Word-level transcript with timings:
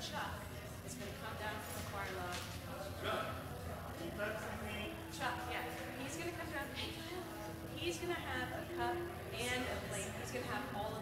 Chuck 0.00 0.38
is 0.86 0.94
going 0.94 1.10
to 1.10 1.18
come 1.18 1.36
down 1.42 1.56
from 1.60 1.72
the 1.76 1.84
choir 1.90 2.12
loft. 2.18 2.42
Chuck, 5.16 5.36
yeah. 5.50 5.64
He's 6.02 6.16
going 6.16 6.30
to 6.30 6.36
come 6.36 6.50
down. 6.52 6.66
He's 7.76 7.96
going 7.98 8.14
to 8.14 8.20
have 8.20 8.48
a 8.54 8.64
cup 8.76 8.96
and 9.34 9.62
a 9.62 9.76
plate. 9.88 10.10
He's 10.20 10.32
going 10.32 10.44
to 10.44 10.52
have 10.52 10.64
all 10.74 10.95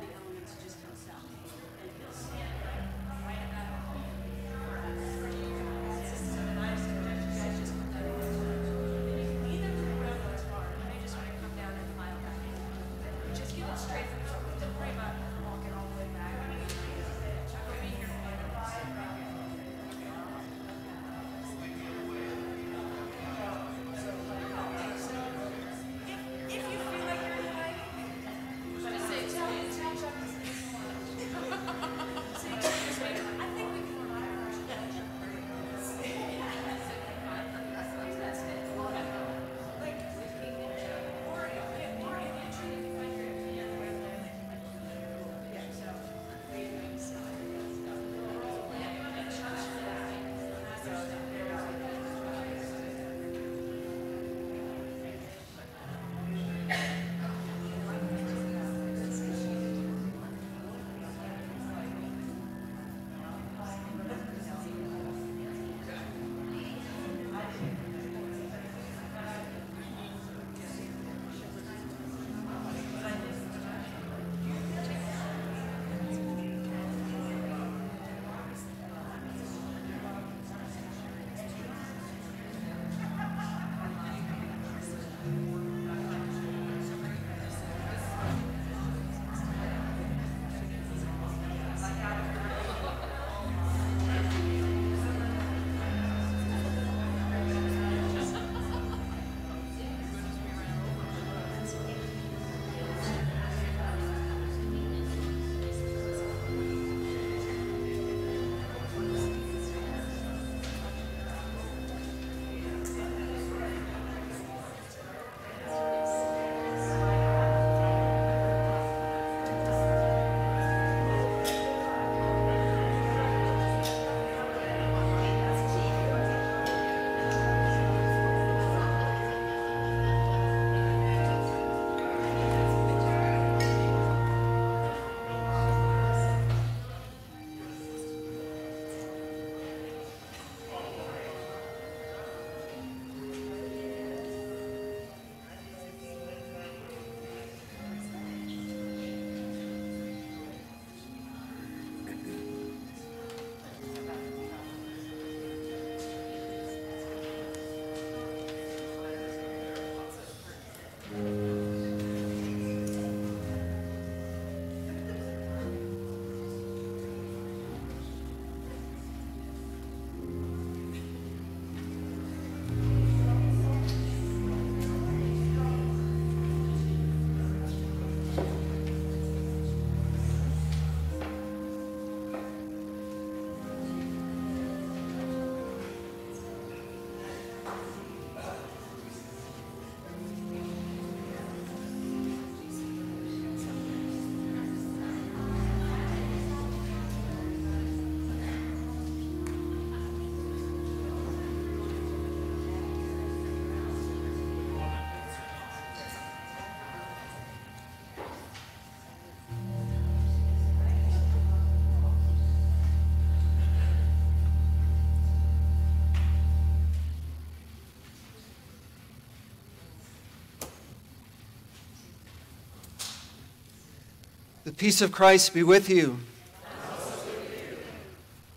The 224.64 224.72
peace 224.72 225.02
of 225.02 225.12
Christ 225.12 225.52
be 225.52 225.62
with 225.62 225.90
you. 225.90 226.18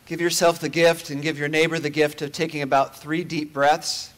Give 0.06 0.21
yourself 0.21 0.57
the 0.57 0.69
gift 0.69 1.09
and 1.09 1.21
give 1.21 1.38
your 1.38 1.50
neighbor 1.50 1.80
the 1.80 1.89
gift 1.89 2.21
of 2.21 2.31
taking 2.31 2.62
about 2.62 2.98
three 2.98 3.25
deep 3.25 3.51
breaths, 3.51 4.12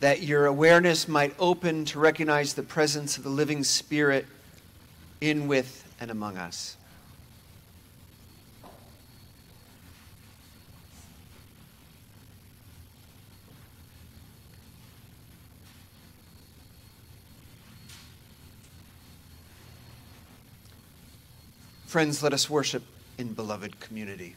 that 0.00 0.20
your 0.20 0.44
awareness 0.44 1.08
might 1.08 1.34
open 1.38 1.86
to 1.86 1.98
recognize 1.98 2.52
the 2.52 2.62
presence 2.62 3.16
of 3.16 3.22
the 3.22 3.30
living 3.30 3.64
Spirit 3.64 4.26
in, 5.22 5.48
with, 5.48 5.90
and 5.98 6.10
among 6.10 6.36
us. 6.36 6.76
Friends, 21.92 22.22
let 22.22 22.32
us 22.32 22.48
worship 22.48 22.82
in 23.18 23.34
beloved 23.34 23.78
community. 23.78 24.34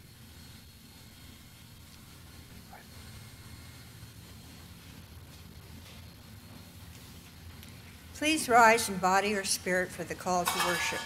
Please 8.16 8.50
rise 8.50 8.90
in 8.90 8.98
body 8.98 9.34
or 9.36 9.46
spirit 9.46 9.90
for 9.90 10.04
the 10.04 10.14
call 10.14 10.44
to 10.44 10.68
worship. 10.68 11.00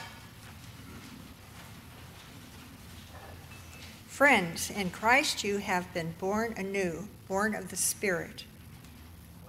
Friends, 4.07 4.71
in 4.71 4.89
Christ 4.89 5.43
you 5.43 5.57
have 5.57 5.93
been 5.93 6.15
born 6.17 6.55
anew, 6.57 7.07
born 7.27 7.53
of 7.53 7.69
the 7.69 7.77
Spirit. 7.77 8.45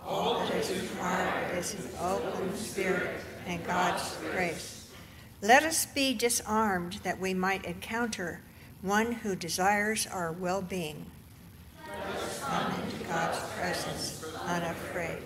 All 0.05 0.41
that 0.41 0.55
is 0.55 0.83
required 0.83 1.57
is 1.57 1.73
an 1.73 1.89
open 1.99 2.55
spirit 2.55 3.23
and 3.47 3.67
God's 3.67 4.19
grace. 4.33 4.80
Let 5.43 5.63
us 5.63 5.87
be 5.87 6.13
disarmed 6.13 7.01
that 7.03 7.19
we 7.19 7.33
might 7.33 7.65
encounter 7.65 8.43
one 8.83 9.13
who 9.13 9.35
desires 9.35 10.07
our 10.07 10.33
well 10.33 10.61
being. 10.61 11.07
Come 12.41 12.73
into 12.83 13.05
God's 13.05 13.39
presence 13.55 14.23
unafraid. 14.47 15.23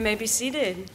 You 0.00 0.04
may 0.04 0.14
be 0.14 0.26
seated. 0.26 0.90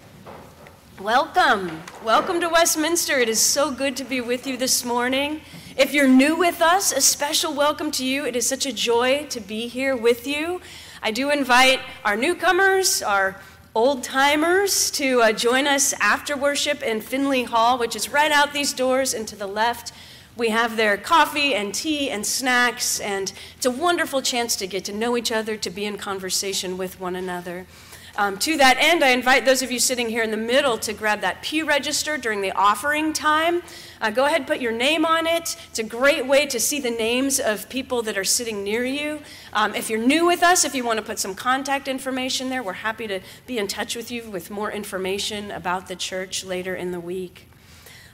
Welcome. 1.00 1.84
Welcome 2.03 2.41
to 2.41 2.50
Westminster. 2.50 3.20
It 3.20 3.29
is 3.29 3.39
so 3.39 3.70
good 3.70 3.96
to 3.98 4.03
be 4.03 4.20
with 4.20 4.48
you 4.48 4.58
this 4.58 4.84
morning. 4.84 5.41
If 5.77 5.94
you're 5.94 6.08
new 6.08 6.36
with 6.36 6.60
us, 6.60 6.91
a 6.91 7.00
special 7.00 7.53
welcome 7.53 7.91
to 7.91 8.03
you. 8.03 8.25
It 8.25 8.36
is 8.36 8.50
such 8.50 8.65
a 8.65 8.74
joy 8.74 9.27
to 9.29 9.39
be 9.39 9.68
here 9.68 9.96
with 9.96 10.25
you. 10.25 10.60
I 11.03 11.12
do 11.12 11.29
invite 11.29 11.82
our 12.03 12.18
newcomers, 12.18 13.03
our 13.03 13.39
old 13.75 14.03
timers, 14.03 14.89
to 14.94 15.22
uh, 15.22 15.34
join 15.34 15.68
us 15.68 15.94
after 16.01 16.36
worship 16.36 16.82
in 16.82 17.00
Finley 17.00 17.44
Hall, 17.44 17.77
which 17.77 17.96
is 17.96 18.10
right 18.10 18.32
out 18.32 18.53
these 18.53 18.74
doors 18.74 19.13
and 19.13 19.27
to 19.27 19.36
the 19.36 19.46
left. 19.46 19.91
We 20.36 20.50
have 20.50 20.77
their 20.77 20.98
coffee 20.98 21.53
and 21.53 21.75
tea 21.75 22.10
and 22.10 22.25
snacks, 22.25 23.00
and 23.00 23.32
it's 23.56 23.68
a 23.68 23.72
wonderful 23.72 24.24
chance 24.24 24.56
to 24.56 24.65
get 24.65 24.84
to 24.86 24.94
know 24.94 25.15
each 25.15 25.32
other, 25.32 25.58
to 25.58 25.70
be 25.70 25.86
in 25.86 25.98
conversation 25.98 26.75
with 26.75 27.00
one 27.00 27.15
another. 27.15 27.68
Um, 28.17 28.38
to 28.39 28.55
that 28.57 28.77
end, 28.79 29.03
I 29.03 29.10
invite 29.10 29.43
those 29.43 29.62
of 29.62 29.72
you 29.72 29.79
sitting 29.79 30.07
here 30.07 30.24
in 30.24 30.31
the 30.31 30.38
middle 30.38 30.77
to 30.77 30.93
grab 30.93 31.19
that 31.19 31.41
pew 31.41 31.65
register 31.65 32.17
during 32.17 32.39
the 32.39 32.53
offering 32.53 33.12
time. 33.12 33.62
Uh, 34.00 34.10
go 34.10 34.25
ahead 34.25 34.48
put 34.48 34.62
your 34.62 34.72
name 34.72 35.05
on 35.05 35.27
it. 35.27 35.57
It's 35.69 35.79
a 35.79 35.84
great 35.84 36.25
way 36.25 36.45
to 36.45 36.57
see 36.57 36.79
the 36.79 36.91
names 36.91 37.41
of 37.41 37.67
people 37.67 38.01
that 38.03 38.17
are 38.17 38.24
sitting 38.24 38.63
near 38.63 38.86
you. 38.86 39.19
Um, 39.51 39.75
if 39.75 39.89
you're 39.89 40.00
new 40.00 40.25
with 40.25 40.43
us, 40.43 40.63
if 40.63 40.74
you 40.74 40.86
want 40.86 40.98
to 40.98 41.03
put 41.03 41.19
some 41.19 41.36
contact 41.36 41.89
information 41.89 42.50
there, 42.50 42.63
we're 42.63 42.74
happy 42.74 43.05
to 43.07 43.19
be 43.48 43.57
in 43.57 43.67
touch 43.67 43.98
with 43.98 44.10
you 44.10 44.29
with 44.29 44.50
more 44.50 44.72
information 44.72 45.51
about 45.51 45.88
the 45.89 45.95
church 45.95 46.45
later 46.45 46.74
in 46.74 46.91
the 46.91 47.01
week. 47.01 47.50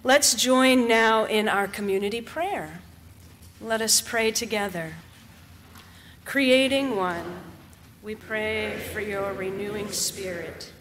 Let's 0.03 0.33
join 0.33 0.87
now 0.87 1.25
in 1.25 1.47
our 1.47 1.67
community 1.67 2.21
prayer. 2.21 2.79
Let 3.61 3.83
us 3.83 4.01
pray 4.01 4.31
together. 4.31 4.93
Creating 6.25 6.95
one 6.95 7.50
we 8.03 8.15
pray 8.15 8.79
for 8.93 8.99
your 8.99 9.31
renewing 9.33 9.91
spirit. 9.91 10.71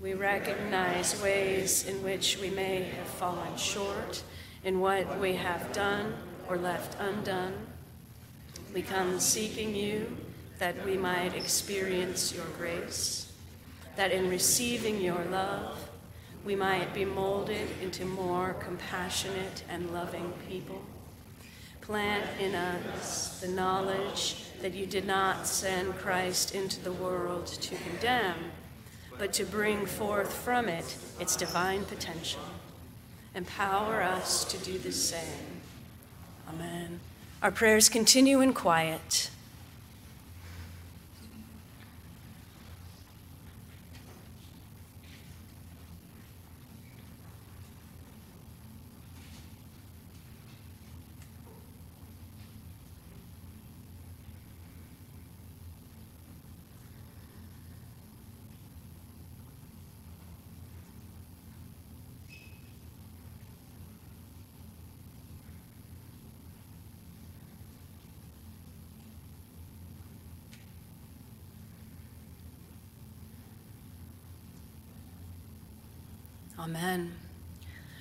We 0.00 0.14
recognize 0.14 1.20
ways 1.22 1.86
in 1.86 2.02
which 2.02 2.38
we 2.38 2.48
may 2.48 2.84
have 2.84 3.06
fallen 3.06 3.54
short 3.58 4.22
in 4.64 4.80
what 4.80 5.18
we 5.18 5.34
have 5.34 5.72
done 5.72 6.14
or 6.48 6.56
left 6.56 6.98
undone. 7.00 7.52
We 8.72 8.80
come 8.80 9.20
seeking 9.20 9.74
you 9.74 10.16
that 10.58 10.86
we 10.86 10.96
might 10.96 11.34
experience 11.34 12.34
your 12.34 12.46
grace, 12.56 13.30
that 13.96 14.10
in 14.10 14.30
receiving 14.30 15.02
your 15.02 15.22
love, 15.26 15.90
we 16.46 16.56
might 16.56 16.94
be 16.94 17.04
molded 17.04 17.68
into 17.82 18.06
more 18.06 18.54
compassionate 18.54 19.64
and 19.68 19.92
loving 19.92 20.32
people. 20.48 20.80
Plant 21.82 22.24
in 22.40 22.54
us 22.54 23.38
the 23.40 23.48
knowledge 23.48 24.47
that 24.60 24.74
you 24.74 24.86
did 24.86 25.06
not 25.06 25.46
send 25.46 25.96
Christ 25.96 26.54
into 26.54 26.80
the 26.80 26.92
world 26.92 27.46
to 27.46 27.74
condemn, 27.76 28.52
but 29.18 29.32
to 29.34 29.44
bring 29.44 29.86
forth 29.86 30.32
from 30.32 30.68
it 30.68 30.96
its 31.20 31.36
divine 31.36 31.84
potential. 31.84 32.40
Empower 33.34 34.02
us 34.02 34.44
to 34.44 34.58
do 34.58 34.78
the 34.78 34.92
same. 34.92 35.60
Amen. 36.48 37.00
Our 37.42 37.52
prayers 37.52 37.88
continue 37.88 38.40
in 38.40 38.52
quiet. 38.52 39.30
Amen. 76.58 77.14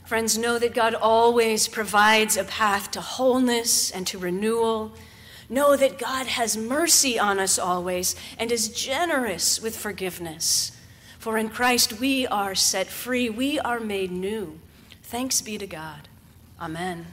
Friends, 0.06 0.38
know 0.38 0.58
that 0.58 0.74
God 0.74 0.94
always 0.94 1.68
provides 1.68 2.38
a 2.38 2.44
path 2.44 2.92
to 2.92 3.02
wholeness 3.02 3.92
and 3.92 4.08
to 4.08 4.18
renewal. 4.18 4.94
Know 5.50 5.76
that 5.76 6.00
God 6.00 6.28
has 6.28 6.58
mercy 6.58 7.20
on 7.20 7.40
us 7.40 7.60
always 7.60 8.16
and 8.40 8.52
is 8.52 8.70
generous 8.70 9.62
with 9.62 9.78
forgiveness. 9.78 10.72
For 11.20 11.38
in 11.38 11.50
Christ 11.50 12.00
we 12.00 12.26
are 12.26 12.56
set 12.56 12.88
free, 12.88 13.30
we 13.30 13.60
are 13.60 13.80
made 13.80 14.12
new. 14.12 14.60
Thanks 15.04 15.42
be 15.42 15.58
to 15.58 15.68
God. 15.68 16.08
Amen. 16.60 17.06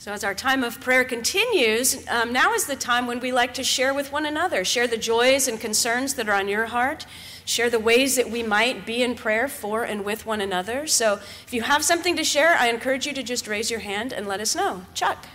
So, 0.00 0.12
as 0.12 0.22
our 0.22 0.32
time 0.32 0.62
of 0.62 0.80
prayer 0.80 1.02
continues, 1.02 2.06
um, 2.08 2.32
now 2.32 2.54
is 2.54 2.66
the 2.66 2.76
time 2.76 3.08
when 3.08 3.18
we 3.18 3.32
like 3.32 3.52
to 3.54 3.64
share 3.64 3.92
with 3.92 4.12
one 4.12 4.24
another, 4.24 4.64
share 4.64 4.86
the 4.86 4.96
joys 4.96 5.48
and 5.48 5.60
concerns 5.60 6.14
that 6.14 6.28
are 6.28 6.36
on 6.36 6.46
your 6.46 6.66
heart, 6.66 7.04
share 7.44 7.68
the 7.68 7.80
ways 7.80 8.14
that 8.14 8.30
we 8.30 8.44
might 8.44 8.86
be 8.86 9.02
in 9.02 9.16
prayer 9.16 9.48
for 9.48 9.82
and 9.82 10.04
with 10.04 10.24
one 10.24 10.40
another. 10.40 10.86
So, 10.86 11.14
if 11.44 11.52
you 11.52 11.62
have 11.62 11.82
something 11.82 12.14
to 12.14 12.22
share, 12.22 12.54
I 12.54 12.68
encourage 12.68 13.08
you 13.08 13.12
to 13.12 13.24
just 13.24 13.48
raise 13.48 13.72
your 13.72 13.80
hand 13.80 14.12
and 14.12 14.28
let 14.28 14.38
us 14.38 14.54
know. 14.54 14.82
Chuck. 14.94 15.26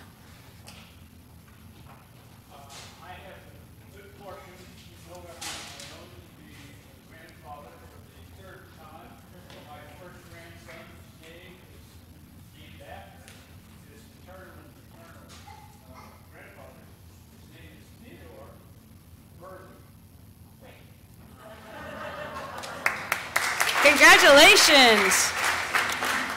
Congratulations. 23.84 25.31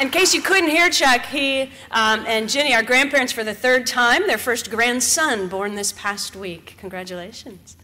In 0.01 0.11
case 0.27 0.35
you 0.35 0.43
couldn't 0.43 0.71
hear 0.71 0.91
Chuck, 0.91 1.27
he 1.27 1.71
um, 1.93 2.25
and 2.27 2.49
Jenny 2.49 2.75
are 2.75 2.83
grandparents 2.83 3.33
for 3.33 3.45
the 3.45 3.55
third 3.55 3.87
time, 3.87 4.27
their 4.27 4.39
first 4.39 4.71
grandson 4.71 5.47
born 5.47 5.77
this 5.77 5.93
past 5.93 6.35
week. 6.35 6.75
Congratulations. 6.79 7.77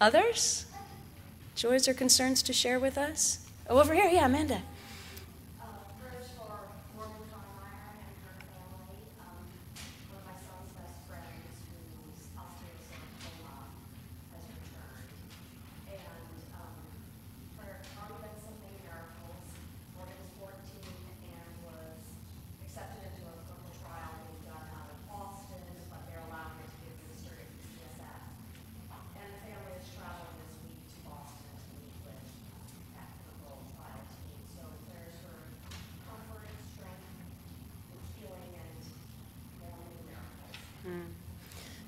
Others? 0.00 0.66
Joys 1.54 1.86
or 1.86 1.94
concerns 1.94 2.42
to 2.42 2.52
share 2.52 2.80
with 2.80 2.98
us? 2.98 3.46
Oh, 3.70 3.80
over 3.80 3.94
here, 3.94 4.06
yeah, 4.06 4.26
Amanda. 4.26 4.62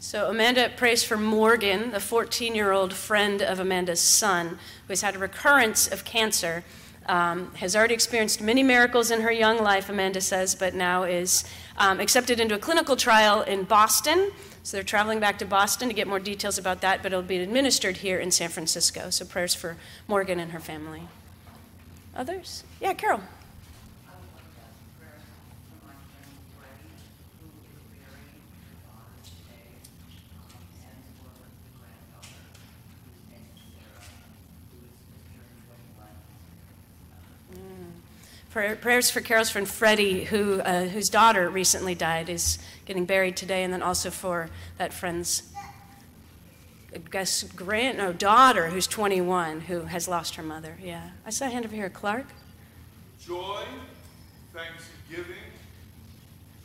So 0.07 0.31
Amanda 0.31 0.71
prays 0.77 1.03
for 1.03 1.17
Morgan, 1.17 1.91
the 1.91 1.99
14 1.99 2.55
year 2.55 2.71
old 2.71 2.95
friend 2.95 3.43
of 3.43 3.59
Amanda's 3.59 3.99
son, 3.99 4.51
who 4.51 4.91
has 4.91 5.03
had 5.03 5.17
a 5.17 5.19
recurrence 5.19 5.89
of 5.89 6.05
cancer. 6.05 6.63
Um, 7.07 7.53
has 7.57 7.75
already 7.75 7.95
experienced 7.95 8.41
many 8.41 8.63
miracles 8.63 9.11
in 9.11 9.23
her 9.23 9.33
young 9.33 9.59
life, 9.59 9.89
Amanda 9.89 10.21
says, 10.21 10.55
but 10.55 10.75
now 10.75 11.03
is 11.03 11.45
um, 11.77 11.99
accepted 11.99 12.39
into 12.39 12.55
a 12.55 12.59
clinical 12.59 12.95
trial 12.95 13.43
in 13.43 13.65
Boston. 13.65 14.31
So 14.63 14.77
they're 14.77 14.85
traveling 14.85 15.19
back 15.19 15.41
to 15.41 15.45
Boston 15.45 15.89
to 15.89 15.95
get 15.95 16.07
more 16.07 16.21
details 16.21 16.57
about 16.57 16.83
that, 16.83 17.03
but 17.03 17.13
it'll 17.13 17.23
be 17.23 17.39
administered 17.39 17.97
here 17.97 18.21
in 18.21 18.31
San 18.31 18.49
Francisco. 18.49 19.11
So 19.11 19.25
prayers 19.25 19.57
for 19.57 19.77
Morgan 20.07 20.39
and 20.39 20.53
her 20.53 20.61
family. 20.61 21.03
Others? 22.15 22.63
Yeah, 22.81 22.95
Carol. 22.95 23.23
Prayers 38.57 39.11
for 39.11 39.21
Carol's 39.21 39.51
friend 39.51 39.69
Freddie, 39.69 40.25
who, 40.25 40.61
uh, 40.61 40.85
whose 40.85 41.11
daughter 41.11 41.51
recently 41.51 41.95
died, 41.95 42.31
is 42.31 42.59
getting 42.87 43.05
buried 43.05 43.37
today, 43.37 43.63
and 43.63 43.73
then 43.73 43.83
also 43.83 44.11
for 44.11 44.49
that 44.79 44.93
friend's 44.93 45.43
I 46.95 46.99
guess 47.11 47.43
grand 47.43 47.99
no 47.99 48.15
daughter 48.15 48.69
who's 48.69 48.87
21 48.87 49.63
who 49.63 49.83
has 49.83 50.09
lost 50.09 50.37
her 50.37 50.43
mother. 50.43 50.79
Yeah, 50.83 51.11
I 51.27 51.31
saw 51.31 51.45
a 51.45 51.51
hand 51.51 51.67
over 51.67 51.75
here, 51.75 51.91
Clark. 51.91 52.25
Joy, 53.21 53.65
thanksgiving, 54.55 55.37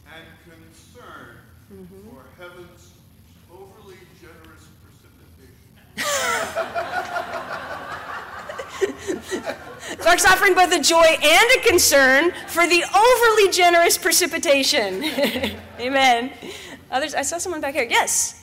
and 0.07 0.23
concern 0.45 1.35
mm-hmm. 1.73 2.09
for 2.09 2.23
heaven's 2.39 2.93
overly 3.51 3.97
generous 4.21 4.69
precipitation. 9.17 9.55
Clark's 10.01 10.25
offering 10.25 10.55
both 10.55 10.73
a 10.73 10.79
joy 10.79 11.05
and 11.05 11.51
a 11.57 11.67
concern 11.67 12.31
for 12.47 12.65
the 12.67 12.83
overly 12.83 13.51
generous 13.51 13.97
precipitation. 13.97 15.03
Amen. 15.79 16.31
Others, 16.89 17.13
I 17.13 17.21
saw 17.21 17.37
someone 17.37 17.61
back 17.61 17.75
here. 17.75 17.87
Yes. 17.89 18.37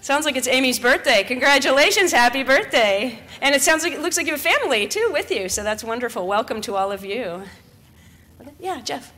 Sounds 0.00 0.24
like 0.24 0.36
it's 0.36 0.46
Amy's 0.46 0.78
birthday. 0.78 1.24
Congratulations, 1.24 2.12
happy 2.12 2.44
birthday. 2.44 3.18
And 3.42 3.52
it 3.52 3.60
sounds 3.60 3.82
like 3.82 3.92
it 3.92 4.00
looks 4.00 4.16
like 4.16 4.26
you 4.26 4.34
have 4.34 4.40
family 4.40 4.86
too 4.86 5.10
with 5.12 5.32
you, 5.32 5.48
so 5.48 5.64
that's 5.64 5.82
wonderful. 5.82 6.28
Welcome 6.28 6.60
to 6.60 6.76
all 6.76 6.92
of 6.92 7.04
you. 7.04 7.42
Yeah, 8.60 8.80
Jeff. 8.82 9.12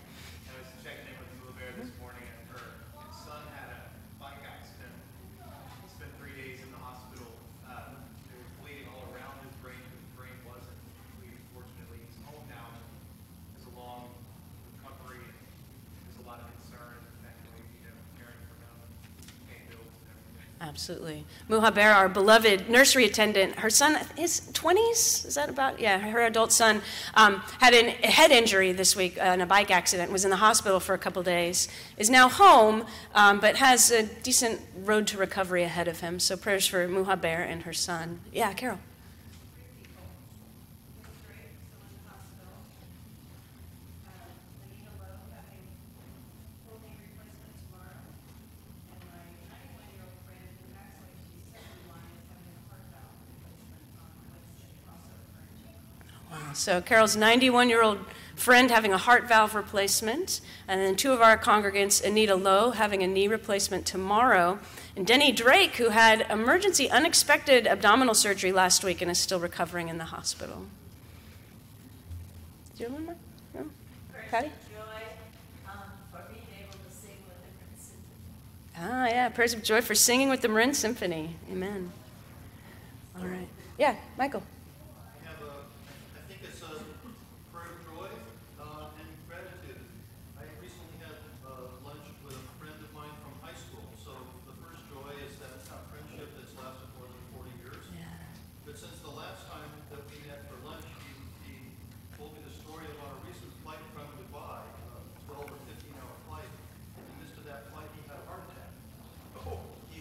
Absolutely. 20.61 21.25
Muhaber, 21.49 21.95
our 21.95 22.09
beloved 22.09 22.69
nursery 22.69 23.05
attendant, 23.05 23.61
her 23.61 23.71
son, 23.71 23.97
his 24.17 24.41
20s, 24.53 25.27
is 25.27 25.35
that 25.37 25.49
about? 25.49 25.79
Yeah, 25.79 25.99
her 25.99 26.21
adult 26.21 26.53
son 26.53 26.83
um, 27.15 27.37
had 27.61 27.75
a 27.75 27.91
head 27.91 28.31
injury 28.31 28.73
this 28.73 28.97
week 28.97 29.19
uh, 29.21 29.27
in 29.27 29.41
a 29.41 29.47
bike 29.47 29.71
accident, 29.71 30.11
was 30.11 30.25
in 30.25 30.31
the 30.31 30.37
hospital 30.37 30.81
for 30.81 30.95
a 30.95 30.99
couple 30.99 31.23
days, 31.23 31.69
is 31.97 32.11
now 32.11 32.29
home, 32.29 32.85
um, 33.15 33.39
but 33.39 33.57
has 33.57 33.91
a 33.91 34.03
decent 34.03 34.61
road 34.85 35.07
to 35.09 35.17
recovery 35.17 35.63
ahead 35.63 35.87
of 35.87 36.01
him. 36.01 36.19
So 36.19 36.37
prayers 36.37 36.67
for 36.67 36.89
Muhaber 36.89 37.47
and 37.47 37.63
her 37.63 37.73
son. 37.73 38.21
Yeah, 38.33 38.53
Carol. 38.53 38.79
So 56.55 56.81
Carol's 56.81 57.17
91 57.17 57.69
year 57.69 57.83
old 57.83 57.99
friend 58.35 58.71
having 58.71 58.93
a 58.93 58.99
heart 58.99 59.29
valve 59.29 59.55
replacement, 59.55 60.41
and 60.67 60.81
then 60.81 60.97
two 60.97 61.13
of 61.13 61.21
our 61.21 61.37
congregants, 61.37 62.05
Anita 62.05 62.35
Lowe, 62.35 62.71
having 62.71 63.03
a 63.03 63.07
knee 63.07 63.29
replacement 63.29 63.85
tomorrow, 63.85 64.59
and 64.97 65.07
Denny 65.07 65.33
Drake, 65.33 65.77
who 65.77 65.91
had 65.91 66.27
emergency 66.31 66.89
unexpected 66.91 67.67
abdominal 67.67 68.15
surgery 68.15 68.53
last 68.53 68.85
week 68.85 69.03
and 69.03 69.11
is 69.11 69.19
still 69.19 69.41
recovering 69.41 69.89
in 69.89 69.99
the 69.99 70.05
hospital. 70.05 70.67
Do 72.77 72.85
you 72.85 72.87
have 72.87 72.95
one 72.95 73.07
more? 73.07 73.17
No? 73.55 73.67
Patty? 74.31 74.51
Ah, 78.81 79.07
yeah, 79.07 79.29
prayers 79.29 79.55
of 79.55 79.63
joy 79.65 79.81
for 79.81 79.97
singing 79.97 80.29
with 80.29 80.41
the 80.41 80.49
Marin 80.49 80.73
Symphony. 80.73 81.35
Amen. 81.51 81.91
All 83.19 83.27
right. 83.27 83.49
Yeah, 83.77 83.97
Michael. 84.17 84.45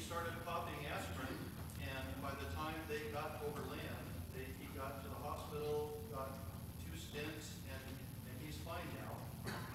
started 0.08 0.32
popping 0.48 0.82
aspirin, 0.88 1.36
and 1.84 2.06
by 2.24 2.32
the 2.40 2.48
time 2.56 2.80
they 2.88 3.12
got 3.12 3.44
overland, 3.44 4.08
they, 4.32 4.48
he 4.56 4.66
got 4.72 5.04
to 5.04 5.12
the 5.12 5.20
hospital, 5.20 6.00
got 6.16 6.48
two 6.80 6.96
stents, 6.96 7.60
and, 7.68 7.84
and 8.26 8.36
he's 8.40 8.56
fine 8.64 8.88
now. 9.04 9.20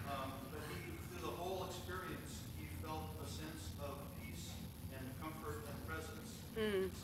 Um, 0.08 0.32
but 0.48 0.64
he, 0.72 0.96
through 1.12 1.20
the 1.20 1.36
whole 1.36 1.68
experience, 1.68 2.48
he 2.56 2.64
felt 2.80 3.12
a 3.20 3.28
sense 3.28 3.76
of 3.84 4.00
peace 4.24 4.56
and 4.96 5.04
comfort 5.20 5.68
and 5.68 5.76
presence. 5.84 6.42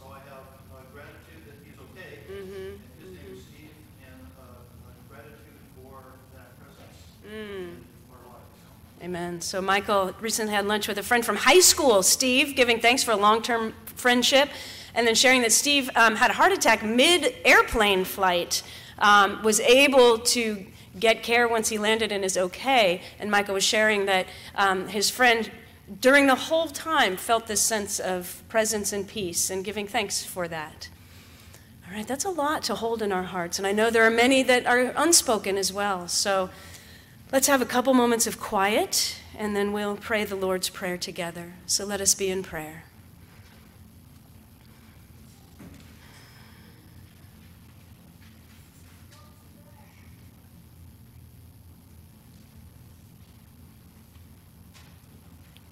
So 0.00 0.08
I 0.08 0.24
have 0.32 0.48
uh, 0.72 0.88
gratitude 0.96 1.44
that 1.52 1.60
he's 1.62 1.76
okay, 1.92 2.24
and 2.32 2.80
his 2.96 3.12
name 3.12 3.38
is 3.38 3.44
Steve, 3.44 3.76
and 4.08 4.24
uh, 4.40 4.66
uh, 4.66 4.96
gratitude 5.12 5.62
for 5.76 6.16
that 6.32 6.56
presence 6.56 6.96
in 7.28 7.86
our 8.08 8.24
lives. 8.24 8.56
Amen. 9.08 9.40
So 9.40 9.62
Michael 9.62 10.12
recently 10.20 10.52
had 10.52 10.66
lunch 10.66 10.86
with 10.86 10.98
a 10.98 11.02
friend 11.02 11.24
from 11.24 11.36
high 11.36 11.60
school, 11.60 12.02
Steve, 12.02 12.54
giving 12.54 12.78
thanks 12.78 13.02
for 13.02 13.12
a 13.12 13.16
long-term 13.16 13.72
friendship, 13.86 14.50
and 14.94 15.06
then 15.06 15.14
sharing 15.14 15.40
that 15.40 15.52
Steve 15.52 15.88
um, 15.96 16.14
had 16.14 16.30
a 16.30 16.34
heart 16.34 16.52
attack 16.52 16.82
mid-airplane 16.82 18.04
flight, 18.04 18.62
um, 18.98 19.42
was 19.42 19.60
able 19.60 20.18
to 20.18 20.66
get 21.00 21.22
care 21.22 21.48
once 21.48 21.70
he 21.70 21.78
landed 21.78 22.12
and 22.12 22.22
is 22.22 22.36
okay. 22.36 23.00
And 23.18 23.30
Michael 23.30 23.54
was 23.54 23.64
sharing 23.64 24.04
that 24.04 24.26
um, 24.54 24.88
his 24.88 25.08
friend, 25.08 25.50
during 26.02 26.26
the 26.26 26.34
whole 26.34 26.68
time, 26.68 27.16
felt 27.16 27.46
this 27.46 27.62
sense 27.62 27.98
of 27.98 28.42
presence 28.50 28.92
and 28.92 29.08
peace, 29.08 29.48
and 29.48 29.64
giving 29.64 29.86
thanks 29.86 30.22
for 30.22 30.46
that. 30.48 30.90
All 31.88 31.96
right, 31.96 32.06
that's 32.06 32.26
a 32.26 32.30
lot 32.30 32.62
to 32.64 32.74
hold 32.74 33.00
in 33.00 33.10
our 33.10 33.22
hearts, 33.22 33.56
and 33.56 33.66
I 33.66 33.72
know 33.72 33.88
there 33.88 34.04
are 34.04 34.10
many 34.10 34.42
that 34.42 34.66
are 34.66 34.92
unspoken 34.94 35.56
as 35.56 35.72
well. 35.72 36.08
So. 36.08 36.50
Let's 37.30 37.46
have 37.46 37.60
a 37.60 37.66
couple 37.66 37.92
moments 37.92 38.26
of 38.26 38.40
quiet, 38.40 39.16
and 39.36 39.54
then 39.54 39.74
we'll 39.74 39.96
pray 39.96 40.24
the 40.24 40.34
Lord's 40.34 40.70
Prayer 40.70 40.96
together. 40.96 41.52
So 41.66 41.84
let 41.84 42.00
us 42.00 42.14
be 42.14 42.30
in 42.30 42.42
prayer. 42.42 42.84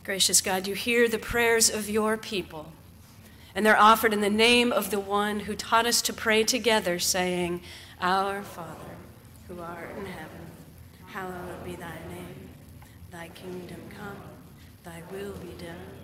Gracious 0.04 0.42
God, 0.42 0.66
you 0.66 0.74
hear 0.74 1.08
the 1.08 1.18
prayers 1.18 1.70
of 1.70 1.88
your 1.88 2.18
people, 2.18 2.70
and 3.54 3.64
they're 3.64 3.80
offered 3.80 4.12
in 4.12 4.20
the 4.20 4.28
name 4.28 4.72
of 4.72 4.90
the 4.90 5.00
one 5.00 5.40
who 5.40 5.54
taught 5.54 5.86
us 5.86 6.02
to 6.02 6.12
pray 6.12 6.44
together, 6.44 6.98
saying, 6.98 7.62
Our 7.98 8.42
Father, 8.42 8.98
who 9.48 9.58
art 9.58 9.96
in 9.98 10.04
heaven 10.04 10.35
hallowed 11.16 11.64
be 11.64 11.74
thy 11.76 11.96
name. 12.10 12.50
Thy 13.10 13.28
kingdom 13.28 13.80
come, 13.96 14.20
thy 14.84 15.02
will 15.10 15.32
be 15.38 15.54
done, 15.64 15.96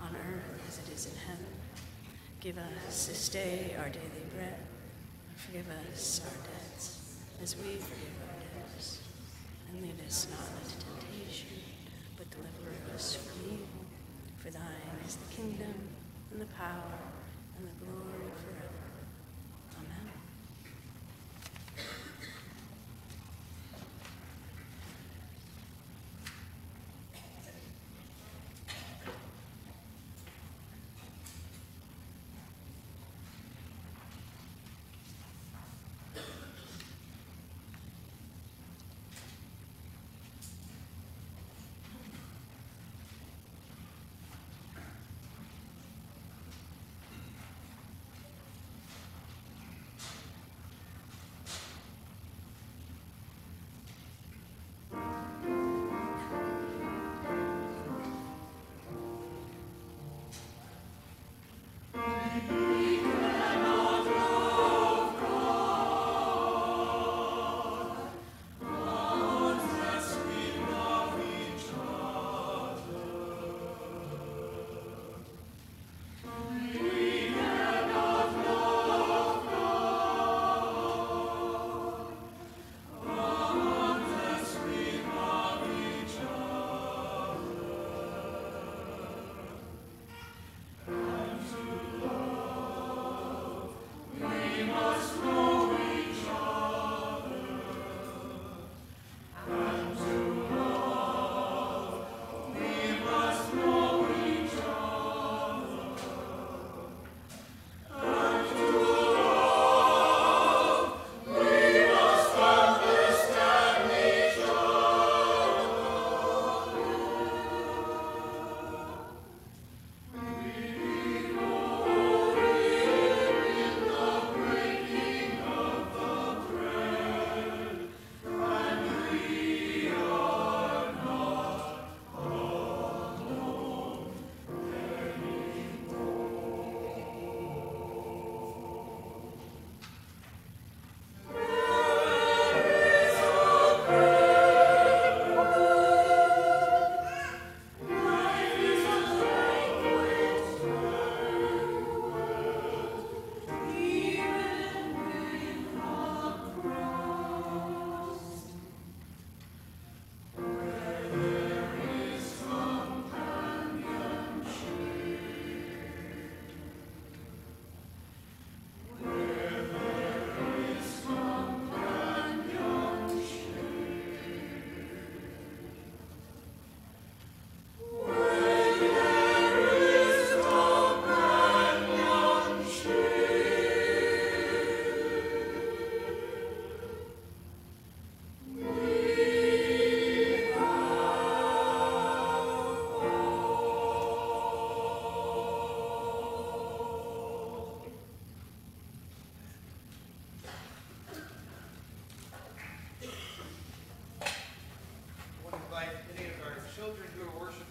on 0.00 0.16
earth 0.16 0.58
as 0.66 0.78
it 0.78 0.94
is 0.94 1.04
in 1.04 1.16
heaven. 1.28 1.52
Give 2.40 2.56
us 2.56 3.06
this 3.06 3.28
day 3.28 3.76
our 3.78 3.90
daily 3.90 4.24
bread, 4.34 4.56
and 5.28 5.36
forgive 5.36 5.66
us 5.92 6.22
our 6.24 6.36
debts, 6.48 7.16
as 7.42 7.56
we 7.56 7.76
forgive 7.76 8.16
our 8.24 8.40
debtors. 8.40 9.00
And 9.68 9.82
lead 9.82 10.00
us 10.08 10.28
not 10.30 10.48
into 10.62 10.82
temptation, 10.86 11.60
but 12.16 12.30
deliver 12.30 12.94
us 12.94 13.16
from 13.16 13.44
evil. 13.44 13.84
For 14.38 14.50
thine 14.50 14.96
is 15.06 15.16
the 15.16 15.34
kingdom, 15.34 15.74
and 16.32 16.40
the 16.40 16.46
power, 16.56 16.96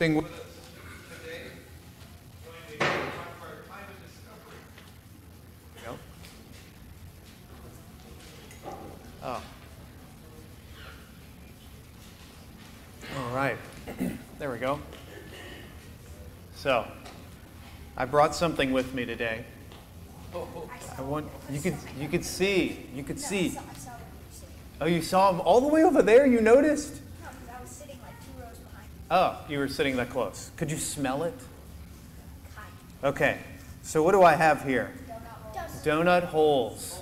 thing 0.04 0.16
with 0.16 0.26
us 0.26 0.32
today 1.24 1.44
going 2.68 2.78
to 2.78 2.78
talk 2.78 2.98
about 3.66 3.80
discovery. 4.04 4.60
Yep. 5.86 5.98
Oh. 9.24 9.44
All 13.18 13.34
right. 13.34 13.58
there 14.40 14.52
we 14.52 14.58
go. 14.58 14.82
So, 16.58 16.86
I 17.96 18.04
brought 18.04 18.36
something 18.36 18.74
with 18.74 18.94
me 18.94 19.06
today. 19.06 19.46
I 20.98 21.02
want 21.02 21.28
you 21.50 21.62
could 21.62 21.78
you 21.98 22.10
could 22.10 22.26
see 22.26 22.88
you 22.94 23.04
could 23.04 23.22
see. 23.22 23.58
Oh, 24.82 24.86
you 24.86 25.02
saw 25.02 25.30
him 25.32 25.40
all 25.40 25.62
the 25.62 25.68
way 25.70 25.86
over 25.86 26.02
there. 26.02 26.26
You 26.26 26.42
noticed. 26.42 27.03
Oh, 29.16 29.38
you 29.48 29.60
were 29.60 29.68
sitting 29.68 29.96
that 29.98 30.10
close. 30.10 30.50
Could 30.58 30.72
you 30.72 30.78
smell 30.80 31.22
it? 31.22 31.36
Okay. 33.04 33.38
So 33.84 34.02
what 34.02 34.14
do 34.14 34.24
I 34.24 34.34
have 34.34 34.64
here? 34.64 34.92
Does 35.54 35.86
Donut 35.86 36.24
holes. 36.24 37.00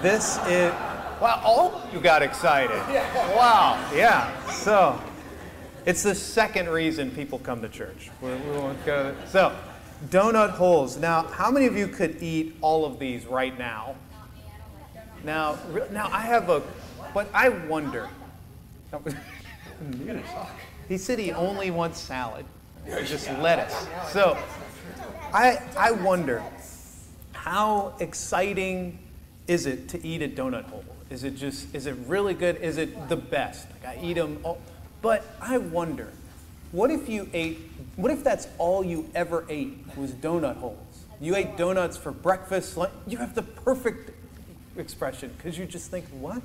This 0.00 0.38
is 0.48 0.72
wow. 1.20 1.42
All 1.44 1.82
you 1.92 2.00
got 2.00 2.22
excited. 2.22 2.80
Wow. 3.36 3.86
Yeah. 3.94 4.48
So 4.48 4.98
it's 5.84 6.02
the 6.02 6.14
second 6.14 6.70
reason 6.70 7.10
people 7.10 7.38
come 7.38 7.60
to 7.60 7.68
church. 7.68 8.10
We, 8.22 8.30
we 8.30 8.50
won't 8.52 8.82
go. 8.86 9.14
So 9.26 9.54
donut 10.06 10.52
holes. 10.52 10.96
Now, 10.96 11.24
how 11.24 11.50
many 11.50 11.66
of 11.66 11.76
you 11.76 11.86
could 11.86 12.22
eat 12.22 12.56
all 12.62 12.86
of 12.86 12.98
these 12.98 13.26
right 13.26 13.58
now? 13.58 13.96
Now, 15.22 15.58
now 15.90 16.08
I 16.10 16.22
have 16.22 16.48
a, 16.48 16.62
but 17.12 17.28
I 17.34 17.50
wonder. 17.50 18.08
he 20.92 20.98
said 20.98 21.18
he 21.18 21.32
only 21.32 21.70
wants 21.70 21.98
salad, 21.98 22.44
just 22.86 23.30
lettuce. 23.38 23.86
So, 24.10 24.36
I 25.32 25.58
I 25.74 25.90
wonder, 25.90 26.42
how 27.32 27.94
exciting 27.98 28.98
is 29.48 29.64
it 29.64 29.88
to 29.88 30.06
eat 30.06 30.20
a 30.20 30.28
donut 30.28 30.64
hole? 30.64 30.84
Is 31.08 31.24
it 31.24 31.34
just 31.34 31.74
is 31.74 31.86
it 31.86 31.96
really 32.06 32.34
good? 32.34 32.56
Is 32.56 32.76
it 32.76 33.08
the 33.08 33.16
best? 33.16 33.68
Like 33.70 33.96
I 33.96 34.02
eat 34.02 34.14
them, 34.14 34.38
all, 34.42 34.60
but 35.00 35.24
I 35.40 35.56
wonder, 35.56 36.12
what 36.72 36.90
if 36.90 37.08
you 37.08 37.26
ate? 37.32 37.58
What 37.96 38.12
if 38.12 38.22
that's 38.22 38.46
all 38.58 38.84
you 38.84 39.10
ever 39.14 39.46
ate 39.48 39.78
was 39.96 40.10
donut 40.10 40.58
holes? 40.58 41.06
You 41.22 41.36
ate 41.36 41.56
donuts 41.56 41.96
for 41.96 42.12
breakfast. 42.12 42.76
lunch. 42.76 42.92
You 43.06 43.16
have 43.16 43.34
the 43.34 43.42
perfect 43.42 44.10
expression 44.76 45.32
because 45.38 45.56
you 45.56 45.64
just 45.64 45.90
think, 45.90 46.04
what? 46.08 46.42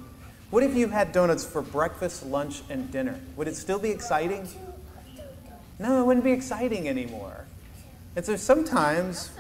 What 0.50 0.64
if 0.64 0.76
you 0.76 0.88
had 0.88 1.12
donuts 1.12 1.44
for 1.44 1.62
breakfast, 1.62 2.26
lunch, 2.26 2.62
and 2.70 2.90
dinner? 2.90 3.20
Would 3.36 3.50
it 3.50 3.56
still 3.56 3.80
be 3.80 3.90
exciting? 3.90 4.48
No, 5.78 6.02
it 6.02 6.06
wouldn't 6.06 6.24
be 6.24 6.32
exciting 6.32 6.88
anymore. 6.88 7.46
And 8.16 8.26
so 8.26 8.36
sometimes, 8.36 9.32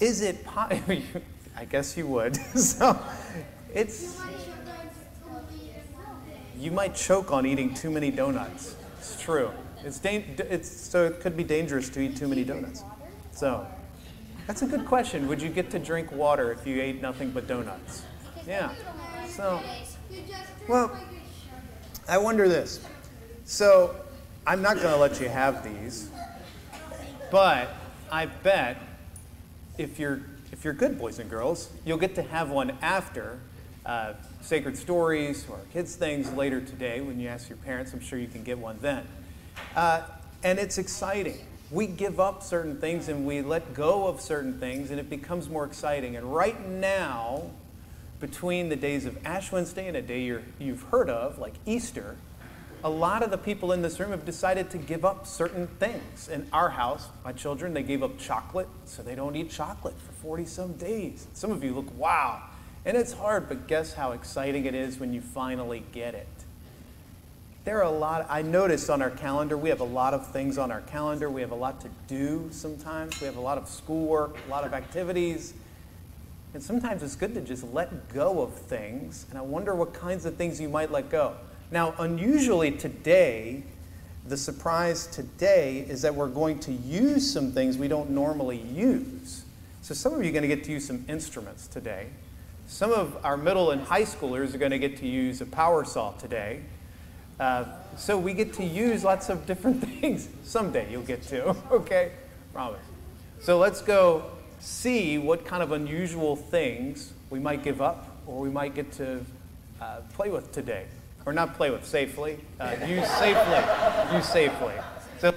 is 0.00 0.20
it 0.20 0.44
po- 0.44 0.68
I 1.56 1.64
guess 1.64 1.96
you 1.96 2.06
would. 2.08 2.36
so 2.56 3.00
it's 3.72 4.20
you 6.58 6.72
might 6.72 6.96
choke 6.96 7.32
on 7.32 7.46
eating 7.46 7.72
too 7.72 7.90
many 7.90 8.10
donuts. 8.10 8.74
It's 8.98 9.20
true. 9.20 9.50
It's, 9.84 10.00
it's 10.04 10.68
so 10.68 11.06
it 11.06 11.20
could 11.20 11.36
be 11.36 11.44
dangerous 11.44 11.88
to 11.90 12.00
eat 12.00 12.16
too 12.16 12.26
many 12.26 12.42
donuts. 12.42 12.82
So 13.30 13.64
that's 14.48 14.62
a 14.62 14.66
good 14.66 14.84
question. 14.84 15.28
Would 15.28 15.40
you 15.40 15.48
get 15.50 15.70
to 15.70 15.78
drink 15.78 16.10
water 16.10 16.50
if 16.50 16.66
you 16.66 16.82
ate 16.82 17.00
nothing 17.00 17.30
but 17.30 17.46
donuts? 17.46 18.02
Yeah. 18.46 18.74
So 19.28 19.60
well, 20.68 20.98
I 22.08 22.18
wonder 22.18 22.48
this. 22.48 22.80
So 23.44 23.96
I'm 24.46 24.62
not 24.62 24.76
going 24.76 24.88
to 24.88 24.96
let 24.96 25.20
you 25.20 25.28
have 25.28 25.64
these, 25.64 26.10
but 27.30 27.70
I 28.10 28.26
bet 28.26 28.80
if 29.76 29.98
you're 29.98 30.20
if 30.50 30.64
you're 30.64 30.74
good 30.74 30.98
boys 30.98 31.18
and 31.18 31.28
girls, 31.30 31.70
you'll 31.84 31.98
get 31.98 32.14
to 32.16 32.22
have 32.22 32.50
one 32.50 32.76
after 32.80 33.38
uh, 33.86 34.14
Sacred 34.40 34.76
Stories 34.76 35.46
or 35.48 35.58
Kids 35.72 35.94
Things 35.96 36.32
later 36.32 36.60
today. 36.60 37.00
When 37.00 37.20
you 37.20 37.28
ask 37.28 37.48
your 37.48 37.58
parents, 37.58 37.92
I'm 37.92 38.00
sure 38.00 38.18
you 38.18 38.26
can 38.26 38.42
get 38.42 38.58
one 38.58 38.78
then. 38.80 39.06
Uh, 39.76 40.02
and 40.42 40.58
it's 40.58 40.78
exciting. 40.78 41.38
We 41.70 41.86
give 41.86 42.18
up 42.18 42.42
certain 42.42 42.80
things 42.80 43.08
and 43.08 43.26
we 43.26 43.42
let 43.42 43.74
go 43.74 44.06
of 44.06 44.20
certain 44.20 44.58
things, 44.58 44.90
and 44.90 44.98
it 44.98 45.10
becomes 45.10 45.48
more 45.48 45.64
exciting. 45.64 46.16
And 46.16 46.34
right 46.34 46.66
now, 46.66 47.50
between 48.20 48.68
the 48.68 48.76
days 48.76 49.06
of 49.06 49.18
Ash 49.24 49.52
Wednesday 49.52 49.86
and 49.88 49.96
a 49.96 50.02
day 50.02 50.22
you're, 50.22 50.42
you've 50.58 50.82
heard 50.84 51.08
of, 51.08 51.38
like 51.38 51.54
Easter, 51.66 52.16
a 52.84 52.90
lot 52.90 53.22
of 53.22 53.30
the 53.30 53.38
people 53.38 53.72
in 53.72 53.82
this 53.82 53.98
room 53.98 54.10
have 54.10 54.24
decided 54.24 54.70
to 54.70 54.78
give 54.78 55.04
up 55.04 55.26
certain 55.26 55.66
things. 55.66 56.28
In 56.28 56.46
our 56.52 56.70
house, 56.70 57.08
my 57.24 57.32
children, 57.32 57.74
they 57.74 57.82
gave 57.82 58.02
up 58.02 58.18
chocolate, 58.18 58.68
so 58.84 59.02
they 59.02 59.14
don't 59.14 59.34
eat 59.34 59.50
chocolate 59.50 59.94
for 60.00 60.12
40 60.12 60.44
some 60.46 60.72
days. 60.74 61.26
Some 61.32 61.50
of 61.50 61.64
you 61.64 61.74
look, 61.74 61.96
wow. 61.98 62.42
And 62.84 62.96
it's 62.96 63.12
hard, 63.12 63.48
but 63.48 63.66
guess 63.66 63.94
how 63.94 64.12
exciting 64.12 64.64
it 64.64 64.74
is 64.74 65.00
when 65.00 65.12
you 65.12 65.20
finally 65.20 65.84
get 65.92 66.14
it? 66.14 66.28
There 67.64 67.78
are 67.78 67.82
a 67.82 67.90
lot, 67.90 68.26
I 68.30 68.42
noticed 68.42 68.88
on 68.88 69.02
our 69.02 69.10
calendar, 69.10 69.58
we 69.58 69.68
have 69.68 69.80
a 69.80 69.84
lot 69.84 70.14
of 70.14 70.26
things 70.28 70.56
on 70.56 70.70
our 70.70 70.80
calendar. 70.82 71.28
We 71.28 71.42
have 71.42 71.50
a 71.50 71.56
lot 71.56 71.80
to 71.82 71.88
do 72.06 72.48
sometimes. 72.50 73.20
We 73.20 73.26
have 73.26 73.36
a 73.36 73.40
lot 73.42 73.58
of 73.58 73.68
schoolwork, 73.68 74.38
a 74.46 74.50
lot 74.50 74.64
of 74.64 74.72
activities. 74.72 75.52
And 76.54 76.62
sometimes 76.62 77.02
it's 77.02 77.16
good 77.16 77.34
to 77.34 77.40
just 77.40 77.64
let 77.72 78.12
go 78.12 78.40
of 78.40 78.54
things. 78.54 79.26
And 79.30 79.38
I 79.38 79.42
wonder 79.42 79.74
what 79.74 79.92
kinds 79.92 80.24
of 80.24 80.36
things 80.36 80.60
you 80.60 80.68
might 80.68 80.90
let 80.90 81.10
go. 81.10 81.34
Now, 81.70 81.94
unusually 81.98 82.72
today, 82.72 83.62
the 84.26 84.36
surprise 84.36 85.06
today 85.06 85.84
is 85.88 86.02
that 86.02 86.14
we're 86.14 86.28
going 86.28 86.58
to 86.60 86.72
use 86.72 87.30
some 87.30 87.52
things 87.52 87.76
we 87.76 87.88
don't 87.88 88.10
normally 88.10 88.58
use. 88.58 89.44
So, 89.82 89.94
some 89.94 90.14
of 90.14 90.22
you 90.22 90.30
are 90.30 90.32
going 90.32 90.42
to 90.42 90.48
get 90.48 90.64
to 90.64 90.72
use 90.72 90.86
some 90.86 91.04
instruments 91.08 91.66
today. 91.66 92.08
Some 92.66 92.92
of 92.92 93.18
our 93.24 93.36
middle 93.36 93.70
and 93.70 93.82
high 93.82 94.02
schoolers 94.02 94.54
are 94.54 94.58
going 94.58 94.70
to 94.70 94.78
get 94.78 94.96
to 94.98 95.06
use 95.06 95.40
a 95.40 95.46
power 95.46 95.84
saw 95.84 96.12
today. 96.12 96.62
Uh, 97.38 97.64
so, 97.96 98.18
we 98.18 98.32
get 98.32 98.54
to 98.54 98.64
use 98.64 99.04
lots 99.04 99.28
of 99.28 99.44
different 99.44 99.82
things. 100.00 100.28
Someday 100.44 100.90
you'll 100.90 101.02
get 101.02 101.22
to, 101.24 101.48
okay? 101.70 102.12
Promise. 102.54 102.80
So, 103.40 103.58
let's 103.58 103.82
go 103.82 104.30
see 104.60 105.18
what 105.18 105.44
kind 105.44 105.62
of 105.62 105.72
unusual 105.72 106.36
things 106.36 107.12
we 107.30 107.38
might 107.38 107.62
give 107.62 107.80
up 107.80 108.16
or 108.26 108.40
we 108.40 108.50
might 108.50 108.74
get 108.74 108.90
to 108.92 109.24
uh, 109.80 110.00
play 110.14 110.30
with 110.30 110.52
today 110.52 110.86
or 111.26 111.32
not 111.32 111.54
play 111.56 111.70
with 111.70 111.84
safely, 111.84 112.38
uh, 112.58 112.74
use 112.86 113.06
safely, 113.18 114.16
use 114.16 114.26
safely. 114.26 114.74
So 115.18 115.34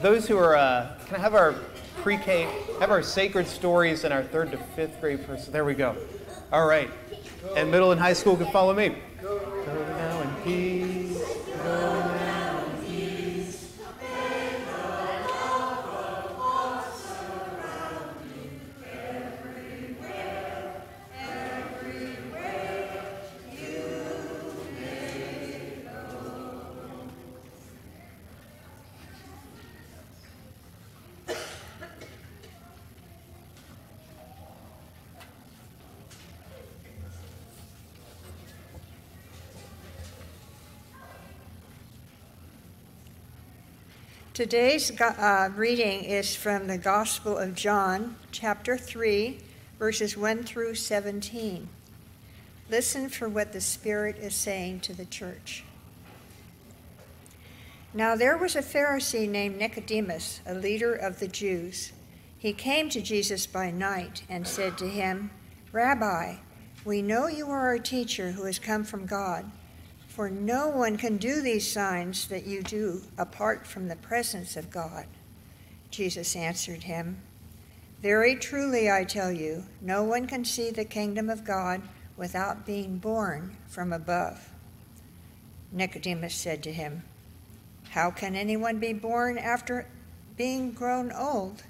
those 0.00 0.26
who 0.26 0.38
are, 0.38 0.56
uh, 0.56 0.98
can 1.06 1.16
I 1.16 1.18
have 1.18 1.34
our 1.34 1.54
pre-K, 2.02 2.48
have 2.80 2.90
our 2.90 3.02
sacred 3.02 3.46
stories 3.46 4.04
and 4.04 4.14
our 4.14 4.22
third 4.22 4.50
to 4.52 4.58
fifth 4.58 5.00
grade 5.00 5.26
person? 5.26 5.52
There 5.52 5.64
we 5.64 5.74
go. 5.74 5.96
All 6.52 6.66
right, 6.66 6.90
and 7.56 7.70
middle 7.70 7.92
and 7.92 8.00
high 8.00 8.12
school 8.12 8.36
can 8.36 8.50
follow 8.50 8.72
me. 8.72 8.96
Go 9.20 9.38
now 9.98 10.20
in 10.22 10.28
peace. 10.42 10.83
Today's 44.34 44.90
uh, 45.00 45.50
reading 45.54 46.02
is 46.02 46.34
from 46.34 46.66
the 46.66 46.76
Gospel 46.76 47.38
of 47.38 47.54
John, 47.54 48.16
chapter 48.32 48.76
3, 48.76 49.38
verses 49.78 50.16
1 50.16 50.42
through 50.42 50.74
17. 50.74 51.68
Listen 52.68 53.08
for 53.08 53.28
what 53.28 53.52
the 53.52 53.60
Spirit 53.60 54.16
is 54.16 54.34
saying 54.34 54.80
to 54.80 54.92
the 54.92 55.04
church. 55.04 55.62
Now 57.94 58.16
there 58.16 58.36
was 58.36 58.56
a 58.56 58.60
Pharisee 58.60 59.28
named 59.28 59.56
Nicodemus, 59.56 60.40
a 60.44 60.54
leader 60.54 60.94
of 60.94 61.20
the 61.20 61.28
Jews. 61.28 61.92
He 62.36 62.52
came 62.52 62.88
to 62.88 63.00
Jesus 63.00 63.46
by 63.46 63.70
night 63.70 64.24
and 64.28 64.48
said 64.48 64.76
to 64.78 64.88
him, 64.88 65.30
Rabbi, 65.70 66.38
we 66.84 67.02
know 67.02 67.28
you 67.28 67.50
are 67.50 67.72
a 67.72 67.78
teacher 67.78 68.32
who 68.32 68.46
has 68.46 68.58
come 68.58 68.82
from 68.82 69.06
God. 69.06 69.48
For 70.14 70.30
no 70.30 70.68
one 70.68 70.96
can 70.96 71.16
do 71.16 71.40
these 71.40 71.68
signs 71.68 72.28
that 72.28 72.46
you 72.46 72.62
do 72.62 73.02
apart 73.18 73.66
from 73.66 73.88
the 73.88 73.96
presence 73.96 74.56
of 74.56 74.70
God. 74.70 75.06
Jesus 75.90 76.36
answered 76.36 76.84
him, 76.84 77.20
Very 78.00 78.36
truly 78.36 78.88
I 78.88 79.02
tell 79.02 79.32
you, 79.32 79.64
no 79.80 80.04
one 80.04 80.28
can 80.28 80.44
see 80.44 80.70
the 80.70 80.84
kingdom 80.84 81.28
of 81.28 81.44
God 81.44 81.82
without 82.16 82.64
being 82.64 82.98
born 82.98 83.56
from 83.66 83.92
above. 83.92 84.50
Nicodemus 85.72 86.36
said 86.36 86.62
to 86.62 86.72
him, 86.72 87.02
How 87.90 88.12
can 88.12 88.36
anyone 88.36 88.78
be 88.78 88.92
born 88.92 89.36
after 89.36 89.88
being 90.36 90.70
grown 90.70 91.10
old? 91.10 91.64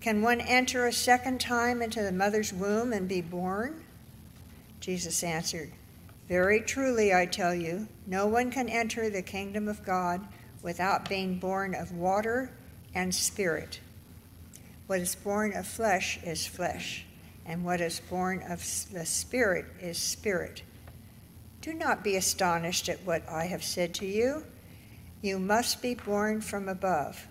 Can 0.00 0.22
one 0.22 0.40
enter 0.40 0.86
a 0.86 0.92
second 0.94 1.42
time 1.42 1.82
into 1.82 2.02
the 2.02 2.10
mother's 2.10 2.54
womb 2.54 2.94
and 2.94 3.06
be 3.06 3.20
born? 3.20 3.84
Jesus 4.80 5.22
answered, 5.22 5.72
very 6.28 6.60
truly, 6.60 7.14
I 7.14 7.26
tell 7.26 7.54
you, 7.54 7.86
no 8.04 8.26
one 8.26 8.50
can 8.50 8.68
enter 8.68 9.08
the 9.08 9.22
kingdom 9.22 9.68
of 9.68 9.84
God 9.84 10.26
without 10.60 11.08
being 11.08 11.38
born 11.38 11.74
of 11.74 11.92
water 11.92 12.50
and 12.94 13.14
spirit. 13.14 13.78
What 14.88 15.00
is 15.00 15.14
born 15.14 15.54
of 15.54 15.68
flesh 15.68 16.18
is 16.24 16.44
flesh, 16.44 17.04
and 17.44 17.64
what 17.64 17.80
is 17.80 18.00
born 18.00 18.42
of 18.42 18.58
the 18.92 19.06
spirit 19.06 19.66
is 19.80 19.98
spirit. 19.98 20.62
Do 21.60 21.72
not 21.72 22.02
be 22.02 22.16
astonished 22.16 22.88
at 22.88 23.04
what 23.04 23.28
I 23.28 23.44
have 23.44 23.62
said 23.62 23.94
to 23.94 24.06
you. 24.06 24.44
You 25.22 25.38
must 25.38 25.80
be 25.80 25.94
born 25.94 26.40
from 26.40 26.68
above. 26.68 27.24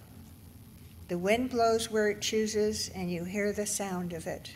The 1.09 1.17
wind 1.17 1.49
blows 1.49 1.91
where 1.91 2.09
it 2.09 2.21
chooses, 2.21 2.89
and 2.95 3.11
you 3.11 3.25
hear 3.25 3.51
the 3.51 3.65
sound 3.65 4.13
of 4.13 4.25
it, 4.25 4.55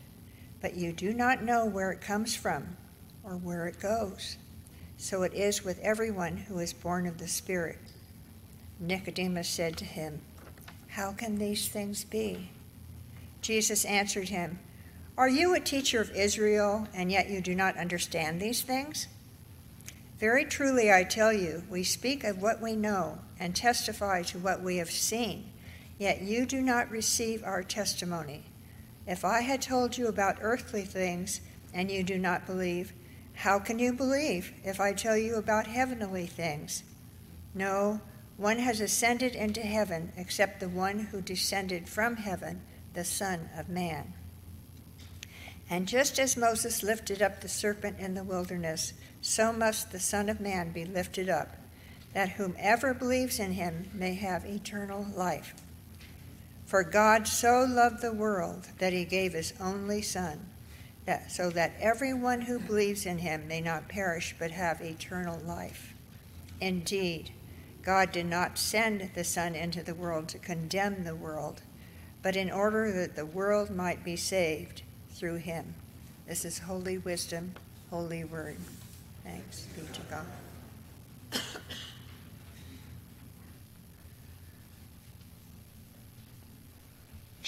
but 0.61 0.75
you 0.75 0.93
do 0.93 1.13
not 1.13 1.43
know 1.43 1.65
where 1.65 1.91
it 1.91 1.99
comes 1.99 2.35
from 2.35 2.77
or 3.23 3.33
where 3.33 3.67
it 3.67 3.79
goes. 3.79 4.37
So 4.97 5.23
it 5.23 5.33
is 5.33 5.63
with 5.63 5.79
everyone 5.79 6.37
who 6.37 6.59
is 6.59 6.73
born 6.73 7.07
of 7.07 7.17
the 7.17 7.27
Spirit. 7.27 7.79
Nicodemus 8.79 9.47
said 9.47 9.77
to 9.77 9.85
him, 9.85 10.21
How 10.89 11.11
can 11.11 11.37
these 11.37 11.67
things 11.67 12.03
be? 12.03 12.49
Jesus 13.41 13.85
answered 13.85 14.29
him, 14.29 14.59
Are 15.17 15.29
you 15.29 15.53
a 15.53 15.59
teacher 15.59 16.01
of 16.01 16.11
Israel, 16.11 16.87
and 16.93 17.11
yet 17.11 17.29
you 17.29 17.41
do 17.41 17.55
not 17.55 17.77
understand 17.77 18.41
these 18.41 18.61
things? 18.61 19.07
Very 20.19 20.43
truly 20.43 20.91
I 20.91 21.05
tell 21.05 21.31
you, 21.31 21.63
we 21.69 21.83
speak 21.83 22.25
of 22.25 22.41
what 22.41 22.61
we 22.61 22.75
know 22.75 23.19
and 23.39 23.55
testify 23.55 24.21
to 24.23 24.37
what 24.37 24.61
we 24.61 24.77
have 24.77 24.91
seen, 24.91 25.49
yet 25.97 26.21
you 26.21 26.45
do 26.45 26.61
not 26.61 26.91
receive 26.91 27.43
our 27.43 27.63
testimony. 27.63 28.43
If 29.07 29.23
I 29.23 29.41
had 29.41 29.61
told 29.61 29.97
you 29.97 30.07
about 30.07 30.39
earthly 30.41 30.83
things 30.83 31.39
and 31.73 31.89
you 31.89 32.03
do 32.03 32.17
not 32.17 32.45
believe, 32.45 32.91
how 33.39 33.57
can 33.57 33.79
you 33.79 33.93
believe 33.93 34.51
if 34.65 34.81
I 34.81 34.91
tell 34.91 35.15
you 35.15 35.35
about 35.35 35.65
heavenly 35.65 36.25
things? 36.25 36.83
No, 37.55 38.01
one 38.35 38.57
has 38.57 38.81
ascended 38.81 39.33
into 39.33 39.61
heaven 39.61 40.11
except 40.17 40.59
the 40.59 40.67
one 40.67 40.99
who 40.99 41.21
descended 41.21 41.87
from 41.87 42.17
heaven, 42.17 42.59
the 42.93 43.05
Son 43.05 43.49
of 43.57 43.69
Man. 43.69 44.13
And 45.69 45.87
just 45.87 46.19
as 46.19 46.35
Moses 46.35 46.83
lifted 46.83 47.21
up 47.21 47.39
the 47.39 47.47
serpent 47.47 47.97
in 47.97 48.13
the 48.13 48.25
wilderness, 48.25 48.91
so 49.21 49.53
must 49.53 49.93
the 49.93 50.01
Son 50.01 50.27
of 50.27 50.41
Man 50.41 50.73
be 50.73 50.83
lifted 50.83 51.29
up, 51.29 51.55
that 52.13 52.31
whomever 52.31 52.93
believes 52.93 53.39
in 53.39 53.53
him 53.53 53.89
may 53.93 54.15
have 54.15 54.43
eternal 54.43 55.07
life. 55.15 55.53
For 56.65 56.83
God 56.83 57.25
so 57.25 57.65
loved 57.65 58.01
the 58.01 58.11
world 58.11 58.67
that 58.79 58.91
he 58.91 59.05
gave 59.05 59.31
his 59.31 59.53
only 59.61 60.01
Son 60.01 60.48
that, 61.09 61.31
so 61.31 61.49
that 61.49 61.73
everyone 61.79 62.41
who 62.41 62.59
believes 62.59 63.07
in 63.07 63.17
him 63.17 63.47
may 63.47 63.59
not 63.59 63.89
perish 63.89 64.35
but 64.37 64.51
have 64.51 64.79
eternal 64.79 65.39
life. 65.39 65.95
Indeed, 66.61 67.31
God 67.81 68.11
did 68.11 68.27
not 68.27 68.59
send 68.59 69.09
the 69.15 69.23
Son 69.23 69.55
into 69.55 69.81
the 69.81 69.95
world 69.95 70.27
to 70.29 70.37
condemn 70.37 71.03
the 71.03 71.15
world, 71.15 71.63
but 72.21 72.35
in 72.35 72.51
order 72.51 72.91
that 72.91 73.15
the 73.15 73.25
world 73.25 73.71
might 73.71 74.03
be 74.03 74.15
saved 74.15 74.83
through 75.09 75.37
him. 75.37 75.73
This 76.27 76.45
is 76.45 76.59
holy 76.59 76.99
wisdom, 76.99 77.55
holy 77.89 78.23
word. 78.23 78.57
Thanks 79.23 79.61
be 79.75 79.81
to 79.91 80.01
God. 80.11 80.27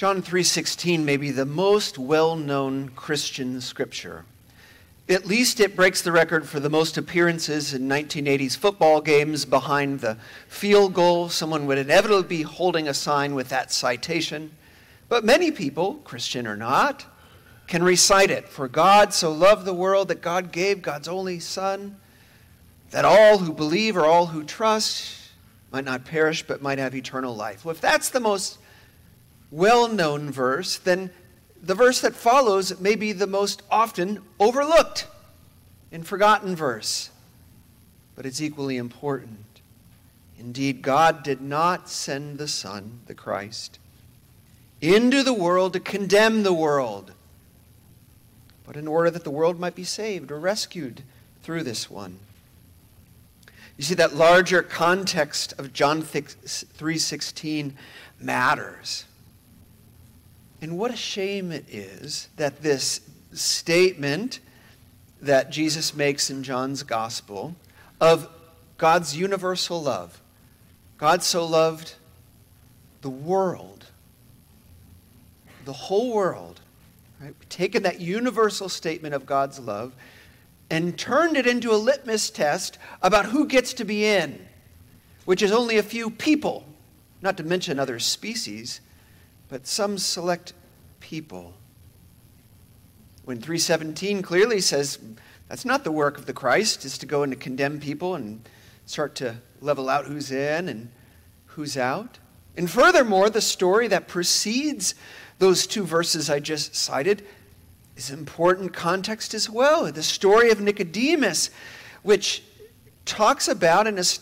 John 0.01 0.23
3:16 0.23 1.05
may 1.05 1.15
be 1.15 1.29
the 1.29 1.45
most 1.45 1.99
well-known 1.99 2.89
Christian 2.95 3.61
scripture. 3.61 4.25
At 5.07 5.27
least 5.27 5.59
it 5.59 5.75
breaks 5.75 6.01
the 6.01 6.11
record 6.11 6.49
for 6.49 6.59
the 6.59 6.71
most 6.71 6.97
appearances 6.97 7.71
in 7.71 7.87
1980s 7.87 8.55
football 8.55 8.99
games 9.01 9.45
behind 9.45 9.99
the 9.99 10.17
field 10.47 10.95
goal. 10.95 11.29
Someone 11.29 11.67
would 11.67 11.77
inevitably 11.77 12.37
be 12.37 12.41
holding 12.41 12.87
a 12.87 12.95
sign 12.95 13.35
with 13.35 13.49
that 13.49 13.71
citation. 13.71 14.49
But 15.07 15.23
many 15.23 15.51
people, 15.51 16.01
Christian 16.03 16.47
or 16.47 16.57
not, 16.57 17.05
can 17.67 17.83
recite 17.83 18.31
it. 18.31 18.49
For 18.49 18.67
God 18.67 19.13
so 19.13 19.31
loved 19.31 19.65
the 19.65 19.71
world 19.71 20.07
that 20.07 20.23
God 20.23 20.51
gave 20.51 20.81
God's 20.81 21.07
only 21.07 21.39
Son, 21.39 21.97
that 22.89 23.05
all 23.05 23.37
who 23.37 23.53
believe 23.53 23.95
or 23.95 24.07
all 24.07 24.25
who 24.25 24.45
trust 24.45 25.13
might 25.71 25.85
not 25.85 26.05
perish 26.05 26.41
but 26.41 26.59
might 26.59 26.79
have 26.79 26.95
eternal 26.95 27.35
life. 27.35 27.63
Well, 27.63 27.75
if 27.75 27.81
that's 27.81 28.09
the 28.09 28.19
most 28.19 28.57
well 29.51 29.87
known 29.87 30.31
verse, 30.31 30.77
then 30.77 31.11
the 31.61 31.75
verse 31.75 32.01
that 32.01 32.15
follows 32.15 32.79
may 32.79 32.95
be 32.95 33.11
the 33.11 33.27
most 33.27 33.61
often 33.69 34.23
overlooked 34.39 35.07
and 35.91 36.07
forgotten 36.07 36.55
verse. 36.55 37.09
But 38.15 38.25
it's 38.25 38.41
equally 38.41 38.77
important. 38.77 39.45
Indeed, 40.39 40.81
God 40.81 41.21
did 41.21 41.41
not 41.41 41.89
send 41.89 42.39
the 42.39 42.47
Son, 42.47 43.01
the 43.05 43.13
Christ, 43.13 43.77
into 44.81 45.21
the 45.21 45.33
world 45.33 45.73
to 45.73 45.79
condemn 45.79 46.41
the 46.41 46.53
world, 46.53 47.13
but 48.65 48.75
in 48.75 48.87
order 48.87 49.11
that 49.11 49.23
the 49.23 49.29
world 49.29 49.59
might 49.59 49.75
be 49.75 49.83
saved 49.83 50.31
or 50.31 50.39
rescued 50.39 51.03
through 51.43 51.63
this 51.63 51.91
one. 51.91 52.17
You 53.77 53.83
see 53.83 53.95
that 53.95 54.15
larger 54.15 54.63
context 54.63 55.53
of 55.57 55.73
John 55.73 56.01
3:16 56.01 57.75
matters. 58.19 59.05
And 60.61 60.77
what 60.77 60.91
a 60.91 60.95
shame 60.95 61.51
it 61.51 61.65
is 61.69 62.29
that 62.37 62.61
this 62.61 63.01
statement 63.33 64.39
that 65.21 65.49
Jesus 65.49 65.95
makes 65.95 66.29
in 66.29 66.43
John's 66.43 66.83
gospel 66.83 67.55
of 67.99 68.29
God's 68.77 69.15
universal 69.17 69.81
love, 69.81 70.21
God 70.97 71.23
so 71.23 71.45
loved 71.45 71.95
the 73.01 73.09
world, 73.09 73.87
the 75.65 75.73
whole 75.73 76.13
world, 76.13 76.61
right? 77.19 77.33
Taken 77.49 77.83
that 77.83 77.99
universal 77.99 78.69
statement 78.69 79.15
of 79.15 79.25
God's 79.25 79.59
love 79.59 79.93
and 80.69 80.97
turned 80.97 81.37
it 81.37 81.47
into 81.47 81.71
a 81.71 81.75
litmus 81.75 82.29
test 82.29 82.77
about 83.01 83.25
who 83.25 83.45
gets 83.45 83.73
to 83.73 83.85
be 83.85 84.05
in, 84.05 84.47
which 85.25 85.41
is 85.41 85.51
only 85.51 85.77
a 85.77 85.83
few 85.83 86.09
people, 86.09 86.65
not 87.21 87.37
to 87.37 87.43
mention 87.43 87.79
other 87.79 87.99
species 87.99 88.79
but 89.51 89.67
some 89.67 89.97
select 89.97 90.53
people. 91.01 91.53
When 93.25 93.37
317 93.37 94.21
clearly 94.21 94.61
says 94.61 94.97
that's 95.49 95.65
not 95.65 95.83
the 95.83 95.91
work 95.91 96.17
of 96.17 96.25
the 96.25 96.33
Christ, 96.33 96.85
is 96.85 96.97
to 96.99 97.05
go 97.05 97.21
and 97.21 97.33
to 97.33 97.37
condemn 97.37 97.81
people 97.81 98.15
and 98.15 98.47
start 98.85 99.13
to 99.15 99.35
level 99.59 99.89
out 99.89 100.05
who's 100.05 100.31
in 100.31 100.69
and 100.69 100.89
who's 101.47 101.75
out. 101.75 102.17
And 102.55 102.71
furthermore, 102.71 103.29
the 103.29 103.41
story 103.41 103.89
that 103.89 104.07
precedes 104.07 104.95
those 105.39 105.67
two 105.67 105.83
verses 105.83 106.29
I 106.29 106.39
just 106.39 106.73
cited 106.73 107.27
is 107.97 108.09
important 108.09 108.71
context 108.71 109.33
as 109.33 109.49
well. 109.49 109.91
The 109.91 110.01
story 110.01 110.49
of 110.51 110.61
Nicodemus, 110.61 111.49
which 112.03 112.41
talks 113.03 113.49
about 113.49 113.85
and, 113.85 114.19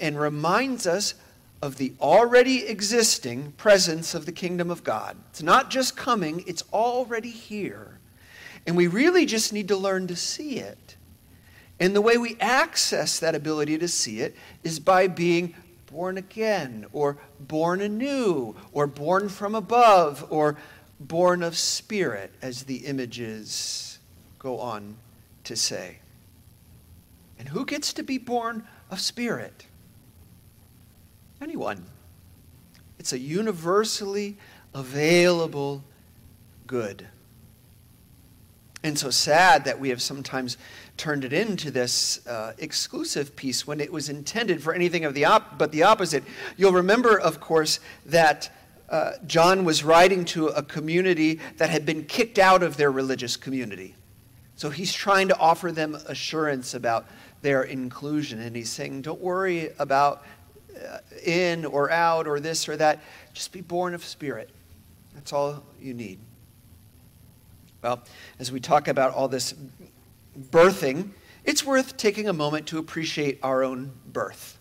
and 0.00 0.20
reminds 0.20 0.86
us 0.86 1.14
of 1.60 1.76
the 1.76 1.92
already 2.00 2.66
existing 2.66 3.52
presence 3.52 4.14
of 4.14 4.26
the 4.26 4.32
kingdom 4.32 4.70
of 4.70 4.84
God. 4.84 5.16
It's 5.30 5.42
not 5.42 5.70
just 5.70 5.96
coming, 5.96 6.44
it's 6.46 6.62
already 6.72 7.30
here. 7.30 7.98
And 8.66 8.76
we 8.76 8.86
really 8.86 9.26
just 9.26 9.52
need 9.52 9.68
to 9.68 9.76
learn 9.76 10.06
to 10.08 10.16
see 10.16 10.58
it. 10.58 10.96
And 11.80 11.94
the 11.94 12.00
way 12.00 12.18
we 12.18 12.36
access 12.40 13.18
that 13.20 13.34
ability 13.34 13.78
to 13.78 13.88
see 13.88 14.20
it 14.20 14.36
is 14.62 14.80
by 14.80 15.06
being 15.06 15.54
born 15.86 16.18
again, 16.18 16.86
or 16.92 17.16
born 17.40 17.80
anew, 17.80 18.54
or 18.72 18.86
born 18.86 19.28
from 19.28 19.54
above, 19.54 20.26
or 20.28 20.56
born 21.00 21.42
of 21.42 21.56
spirit, 21.56 22.32
as 22.42 22.64
the 22.64 22.78
images 22.78 23.98
go 24.38 24.58
on 24.58 24.96
to 25.44 25.56
say. 25.56 25.98
And 27.38 27.48
who 27.48 27.64
gets 27.64 27.92
to 27.94 28.02
be 28.02 28.18
born 28.18 28.66
of 28.90 29.00
spirit? 29.00 29.66
Anyone. 31.40 31.84
It's 32.98 33.12
a 33.12 33.18
universally 33.18 34.36
available 34.74 35.84
good. 36.66 37.06
And 38.82 38.98
so 38.98 39.10
sad 39.10 39.64
that 39.64 39.80
we 39.80 39.88
have 39.88 40.00
sometimes 40.00 40.56
turned 40.96 41.24
it 41.24 41.32
into 41.32 41.70
this 41.70 42.26
uh, 42.26 42.52
exclusive 42.58 43.34
piece 43.34 43.66
when 43.66 43.80
it 43.80 43.92
was 43.92 44.08
intended 44.08 44.62
for 44.62 44.72
anything 44.72 45.04
of 45.04 45.14
the 45.14 45.24
op- 45.24 45.58
but 45.58 45.72
the 45.72 45.82
opposite. 45.82 46.24
You'll 46.56 46.72
remember, 46.72 47.18
of 47.18 47.40
course, 47.40 47.80
that 48.06 48.50
uh, 48.88 49.12
John 49.26 49.64
was 49.64 49.84
writing 49.84 50.24
to 50.26 50.48
a 50.48 50.62
community 50.62 51.40
that 51.56 51.70
had 51.70 51.84
been 51.84 52.04
kicked 52.04 52.38
out 52.38 52.62
of 52.62 52.76
their 52.76 52.90
religious 52.90 53.36
community. 53.36 53.94
So 54.56 54.70
he's 54.70 54.92
trying 54.92 55.28
to 55.28 55.38
offer 55.38 55.70
them 55.70 55.96
assurance 56.06 56.74
about 56.74 57.06
their 57.42 57.62
inclusion. 57.62 58.40
And 58.40 58.56
he's 58.56 58.70
saying, 58.70 59.02
don't 59.02 59.20
worry 59.20 59.70
about 59.78 60.24
Uh, 60.78 60.98
in 61.24 61.64
or 61.64 61.90
out 61.90 62.28
or 62.28 62.40
this 62.40 62.68
or 62.68 62.76
that. 62.76 63.00
Just 63.32 63.52
be 63.52 63.60
born 63.60 63.94
of 63.94 64.04
spirit. 64.04 64.50
That's 65.14 65.32
all 65.32 65.64
you 65.80 65.94
need. 65.94 66.20
Well, 67.82 68.02
as 68.38 68.52
we 68.52 68.60
talk 68.60 68.88
about 68.88 69.14
all 69.14 69.28
this 69.28 69.54
birthing, 70.50 71.10
it's 71.44 71.64
worth 71.64 71.96
taking 71.96 72.28
a 72.28 72.32
moment 72.32 72.66
to 72.68 72.78
appreciate 72.78 73.38
our 73.42 73.64
own 73.64 73.92
birth. 74.12 74.58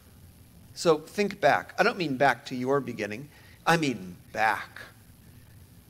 So 0.74 1.00
think 1.00 1.40
back. 1.42 1.74
I 1.78 1.84
don't 1.84 1.98
mean 1.98 2.18
back 2.18 2.46
to 2.46 2.56
your 2.56 2.80
beginning. 2.80 3.30
I 3.66 3.78
mean, 3.78 4.16
back. 4.32 4.80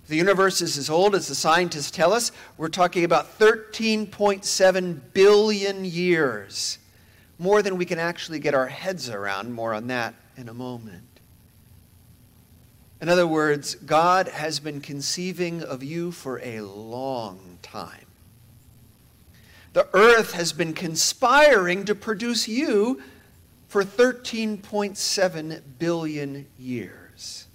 The 0.08 0.16
universe 0.16 0.62
is 0.62 0.78
as 0.78 0.90
old 0.90 1.16
as 1.16 1.28
the 1.28 1.36
scientists 1.36 1.92
tell 1.92 2.14
us. 2.14 2.32
We're 2.58 2.70
talking 2.70 3.04
about 3.04 3.38
13.7 3.38 5.02
billion 5.14 5.86
years. 5.86 6.80
More 7.40 7.62
than 7.62 7.78
we 7.78 7.86
can 7.86 8.00
actually 8.00 8.40
get 8.40 8.54
our 8.54 8.68
heads 8.68 9.10
around. 9.10 9.54
More 9.54 9.74
on 9.74 9.88
that 9.88 10.16
in 10.36 10.50
a 10.50 10.54
moment. 10.54 11.04
In 13.00 13.10
other 13.10 13.28
words, 13.28 13.76
God 13.76 14.28
has 14.28 14.60
been 14.60 14.82
conceiving 14.82 15.62
of 15.62 15.84
you 15.84 16.12
for 16.12 16.40
a 16.44 16.62
long 16.62 17.60
time. 17.62 18.08
The 19.74 19.88
earth 19.94 20.34
has 20.34 20.52
been 20.52 20.74
conspiring 20.74 21.86
to 21.86 21.94
produce 21.94 22.48
you 22.48 23.02
for 23.68 23.84
13.7 23.84 25.62
billion 25.78 26.48
years. 26.58 27.48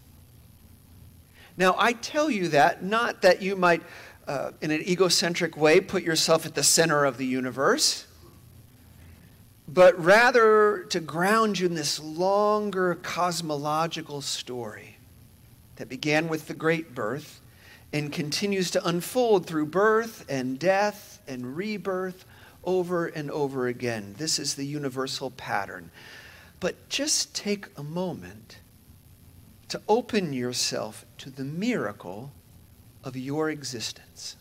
Now, 1.57 1.75
I 1.77 1.95
tell 1.95 2.31
you 2.31 2.49
that 2.49 2.85
not 2.85 3.23
that 3.23 3.43
you 3.43 3.57
might, 3.57 3.83
uh, 4.29 4.53
in 4.61 4.71
an 4.71 4.83
egocentric 4.83 5.57
way, 5.57 5.81
put 5.81 6.05
yourself 6.05 6.47
at 6.47 6.55
the 6.55 6.63
center 6.63 7.05
of 7.05 7.19
the 7.19 7.27
universe, 7.27 8.07
but 9.69 9.99
rather 10.03 10.85
to 10.91 11.01
ground 11.01 11.59
you 11.59 11.67
in 11.67 11.75
this 11.75 12.01
longer 12.01 12.97
cosmological 12.97 14.21
story 14.21 14.97
that 15.77 15.89
began 15.89 16.29
with 16.29 16.49
the 16.49 16.55
great 16.55 16.95
birth 16.95 17.41
and 17.93 18.13
continues 18.13 18.71
to 18.71 18.87
unfold 18.87 19.47
through 19.47 19.67
birth 19.67 20.25
and 20.29 20.59
death 20.59 21.21
and 21.29 21.57
rebirth 21.57 22.25
over 22.65 23.07
and 23.07 23.31
over 23.31 23.67
again. 23.67 24.15
This 24.19 24.39
is 24.39 24.55
the 24.55 24.65
universal 24.65 25.31
pattern. 25.31 25.91
But 26.61 26.89
just 26.89 27.35
take 27.35 27.67
a 27.77 27.83
moment 27.83 28.59
to 29.69 29.81
open 29.89 30.33
yourself 30.33 31.05
to 31.19 31.31
the 31.31 31.45
miracle 31.45 32.33
of 33.03 33.17
your 33.17 33.51
existence. 33.51 34.37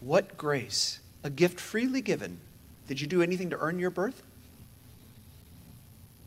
What 0.00 0.36
grace, 0.36 1.00
a 1.22 1.30
gift 1.30 1.60
freely 1.60 2.00
given. 2.00 2.40
Did 2.86 3.00
you 3.00 3.06
do 3.06 3.22
anything 3.22 3.50
to 3.50 3.58
earn 3.58 3.78
your 3.78 3.90
birth? 3.90 4.22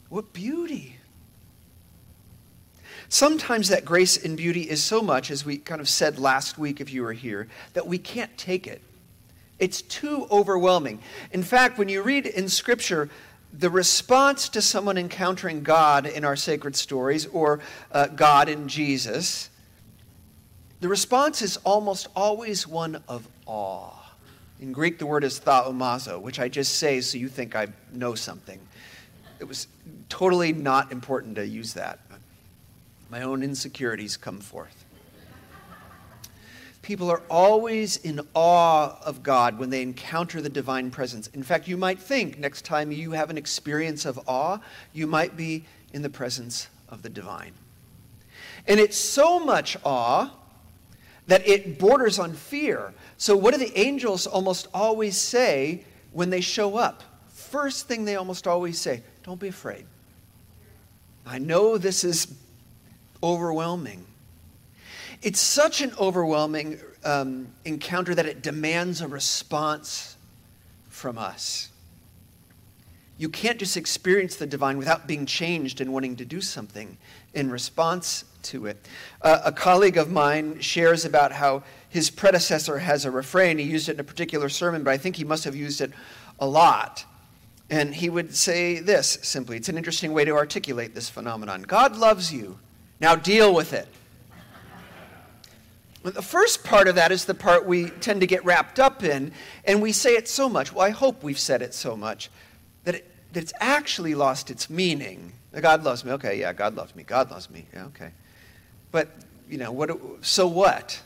What 0.09 0.33
beauty. 0.33 0.97
Sometimes 3.07 3.69
that 3.69 3.85
grace 3.85 4.23
and 4.23 4.37
beauty 4.37 4.69
is 4.69 4.83
so 4.83 5.01
much, 5.01 5.31
as 5.31 5.45
we 5.45 5.57
kind 5.57 5.81
of 5.81 5.89
said 5.89 6.19
last 6.19 6.57
week 6.57 6.79
if 6.81 6.91
you 6.91 7.03
were 7.03 7.13
here, 7.13 7.47
that 7.73 7.87
we 7.87 7.97
can't 7.97 8.35
take 8.37 8.67
it. 8.67 8.81
It's 9.57 9.81
too 9.81 10.27
overwhelming. 10.31 10.99
In 11.31 11.43
fact, 11.43 11.77
when 11.77 11.89
you 11.89 12.01
read 12.01 12.25
in 12.25 12.49
Scripture, 12.49 13.09
the 13.51 13.69
response 13.69 14.47
to 14.49 14.61
someone 14.61 14.97
encountering 14.97 15.63
God 15.63 16.05
in 16.05 16.23
our 16.23 16.35
sacred 16.35 16.75
stories 16.75 17.25
or 17.27 17.59
uh, 17.91 18.07
God 18.07 18.47
in 18.47 18.67
Jesus, 18.67 19.49
the 20.79 20.87
response 20.87 21.41
is 21.41 21.57
almost 21.57 22.07
always 22.15 22.67
one 22.67 23.03
of 23.07 23.27
awe. 23.45 23.98
In 24.59 24.73
Greek, 24.73 24.99
the 24.99 25.05
word 25.05 25.23
is 25.23 25.39
thaumazo, 25.39 26.21
which 26.21 26.39
I 26.39 26.49
just 26.49 26.75
say 26.75 26.99
so 27.01 27.17
you 27.17 27.29
think 27.29 27.55
I 27.55 27.67
know 27.93 28.13
something. 28.15 28.59
It 29.39 29.47
was 29.47 29.67
totally 30.09 30.51
not 30.51 30.91
important 30.91 31.35
to 31.35 31.47
use 31.47 31.73
that. 31.73 31.99
My 33.09 33.21
own 33.21 33.41
insecurities 33.41 34.17
come 34.17 34.39
forth. 34.39 34.85
People 36.81 37.09
are 37.09 37.21
always 37.29 37.97
in 37.97 38.19
awe 38.33 38.97
of 39.03 39.21
God 39.23 39.59
when 39.59 39.69
they 39.69 39.81
encounter 39.81 40.41
the 40.41 40.49
divine 40.49 40.91
presence. 40.91 41.27
In 41.27 41.43
fact, 41.43 41.67
you 41.67 41.77
might 41.77 41.99
think 41.99 42.39
next 42.39 42.65
time 42.65 42.91
you 42.91 43.11
have 43.11 43.29
an 43.29 43.37
experience 43.37 44.05
of 44.05 44.19
awe, 44.27 44.59
you 44.91 45.05
might 45.05 45.37
be 45.37 45.65
in 45.93 46.01
the 46.01 46.09
presence 46.09 46.67
of 46.89 47.01
the 47.01 47.09
divine. 47.09 47.53
And 48.67 48.79
it's 48.79 48.97
so 48.97 49.39
much 49.39 49.77
awe 49.83 50.31
that 51.27 51.47
it 51.47 51.77
borders 51.77 52.17
on 52.17 52.33
fear. 52.33 52.93
So, 53.19 53.35
what 53.35 53.53
do 53.53 53.59
the 53.59 53.77
angels 53.77 54.25
almost 54.25 54.69
always 54.73 55.17
say 55.17 55.83
when 56.13 56.29
they 56.29 56.39
show 56.39 56.77
up? 56.77 57.03
First 57.27 57.85
thing 57.85 58.05
they 58.05 58.15
almost 58.15 58.47
always 58.47 58.79
say, 58.79 59.03
Don't 59.23 59.39
be 59.39 59.49
afraid. 59.49 59.85
I 61.25 61.37
know 61.37 61.77
this 61.77 62.05
is 62.05 62.33
overwhelming. 63.21 64.05
It's 65.21 65.41
such 65.41 65.81
an 65.81 65.91
overwhelming 65.99 66.79
um, 67.03 67.49
encounter 67.65 68.15
that 68.15 68.25
it 68.25 68.41
demands 68.41 69.01
a 69.01 69.07
response 69.09 70.15
from 70.87 71.17
us. 71.17 71.67
You 73.19 73.27
can't 73.27 73.59
just 73.59 73.75
experience 73.75 74.37
the 74.37 74.47
divine 74.47 74.77
without 74.77 75.05
being 75.05 75.25
changed 75.25 75.81
and 75.81 75.91
wanting 75.91 76.15
to 76.15 76.25
do 76.25 76.39
something 76.39 76.97
in 77.33 77.51
response 77.51 78.23
to 78.43 78.65
it. 78.65 78.87
Uh, 79.21 79.41
a 79.43 79.51
colleague 79.51 79.97
of 79.97 80.09
mine 80.09 80.61
shares 80.61 81.03
about 81.03 81.33
how 81.33 81.63
his 81.89 82.09
predecessor 82.09 82.79
has 82.79 83.03
a 83.03 83.11
refrain. 83.11 83.57
He 83.57 83.65
used 83.65 83.89
it 83.89 83.95
in 83.95 83.99
a 83.99 84.05
particular 84.05 84.47
sermon, 84.47 84.85
but 84.85 84.91
I 84.91 84.97
think 84.97 85.17
he 85.17 85.25
must 85.25 85.43
have 85.43 85.53
used 85.53 85.81
it 85.81 85.91
a 86.39 86.47
lot. 86.47 87.03
And 87.69 87.93
he 87.93 88.09
would 88.09 88.33
say 88.33 88.79
this 88.79 89.19
simply 89.21 89.57
it's 89.57 89.67
an 89.67 89.77
interesting 89.77 90.13
way 90.13 90.23
to 90.23 90.31
articulate 90.31 90.95
this 90.95 91.09
phenomenon 91.09 91.63
God 91.63 91.97
loves 91.97 92.33
you. 92.33 92.57
Now 93.01 93.15
deal 93.15 93.53
with 93.53 93.73
it. 93.73 93.89
The 96.03 96.21
first 96.21 96.63
part 96.63 96.87
of 96.87 96.95
that 96.95 97.11
is 97.11 97.25
the 97.25 97.33
part 97.33 97.65
we 97.65 97.89
tend 97.89 98.21
to 98.21 98.27
get 98.27 98.45
wrapped 98.45 98.79
up 98.79 99.03
in, 99.03 99.33
and 99.65 99.81
we 99.81 99.91
say 99.91 100.15
it 100.15 100.29
so 100.29 100.47
much. 100.47 100.71
Well, 100.71 100.85
I 100.85 100.91
hope 100.91 101.21
we've 101.21 101.37
said 101.37 101.61
it 101.61 101.73
so 101.73 101.97
much 101.97 102.29
that, 102.83 102.95
it, 102.95 103.11
that 103.33 103.41
it's 103.41 103.53
actually 103.59 104.15
lost 104.15 104.49
its 104.49 104.69
meaning. 104.69 105.33
God 105.59 105.83
loves 105.83 106.05
me. 106.05 106.11
Okay, 106.13 106.39
yeah, 106.39 106.53
God 106.53 106.75
loves 106.75 106.95
me. 106.95 107.03
God 107.03 107.31
loves 107.31 107.49
me. 107.49 107.65
Yeah, 107.73 107.85
okay. 107.85 108.11
But, 108.91 109.09
you 109.49 109.57
know, 109.57 109.71
what, 109.71 109.91
so 110.21 110.47
what? 110.47 111.01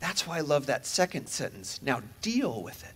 That's 0.00 0.26
why 0.26 0.38
I 0.38 0.40
love 0.40 0.66
that 0.66 0.86
second 0.86 1.28
sentence. 1.28 1.80
Now 1.82 2.02
deal 2.22 2.62
with 2.62 2.84
it. 2.84 2.94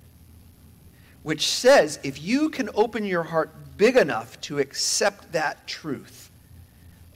Which 1.22 1.46
says 1.46 1.98
if 2.03 2.22
you 2.22 2.48
can 2.48 2.68
open 2.74 3.05
your 3.05 3.22
heart 3.24 3.50
big 3.76 3.96
enough 3.96 4.40
to 4.42 4.59
accept 4.59 5.32
that 5.32 5.66
truth 5.66 6.30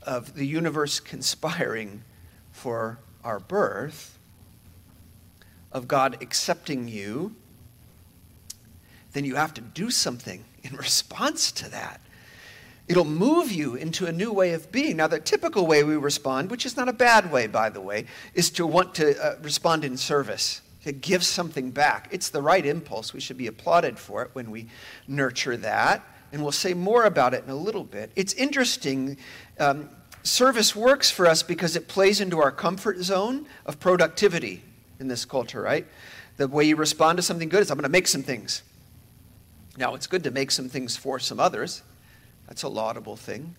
of 0.03 0.35
the 0.35 0.45
universe 0.45 0.99
conspiring 0.99 2.03
for 2.51 2.99
our 3.23 3.39
birth, 3.39 4.17
of 5.71 5.87
God 5.87 6.17
accepting 6.21 6.87
you, 6.87 7.35
then 9.13 9.25
you 9.25 9.35
have 9.35 9.53
to 9.55 9.61
do 9.61 9.89
something 9.89 10.43
in 10.69 10.77
response 10.77 11.51
to 11.53 11.69
that. 11.69 12.01
It'll 12.87 13.05
move 13.05 13.51
you 13.51 13.75
into 13.75 14.05
a 14.05 14.11
new 14.11 14.31
way 14.31 14.53
of 14.53 14.71
being. 14.71 14.97
Now, 14.97 15.07
the 15.07 15.19
typical 15.19 15.67
way 15.67 15.83
we 15.83 15.97
respond, 15.97 16.49
which 16.49 16.65
is 16.65 16.77
not 16.77 16.87
a 16.87 16.93
bad 16.93 17.31
way, 17.31 17.47
by 17.47 17.69
the 17.69 17.81
way, 17.81 18.05
is 18.33 18.49
to 18.51 18.65
want 18.65 18.95
to 18.95 19.21
uh, 19.21 19.35
respond 19.41 19.83
in 19.83 19.97
service, 19.97 20.61
to 20.85 20.93
give 20.93 21.25
something 21.25 21.69
back. 21.71 22.07
It's 22.11 22.29
the 22.29 22.41
right 22.41 22.65
impulse. 22.65 23.13
We 23.13 23.19
should 23.19 23.37
be 23.37 23.47
applauded 23.47 23.99
for 23.99 24.21
it 24.21 24.29
when 24.33 24.51
we 24.51 24.67
nurture 25.07 25.57
that. 25.57 26.01
And 26.31 26.41
we'll 26.41 26.53
say 26.53 26.73
more 26.73 27.03
about 27.03 27.33
it 27.33 27.43
in 27.43 27.49
a 27.49 27.55
little 27.55 27.83
bit. 27.83 28.11
It's 28.15 28.33
interesting. 28.33 29.17
Um, 29.59 29.89
service 30.23 30.73
works 30.73 31.11
for 31.11 31.25
us 31.27 31.43
because 31.43 31.75
it 31.75 31.89
plays 31.89 32.21
into 32.21 32.39
our 32.39 32.51
comfort 32.51 32.99
zone 32.99 33.47
of 33.65 33.79
productivity 33.79 34.63
in 34.99 35.09
this 35.09 35.25
culture, 35.25 35.61
right? 35.61 35.85
The 36.37 36.47
way 36.47 36.63
you 36.65 36.77
respond 36.77 37.17
to 37.17 37.21
something 37.21 37.49
good 37.49 37.61
is 37.61 37.71
I'm 37.71 37.77
going 37.77 37.83
to 37.83 37.89
make 37.89 38.07
some 38.07 38.23
things. 38.23 38.63
Now, 39.77 39.93
it's 39.93 40.07
good 40.07 40.23
to 40.23 40.31
make 40.31 40.49
some 40.51 40.69
things 40.69 40.97
for 40.97 41.19
some 41.19 41.39
others. 41.39 41.83
That's 42.47 42.63
a 42.63 42.67
laudable 42.67 43.15
thing. 43.15 43.55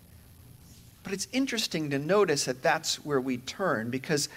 But 1.04 1.12
it's 1.12 1.28
interesting 1.32 1.90
to 1.90 1.98
notice 1.98 2.44
that 2.44 2.60
that's 2.60 3.04
where 3.04 3.20
we 3.20 3.38
turn 3.38 3.88
because 3.88 4.28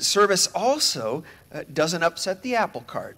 service 0.00 0.48
also 0.48 1.22
uh, 1.52 1.62
doesn't 1.72 2.02
upset 2.02 2.42
the 2.42 2.56
apple 2.56 2.80
cart. 2.80 3.16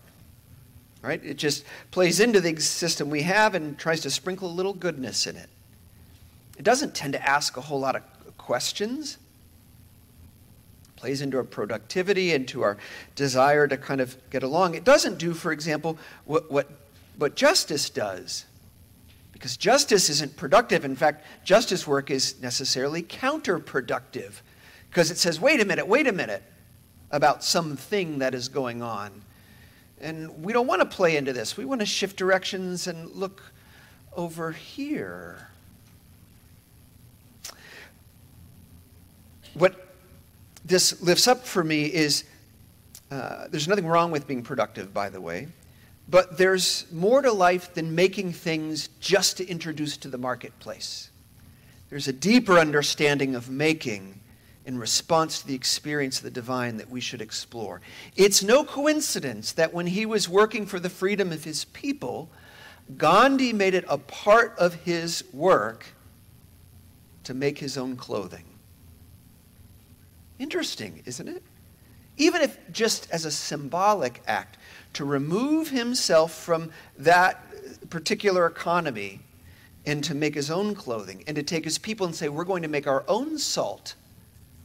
Right? 1.00 1.24
It 1.24 1.36
just 1.36 1.64
plays 1.92 2.18
into 2.18 2.40
the 2.40 2.60
system 2.60 3.08
we 3.08 3.22
have 3.22 3.54
and 3.54 3.78
tries 3.78 4.00
to 4.00 4.10
sprinkle 4.10 4.50
a 4.50 4.52
little 4.52 4.74
goodness 4.74 5.28
in 5.28 5.36
it. 5.36 5.48
It 6.58 6.64
doesn't 6.64 6.94
tend 6.94 7.12
to 7.12 7.26
ask 7.26 7.56
a 7.56 7.60
whole 7.60 7.78
lot 7.78 7.94
of 7.94 8.02
questions. 8.36 9.16
Plays 10.96 11.22
into 11.22 11.36
our 11.36 11.44
productivity, 11.44 12.32
into 12.32 12.62
our 12.62 12.76
desire 13.14 13.68
to 13.68 13.76
kind 13.76 14.00
of 14.00 14.16
get 14.30 14.42
along. 14.42 14.74
It 14.74 14.82
doesn't 14.82 15.18
do, 15.18 15.34
for 15.34 15.52
example, 15.52 15.96
what, 16.24 16.50
what, 16.50 16.68
what 17.18 17.36
justice 17.36 17.90
does. 17.90 18.46
Because 19.32 19.56
justice 19.56 20.08
isn't 20.08 20.36
productive. 20.36 20.84
In 20.84 20.96
fact, 20.96 21.24
justice 21.44 21.86
work 21.86 22.10
is 22.10 22.40
necessarily 22.40 23.02
counterproductive. 23.02 24.40
Because 24.88 25.10
it 25.10 25.18
says, 25.18 25.40
wait 25.40 25.60
a 25.60 25.64
minute, 25.64 25.86
wait 25.86 26.06
a 26.06 26.12
minute, 26.12 26.42
about 27.10 27.44
something 27.44 28.18
that 28.18 28.34
is 28.34 28.48
going 28.48 28.82
on. 28.82 29.10
And 30.00 30.42
we 30.42 30.52
don't 30.52 30.66
want 30.66 30.80
to 30.80 30.86
play 30.86 31.16
into 31.16 31.32
this. 31.32 31.56
We 31.56 31.66
want 31.66 31.80
to 31.80 31.86
shift 31.86 32.16
directions 32.16 32.86
and 32.86 33.10
look 33.10 33.42
over 34.16 34.52
here. 34.52 35.48
what 39.58 39.88
this 40.64 41.00
lifts 41.02 41.26
up 41.26 41.44
for 41.44 41.64
me 41.64 41.86
is 41.86 42.24
uh, 43.10 43.48
there's 43.48 43.68
nothing 43.68 43.86
wrong 43.86 44.10
with 44.10 44.26
being 44.26 44.42
productive, 44.42 44.92
by 44.92 45.08
the 45.08 45.20
way, 45.20 45.48
but 46.08 46.38
there's 46.38 46.86
more 46.90 47.20
to 47.20 47.32
life 47.32 47.74
than 47.74 47.94
making 47.94 48.32
things 48.32 48.88
just 49.00 49.36
to 49.36 49.46
introduce 49.46 49.96
to 49.98 50.08
the 50.08 50.18
marketplace. 50.18 51.10
There's 51.90 52.08
a 52.08 52.12
deeper 52.12 52.58
understanding 52.58 53.34
of 53.34 53.50
making 53.50 54.20
in 54.64 54.78
response 54.78 55.40
to 55.40 55.46
the 55.46 55.54
experience 55.54 56.18
of 56.18 56.24
the 56.24 56.30
divine 56.30 56.76
that 56.76 56.90
we 56.90 57.00
should 57.00 57.22
explore. 57.22 57.80
It's 58.16 58.42
no 58.42 58.64
coincidence 58.64 59.52
that 59.52 59.72
when 59.72 59.86
he 59.86 60.04
was 60.04 60.28
working 60.28 60.66
for 60.66 60.78
the 60.78 60.90
freedom 60.90 61.32
of 61.32 61.44
his 61.44 61.64
people, 61.66 62.30
Gandhi 62.96 63.52
made 63.52 63.74
it 63.74 63.84
a 63.88 63.98
part 63.98 64.54
of 64.58 64.74
his 64.74 65.24
work 65.32 65.86
to 67.24 67.34
make 67.34 67.58
his 67.58 67.78
own 67.78 67.96
clothing. 67.96 68.44
Interesting, 70.38 71.02
isn't 71.04 71.28
it? 71.28 71.42
Even 72.18 72.42
if 72.42 72.58
just 72.72 73.10
as 73.10 73.24
a 73.24 73.30
symbolic 73.30 74.20
act, 74.26 74.58
to 74.94 75.04
remove 75.04 75.70
himself 75.70 76.34
from 76.34 76.70
that 76.98 77.40
particular 77.88 78.46
economy 78.46 79.20
and 79.86 80.02
to 80.04 80.14
make 80.14 80.34
his 80.34 80.50
own 80.50 80.74
clothing 80.74 81.24
and 81.26 81.36
to 81.36 81.42
take 81.42 81.64
his 81.64 81.78
people 81.78 82.06
and 82.06 82.14
say, 82.14 82.28
we're 82.28 82.44
going 82.44 82.62
to 82.62 82.68
make 82.68 82.86
our 82.86 83.04
own 83.08 83.38
salt 83.38 83.94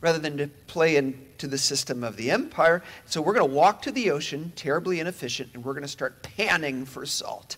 rather 0.02 0.20
than 0.20 0.38
to 0.38 0.48
play 0.68 0.98
into 0.98 1.48
the 1.48 1.58
system 1.58 2.04
of 2.04 2.18
the 2.18 2.30
empire. 2.30 2.84
So 3.06 3.22
we're 3.22 3.34
going 3.34 3.48
to 3.48 3.56
walk 3.56 3.82
to 3.84 3.92
the 3.92 4.12
ocean, 4.12 4.52
terribly 4.56 5.00
inefficient, 5.00 5.52
and 5.54 5.64
we're 5.64 5.74
going 5.74 5.84
to 5.84 5.88
start 5.88 6.24
panning 6.24 6.86
for 6.86 7.06
salt. 7.06 7.56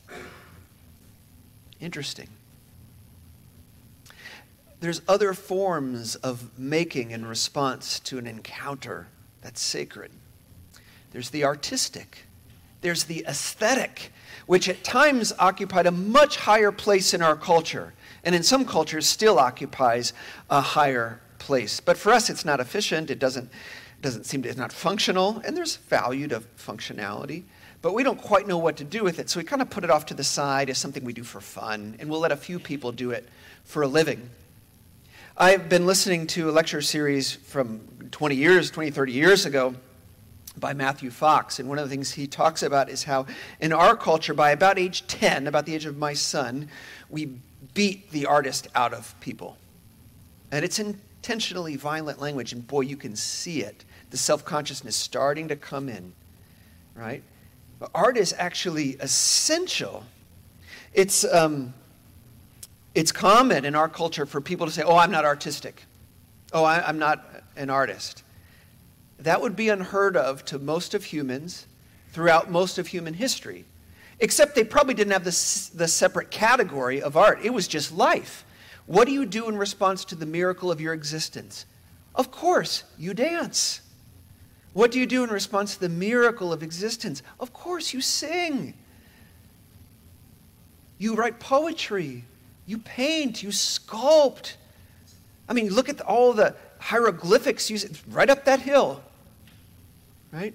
Interesting. 1.79 2.29
There's 4.79 5.01
other 5.07 5.33
forms 5.33 6.15
of 6.15 6.59
making 6.59 7.11
in 7.11 7.25
response 7.25 7.99
to 8.01 8.19
an 8.19 8.27
encounter 8.27 9.07
that's 9.45 9.61
sacred. 9.61 10.09
There's 11.11 11.29
the 11.29 11.43
artistic, 11.43 12.25
there's 12.81 13.03
the 13.03 13.23
aesthetic, 13.27 14.11
which 14.47 14.67
at 14.67 14.83
times 14.83 15.31
occupied 15.37 15.85
a 15.85 15.91
much 15.91 16.37
higher 16.37 16.71
place 16.71 17.13
in 17.13 17.21
our 17.21 17.35
culture, 17.35 17.93
and 18.23 18.33
in 18.33 18.41
some 18.41 18.65
cultures 18.65 19.05
still 19.05 19.37
occupies 19.37 20.13
a 20.49 20.61
higher 20.61 21.21
place. 21.37 21.79
But 21.79 21.95
for 21.95 22.11
us, 22.11 22.31
it's 22.31 22.43
not 22.43 22.59
efficient. 22.59 23.11
It 23.11 23.19
doesn't, 23.19 23.51
doesn't 24.01 24.25
seem 24.25 24.41
to, 24.41 24.49
it's 24.49 24.57
not 24.57 24.73
functional, 24.73 25.43
and 25.45 25.55
there's 25.55 25.75
value 25.75 26.27
to 26.29 26.39
functionality. 26.57 27.43
But 27.83 27.93
we 27.93 28.01
don't 28.01 28.19
quite 28.19 28.47
know 28.47 28.57
what 28.57 28.77
to 28.77 28.83
do 28.83 29.03
with 29.03 29.19
it, 29.19 29.29
so 29.29 29.39
we 29.39 29.43
kind 29.43 29.61
of 29.61 29.69
put 29.69 29.83
it 29.83 29.91
off 29.91 30.07
to 30.07 30.15
the 30.15 30.23
side 30.23 30.71
as 30.71 30.79
something 30.79 31.05
we 31.05 31.13
do 31.13 31.23
for 31.23 31.39
fun, 31.39 31.97
and 31.99 32.09
we'll 32.09 32.19
let 32.19 32.31
a 32.31 32.37
few 32.37 32.57
people 32.57 32.91
do 32.91 33.11
it 33.11 33.29
for 33.63 33.83
a 33.83 33.87
living. 33.87 34.27
I've 35.37 35.67
been 35.67 35.85
listening 35.85 36.27
to 36.27 36.49
a 36.49 36.53
lecture 36.53 36.81
series 36.81 37.33
from 37.33 37.81
20 38.11 38.35
years, 38.35 38.71
20, 38.71 38.89
30 38.89 39.11
years 39.11 39.45
ago 39.45 39.75
by 40.55 40.73
Matthew 40.73 41.09
Fox. 41.09 41.59
And 41.59 41.67
one 41.67 41.77
of 41.77 41.83
the 41.83 41.89
things 41.89 42.13
he 42.13 42.25
talks 42.25 42.63
about 42.63 42.87
is 42.89 43.03
how 43.03 43.25
in 43.59 43.73
our 43.73 43.97
culture, 43.97 44.33
by 44.33 44.51
about 44.51 44.79
age 44.79 45.05
10, 45.07 45.47
about 45.47 45.65
the 45.65 45.75
age 45.75 45.85
of 45.85 45.97
my 45.97 46.13
son, 46.13 46.69
we 47.09 47.37
beat 47.73 48.11
the 48.11 48.25
artist 48.25 48.69
out 48.75 48.93
of 48.93 49.13
people. 49.19 49.57
And 50.53 50.63
it's 50.63 50.79
intentionally 50.79 51.75
violent 51.75 52.21
language, 52.21 52.53
and 52.53 52.65
boy, 52.65 52.81
you 52.81 52.95
can 52.95 53.17
see 53.17 53.61
it. 53.61 53.83
The 54.11 54.17
self 54.17 54.45
consciousness 54.45 54.95
starting 54.95 55.49
to 55.49 55.57
come 55.57 55.89
in, 55.89 56.13
right? 56.95 57.21
But 57.77 57.91
art 57.93 58.15
is 58.15 58.33
actually 58.37 58.95
essential. 59.01 60.05
It's, 60.93 61.25
um, 61.25 61.73
it's 62.95 63.11
common 63.11 63.65
in 63.65 63.75
our 63.75 63.89
culture 63.89 64.25
for 64.25 64.41
people 64.41 64.65
to 64.65 64.71
say, 64.71 64.81
oh, 64.81 64.95
I'm 64.95 65.11
not 65.11 65.25
artistic. 65.25 65.83
Oh, 66.53 66.63
I, 66.63 66.87
I'm 66.87 66.97
not 66.97 67.43
an 67.57 67.69
artist. 67.69 68.23
That 69.19 69.41
would 69.41 69.55
be 69.55 69.69
unheard 69.69 70.15
of 70.15 70.45
to 70.45 70.57
most 70.57 70.93
of 70.93 71.03
humans 71.03 71.67
throughout 72.09 72.49
most 72.49 72.77
of 72.77 72.87
human 72.87 73.13
history. 73.13 73.65
Except 74.21 74.55
they 74.55 74.63
probably 74.63 74.93
didn't 74.93 75.11
have 75.11 75.25
the, 75.25 75.77
the 75.77 75.87
separate 75.87 76.31
category 76.31 77.01
of 77.01 77.17
art. 77.17 77.39
It 77.43 77.49
was 77.49 77.67
just 77.67 77.91
life. 77.91 78.45
What 78.85 79.05
do 79.05 79.13
you 79.13 79.25
do 79.25 79.49
in 79.49 79.57
response 79.57 80.05
to 80.05 80.15
the 80.15 80.25
miracle 80.25 80.71
of 80.71 80.79
your 80.79 80.93
existence? 80.93 81.65
Of 82.13 82.31
course, 82.31 82.85
you 82.97 83.13
dance. 83.13 83.81
What 84.71 84.91
do 84.91 84.99
you 84.99 85.05
do 85.05 85.23
in 85.23 85.29
response 85.29 85.73
to 85.75 85.81
the 85.81 85.89
miracle 85.89 86.53
of 86.53 86.63
existence? 86.63 87.23
Of 87.39 87.51
course, 87.51 87.93
you 87.93 87.99
sing. 87.99 88.73
You 90.97 91.15
write 91.15 91.41
poetry. 91.41 92.23
You 92.65 92.77
paint. 92.79 93.43
You 93.43 93.49
sculpt. 93.49 94.55
I 95.47 95.53
mean, 95.53 95.69
look 95.69 95.89
at 95.89 96.01
all 96.01 96.33
the 96.33 96.55
hieroglyphics 96.79 97.69
used 97.69 97.99
right 98.09 98.29
up 98.29 98.45
that 98.45 98.59
hill. 98.59 99.01
Right? 100.31 100.53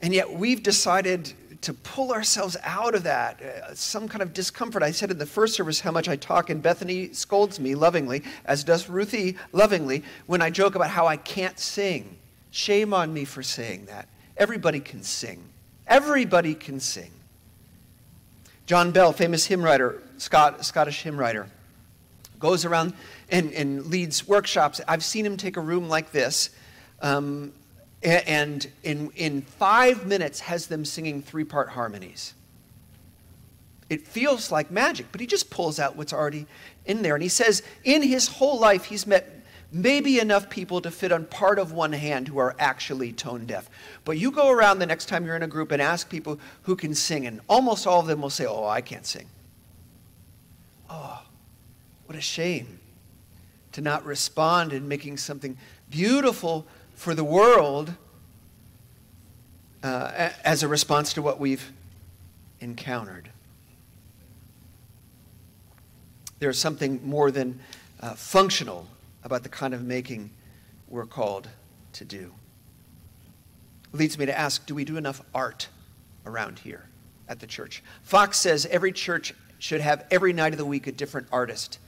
And 0.00 0.12
yet 0.12 0.32
we've 0.32 0.62
decided 0.62 1.32
to 1.62 1.72
pull 1.72 2.12
ourselves 2.12 2.56
out 2.64 2.94
of 2.94 3.04
that, 3.04 3.40
uh, 3.40 3.74
some 3.74 4.08
kind 4.08 4.20
of 4.20 4.32
discomfort. 4.32 4.82
I 4.82 4.90
said 4.90 5.10
in 5.12 5.18
the 5.18 5.26
first 5.26 5.54
service 5.54 5.80
how 5.80 5.92
much 5.92 6.08
I 6.08 6.16
talk, 6.16 6.50
and 6.50 6.60
Bethany 6.60 7.12
scolds 7.12 7.60
me 7.60 7.76
lovingly, 7.76 8.22
as 8.44 8.64
does 8.64 8.88
Ruthie 8.88 9.36
lovingly, 9.52 10.02
when 10.26 10.42
I 10.42 10.50
joke 10.50 10.74
about 10.74 10.90
how 10.90 11.06
I 11.06 11.16
can't 11.16 11.58
sing. 11.58 12.16
Shame 12.50 12.92
on 12.92 13.14
me 13.14 13.24
for 13.24 13.42
saying 13.44 13.86
that. 13.86 14.08
Everybody 14.36 14.80
can 14.80 15.04
sing. 15.04 15.42
Everybody 15.86 16.54
can 16.54 16.80
sing. 16.80 17.12
John 18.66 18.90
Bell, 18.90 19.12
famous 19.12 19.46
hymn 19.46 19.62
writer, 19.62 20.02
Scott, 20.22 20.64
Scottish 20.64 21.02
hymn 21.02 21.16
writer, 21.16 21.48
goes 22.38 22.64
around 22.64 22.94
and, 23.28 23.52
and 23.52 23.86
leads 23.86 24.28
workshops. 24.28 24.80
I've 24.86 25.02
seen 25.02 25.26
him 25.26 25.36
take 25.36 25.56
a 25.56 25.60
room 25.60 25.88
like 25.88 26.12
this 26.12 26.50
um, 27.00 27.52
and 28.04 28.70
in, 28.84 29.10
in 29.16 29.42
five 29.42 30.06
minutes 30.06 30.38
has 30.38 30.68
them 30.68 30.84
singing 30.84 31.22
three 31.22 31.42
part 31.42 31.70
harmonies. 31.70 32.34
It 33.90 34.06
feels 34.06 34.52
like 34.52 34.70
magic, 34.70 35.06
but 35.10 35.20
he 35.20 35.26
just 35.26 35.50
pulls 35.50 35.80
out 35.80 35.96
what's 35.96 36.12
already 36.12 36.46
in 36.86 37.02
there. 37.02 37.14
And 37.14 37.22
he 37.22 37.28
says, 37.28 37.64
in 37.82 38.02
his 38.02 38.28
whole 38.28 38.60
life, 38.60 38.84
he's 38.84 39.08
met 39.08 39.28
maybe 39.72 40.20
enough 40.20 40.48
people 40.48 40.80
to 40.82 40.92
fit 40.92 41.10
on 41.10 41.24
part 41.26 41.58
of 41.58 41.72
one 41.72 41.92
hand 41.92 42.28
who 42.28 42.38
are 42.38 42.54
actually 42.60 43.12
tone 43.12 43.44
deaf. 43.44 43.68
But 44.04 44.18
you 44.18 44.30
go 44.30 44.50
around 44.50 44.78
the 44.78 44.86
next 44.86 45.06
time 45.06 45.26
you're 45.26 45.36
in 45.36 45.42
a 45.42 45.48
group 45.48 45.72
and 45.72 45.82
ask 45.82 46.08
people 46.08 46.38
who 46.62 46.76
can 46.76 46.94
sing, 46.94 47.26
and 47.26 47.40
almost 47.48 47.88
all 47.88 47.98
of 47.98 48.06
them 48.06 48.22
will 48.22 48.30
say, 48.30 48.46
Oh, 48.46 48.66
I 48.66 48.82
can't 48.82 49.04
sing. 49.04 49.26
Oh, 50.92 51.22
what 52.04 52.18
a 52.18 52.20
shame 52.20 52.78
to 53.72 53.80
not 53.80 54.04
respond 54.04 54.74
in 54.74 54.86
making 54.86 55.16
something 55.16 55.56
beautiful 55.88 56.66
for 56.94 57.14
the 57.14 57.24
world 57.24 57.94
uh, 59.82 60.30
as 60.44 60.62
a 60.62 60.68
response 60.68 61.14
to 61.14 61.22
what 61.22 61.40
we've 61.40 61.72
encountered. 62.60 63.30
There's 66.40 66.58
something 66.58 67.00
more 67.08 67.30
than 67.30 67.58
uh, 68.00 68.12
functional 68.12 68.86
about 69.24 69.42
the 69.44 69.48
kind 69.48 69.72
of 69.72 69.82
making 69.82 70.30
we're 70.88 71.06
called 71.06 71.48
to 71.94 72.04
do. 72.04 72.32
Leads 73.92 74.18
me 74.18 74.26
to 74.26 74.38
ask 74.38 74.66
do 74.66 74.74
we 74.74 74.84
do 74.84 74.98
enough 74.98 75.22
art 75.34 75.68
around 76.26 76.58
here 76.58 76.84
at 77.28 77.40
the 77.40 77.46
church? 77.46 77.82
Fox 78.02 78.38
says 78.38 78.66
every 78.66 78.92
church 78.92 79.34
should 79.62 79.80
have 79.80 80.04
every 80.10 80.32
night 80.32 80.52
of 80.52 80.58
the 80.58 80.64
week 80.64 80.88
a 80.88 80.92
different 80.92 81.28
artist 81.30 81.78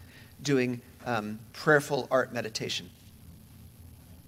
doing 0.40 0.80
um, 1.06 1.40
prayerful 1.52 2.06
art 2.08 2.32
meditation. 2.32 2.88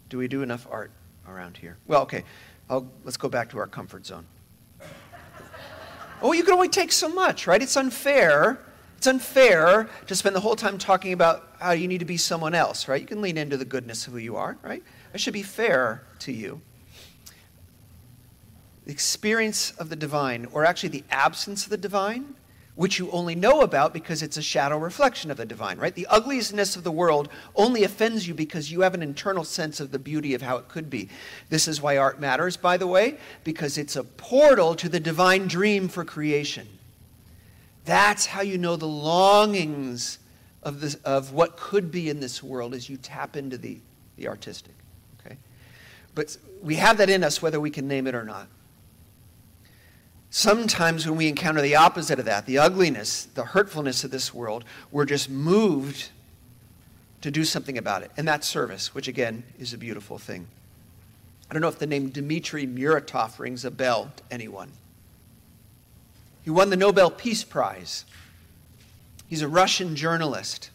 Do 0.09 0.19
we 0.19 0.27
do 0.27 0.43
enough 0.43 0.67
art 0.69 0.91
around 1.29 1.57
here? 1.57 1.77
Well, 1.87 2.03
okay, 2.03 2.25
I'll, 2.69 2.91
let's 3.05 3.17
go 3.17 3.29
back 3.29 3.51
to 3.51 3.59
our 3.59 3.69
comfort 3.69 4.05
zone. 4.05 4.27
Oh, 6.21 6.33
you 6.33 6.43
can 6.43 6.55
only 6.55 6.69
take 6.69 6.91
so 6.91 7.09
much, 7.09 7.47
right? 7.47 7.63
It's 7.63 7.77
unfair. 7.77 8.59
It's 8.99 9.07
unfair 9.07 9.89
to 10.09 10.17
spend 10.17 10.35
the 10.35 10.41
whole 10.41 10.57
time 10.57 10.77
talking 10.77 11.13
about 11.13 11.55
how 11.61 11.71
you 11.71 11.87
need 11.87 11.99
to 11.99 12.05
be 12.05 12.17
someone 12.17 12.53
else, 12.53 12.89
right? 12.89 13.01
You 13.01 13.07
can 13.07 13.23
lean 13.23 13.39
into 13.39 13.57
the 13.57 13.65
goodness 13.65 14.09
of 14.09 14.15
who 14.15 14.19
you 14.19 14.35
are, 14.35 14.59
right? 14.65 14.83
I 15.15 15.19
should 15.19 15.35
be 15.35 15.45
fair 15.45 16.03
to 16.19 16.33
you. 16.33 16.63
The 18.87 18.93
experience 18.93 19.71
of 19.79 19.89
the 19.89 19.97
divine, 19.97 20.49
or 20.51 20.65
actually 20.65 20.89
the 20.89 21.05
absence 21.13 21.63
of 21.63 21.71
the 21.71 21.77
divine, 21.77 22.35
which 22.77 22.99
you 22.99 23.11
only 23.11 23.35
know 23.35 23.63
about 23.63 23.93
because 23.95 24.23
it's 24.23 24.37
a 24.37 24.43
shadow 24.43 24.77
reflection 24.77 25.31
of 25.31 25.39
the 25.39 25.47
divine, 25.47 25.79
right? 25.79 25.95
The 25.95 26.07
ugliness 26.09 26.77
of 26.77 26.85
the 26.85 26.93
world 26.93 27.31
only 27.57 27.83
offends 27.85 28.29
you 28.29 28.35
because 28.35 28.71
you 28.71 28.83
have 28.83 28.93
an 28.95 29.03
internal 29.03 29.45
sense 29.45 29.81
of 29.81 29.91
the 29.91 29.99
beauty 29.99 30.35
of 30.35 30.43
how 30.43 30.59
it 30.59 30.69
could 30.69 30.91
be. 30.91 31.09
This 31.49 31.67
is 31.67 31.81
why 31.81 31.97
art 31.97 32.21
matters, 32.21 32.57
by 32.57 32.77
the 32.77 32.87
way, 32.87 33.17
because 33.45 33.79
it's 33.79 33.97
a 33.97 34.05
portal 34.05 34.75
to 34.77 34.91
the 34.91 35.01
divine 35.01 35.49
dream 35.49 35.89
for 35.89 36.05
creation. 36.05 36.69
That's 37.87 38.27
how 38.27 38.43
you 38.43 38.59
know 38.59 38.77
the 38.77 38.87
longings 38.87 40.19
of, 40.63 40.81
this, 40.81 40.97
of 40.97 41.33
what 41.33 41.57
could 41.57 41.91
be 41.91 42.11
in 42.11 42.21
this 42.21 42.43
world 42.43 42.75
as 42.75 42.91
you 42.91 42.99
tap 42.99 43.37
into 43.37 43.57
the, 43.57 43.79
the 44.17 44.29
artistic. 44.29 44.75
Okay? 45.25 45.39
But 46.15 46.37
we 46.61 46.75
have 46.75 46.99
that 46.99 47.09
in 47.09 47.25
us 47.25 47.41
whether 47.41 47.59
we 47.59 47.71
can 47.71 47.89
name 47.89 48.07
it 48.07 48.15
or 48.15 48.25
not. 48.25 48.49
Sometimes 50.31 51.07
when 51.07 51.17
we 51.17 51.29
encounter 51.29 51.63
the 51.63 51.77
opposite 51.77 52.19
of 52.19 52.25
that, 52.25 52.47
the 52.47 52.59
ugliness, 52.59 53.25
the 53.35 53.45
hurtfulness 53.45 54.05
of 54.05 54.11
this 54.11 54.35
world, 54.35 54.65
we're 54.91 55.05
just 55.05 55.31
moved 55.31 56.11
to 57.23 57.31
do 57.31 57.45
something 57.45 57.79
about 57.79 58.03
it. 58.03 58.11
And 58.17 58.27
that's 58.27 58.47
service, 58.47 58.95
which 58.95 59.09
again 59.09 59.45
is 59.59 59.73
a 59.73 59.79
beautiful 59.79 60.19
thing. 60.19 60.47
I 61.51 61.55
don't 61.55 61.63
know 61.63 61.69
if 61.69 61.79
the 61.79 61.87
name 61.87 62.11
Dmitry 62.11 62.67
Muratov 62.67 63.39
rings 63.39 63.65
a 63.65 63.71
bell 63.71 64.13
to 64.17 64.23
anyone. 64.31 64.71
He 66.43 66.51
won 66.51 66.71
the 66.71 66.77
Nobel 66.77 67.11
Peace 67.11 67.45
Prize. 67.45 68.05
He's 69.29 69.43
a 69.43 69.49
Russian 69.49 69.97
journalist. 69.97 70.71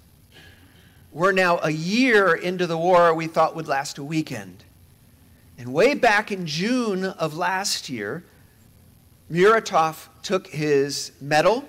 We're 1.12 1.32
now 1.34 1.60
a 1.62 1.70
year 1.70 2.34
into 2.34 2.68
the 2.68 2.78
war 2.78 3.14
we 3.14 3.28
thought 3.28 3.56
would 3.56 3.68
last 3.68 3.98
a 3.98 4.04
weekend. 4.04 4.64
And 5.58 5.74
way 5.74 5.94
back 5.94 6.32
in 6.32 6.46
June 6.46 7.06
of 7.06 7.36
last 7.36 7.90
year, 7.90 8.24
Muratov 9.32 10.10
took 10.24 10.48
his 10.48 11.14
medal 11.22 11.64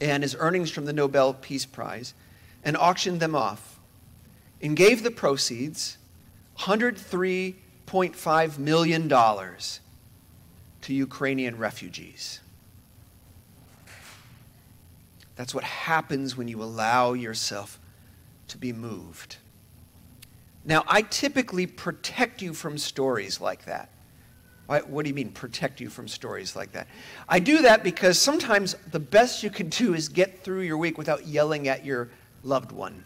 and 0.00 0.22
his 0.22 0.34
earnings 0.38 0.70
from 0.70 0.86
the 0.86 0.92
Nobel 0.94 1.34
Peace 1.34 1.66
Prize 1.66 2.14
and 2.64 2.74
auctioned 2.76 3.20
them 3.20 3.34
off 3.34 3.78
and 4.62 4.74
gave 4.76 5.02
the 5.02 5.10
proceeds 5.10 5.98
$103.5 6.60 8.58
million 8.58 9.08
to 9.08 10.94
Ukrainian 10.94 11.58
refugees. 11.58 12.40
That's 15.36 15.54
what 15.54 15.64
happens 15.64 16.36
when 16.36 16.48
you 16.48 16.62
allow 16.62 17.12
yourself 17.12 17.78
to 18.48 18.56
be 18.58 18.72
moved. 18.72 19.36
Now, 20.64 20.82
I 20.88 21.02
typically 21.02 21.66
protect 21.66 22.40
you 22.42 22.54
from 22.54 22.78
stories 22.78 23.40
like 23.40 23.66
that. 23.66 23.90
What 24.68 25.02
do 25.02 25.08
you 25.08 25.14
mean, 25.14 25.30
protect 25.30 25.80
you 25.80 25.88
from 25.88 26.08
stories 26.08 26.54
like 26.54 26.72
that? 26.72 26.88
I 27.26 27.38
do 27.38 27.62
that 27.62 27.82
because 27.82 28.18
sometimes 28.18 28.74
the 28.90 29.00
best 29.00 29.42
you 29.42 29.48
can 29.48 29.70
do 29.70 29.94
is 29.94 30.10
get 30.10 30.44
through 30.44 30.60
your 30.60 30.76
week 30.76 30.98
without 30.98 31.26
yelling 31.26 31.68
at 31.68 31.86
your 31.86 32.10
loved 32.42 32.70
one 32.70 33.02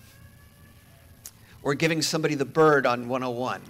or 1.63 1.75
giving 1.75 2.03
somebody 2.03 2.35
the 2.35 2.45
bird 2.45 2.85
on 2.85 3.09
101. 3.09 3.63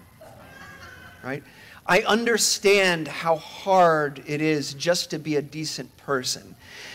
Right? 1.22 1.43
I 1.86 2.01
understand 2.03 3.09
how 3.09 3.36
hard 3.36 4.22
it 4.26 4.40
is 4.40 4.72
just 4.72 5.11
to 5.11 5.18
be 5.18 5.36
a 5.36 5.43
decent 5.43 5.95
person. 5.99 6.55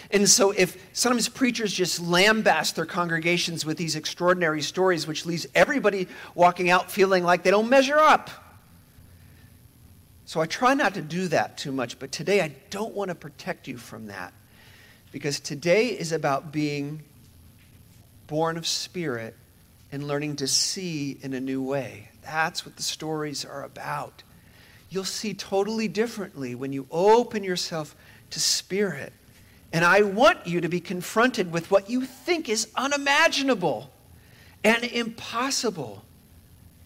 And 0.09 0.27
so, 0.27 0.51
if 0.51 0.77
sometimes 0.93 1.29
preachers 1.29 1.73
just 1.73 2.01
lambast 2.01 2.75
their 2.75 2.85
congregations 2.85 3.65
with 3.65 3.77
these 3.77 3.95
extraordinary 3.95 4.61
stories, 4.61 5.05
which 5.05 5.25
leaves 5.25 5.45
everybody 5.53 6.07
walking 6.33 6.69
out 6.69 6.89
feeling 6.89 7.23
like 7.23 7.43
they 7.43 7.51
don't 7.51 7.69
measure 7.69 7.99
up. 7.99 8.46
So, 10.27 10.41
I 10.41 10.45
try 10.45 10.73
not 10.73 10.93
to 10.95 11.01
do 11.01 11.29
that 11.29 11.57
too 11.57 11.71
much, 11.71 11.99
but 11.99 12.11
today 12.11 12.41
I 12.41 12.53
don't 12.69 12.93
want 12.93 13.07
to 13.07 13.15
protect 13.15 13.65
you 13.65 13.77
from 13.77 14.07
that. 14.07 14.33
Because 15.13 15.39
today 15.39 15.87
is 15.87 16.11
about 16.11 16.51
being 16.51 17.01
born 18.27 18.57
of 18.57 18.67
spirit 18.67 19.37
and 19.89 20.05
learning 20.05 20.35
to 20.35 20.47
see 20.47 21.17
in 21.21 21.33
a 21.33 21.39
new 21.39 21.63
way. 21.63 22.09
That's 22.23 22.65
what 22.65 22.75
the 22.75 22.83
stories 22.83 23.45
are 23.45 23.63
about. 23.63 24.23
You'll 24.89 25.05
see 25.05 25.33
totally 25.33 25.87
differently 25.87 26.55
when 26.55 26.73
you 26.73 26.87
open 26.91 27.41
yourself 27.45 27.95
to 28.31 28.41
spirit. 28.41 29.13
And 29.71 29.85
I 29.85 30.01
want 30.01 30.45
you 30.45 30.59
to 30.59 30.67
be 30.67 30.81
confronted 30.81 31.53
with 31.53 31.71
what 31.71 31.89
you 31.89 32.05
think 32.05 32.49
is 32.49 32.67
unimaginable 32.75 33.91
and 34.61 34.83
impossible 34.83 36.03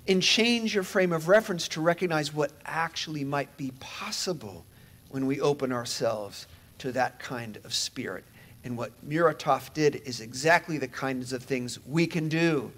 and 0.07 0.21
change 0.21 0.73
your 0.73 0.83
frame 0.83 1.13
of 1.13 1.27
reference 1.27 1.67
to 1.69 1.81
recognize 1.81 2.33
what 2.33 2.51
actually 2.65 3.23
might 3.23 3.55
be 3.57 3.71
possible 3.79 4.65
when 5.09 5.25
we 5.25 5.39
open 5.39 5.71
ourselves 5.71 6.47
to 6.79 6.91
that 6.91 7.19
kind 7.19 7.57
of 7.63 7.73
spirit. 7.73 8.23
And 8.63 8.77
what 8.77 8.91
Muratov 9.07 9.73
did 9.73 9.95
is 10.05 10.21
exactly 10.21 10.77
the 10.77 10.87
kinds 10.87 11.33
of 11.33 11.43
things 11.43 11.79
we 11.85 12.07
can 12.07 12.29
do. 12.29 12.71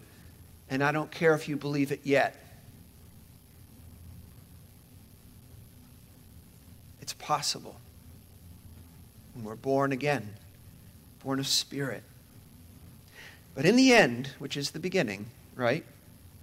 And 0.70 0.84
I 0.84 0.92
don't 0.92 1.12
care 1.12 1.34
if 1.34 1.48
you 1.48 1.56
believe 1.56 1.92
it 1.92 2.02
yet. 2.04 2.40
It's 7.02 7.14
possible 7.14 7.80
when 9.34 9.44
we're 9.44 9.56
born 9.56 9.92
again, 9.92 10.34
born 11.24 11.40
of 11.40 11.48
spirit. 11.48 12.04
But 13.56 13.66
in 13.66 13.76
the 13.76 13.94
end, 13.94 14.30
which 14.40 14.58
is 14.58 14.72
the 14.72 14.80
beginning, 14.80 15.26
right? 15.56 15.84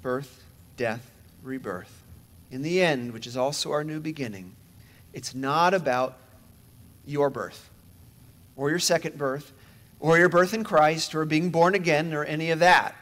Birth, 0.03 0.45
death, 0.81 1.11
rebirth. 1.43 2.05
In 2.51 2.62
the 2.62 2.81
end, 2.81 3.12
which 3.12 3.26
is 3.26 3.37
also 3.37 3.70
our 3.70 3.85
new 3.85 4.01
beginning, 4.01 4.57
it's 5.12 5.35
not 5.35 5.74
about 5.74 6.16
your 7.05 7.28
birth 7.28 7.68
or 8.57 8.70
your 8.70 8.78
second 8.78 9.18
birth 9.18 9.53
or 10.01 10.16
your 10.16 10.31
birth 10.31 10.55
in 10.55 10.64
Christ 10.64 11.14
or 11.14 11.26
being 11.26 11.51
born 11.51 11.74
again 11.74 12.14
or 12.14 12.24
any 12.24 12.51
of 12.51 12.61
that. 12.61 12.97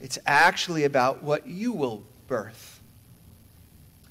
It's 0.00 0.18
actually 0.26 0.82
about 0.82 1.22
what 1.22 1.46
you 1.46 1.72
will 1.72 2.02
birth. 2.26 2.80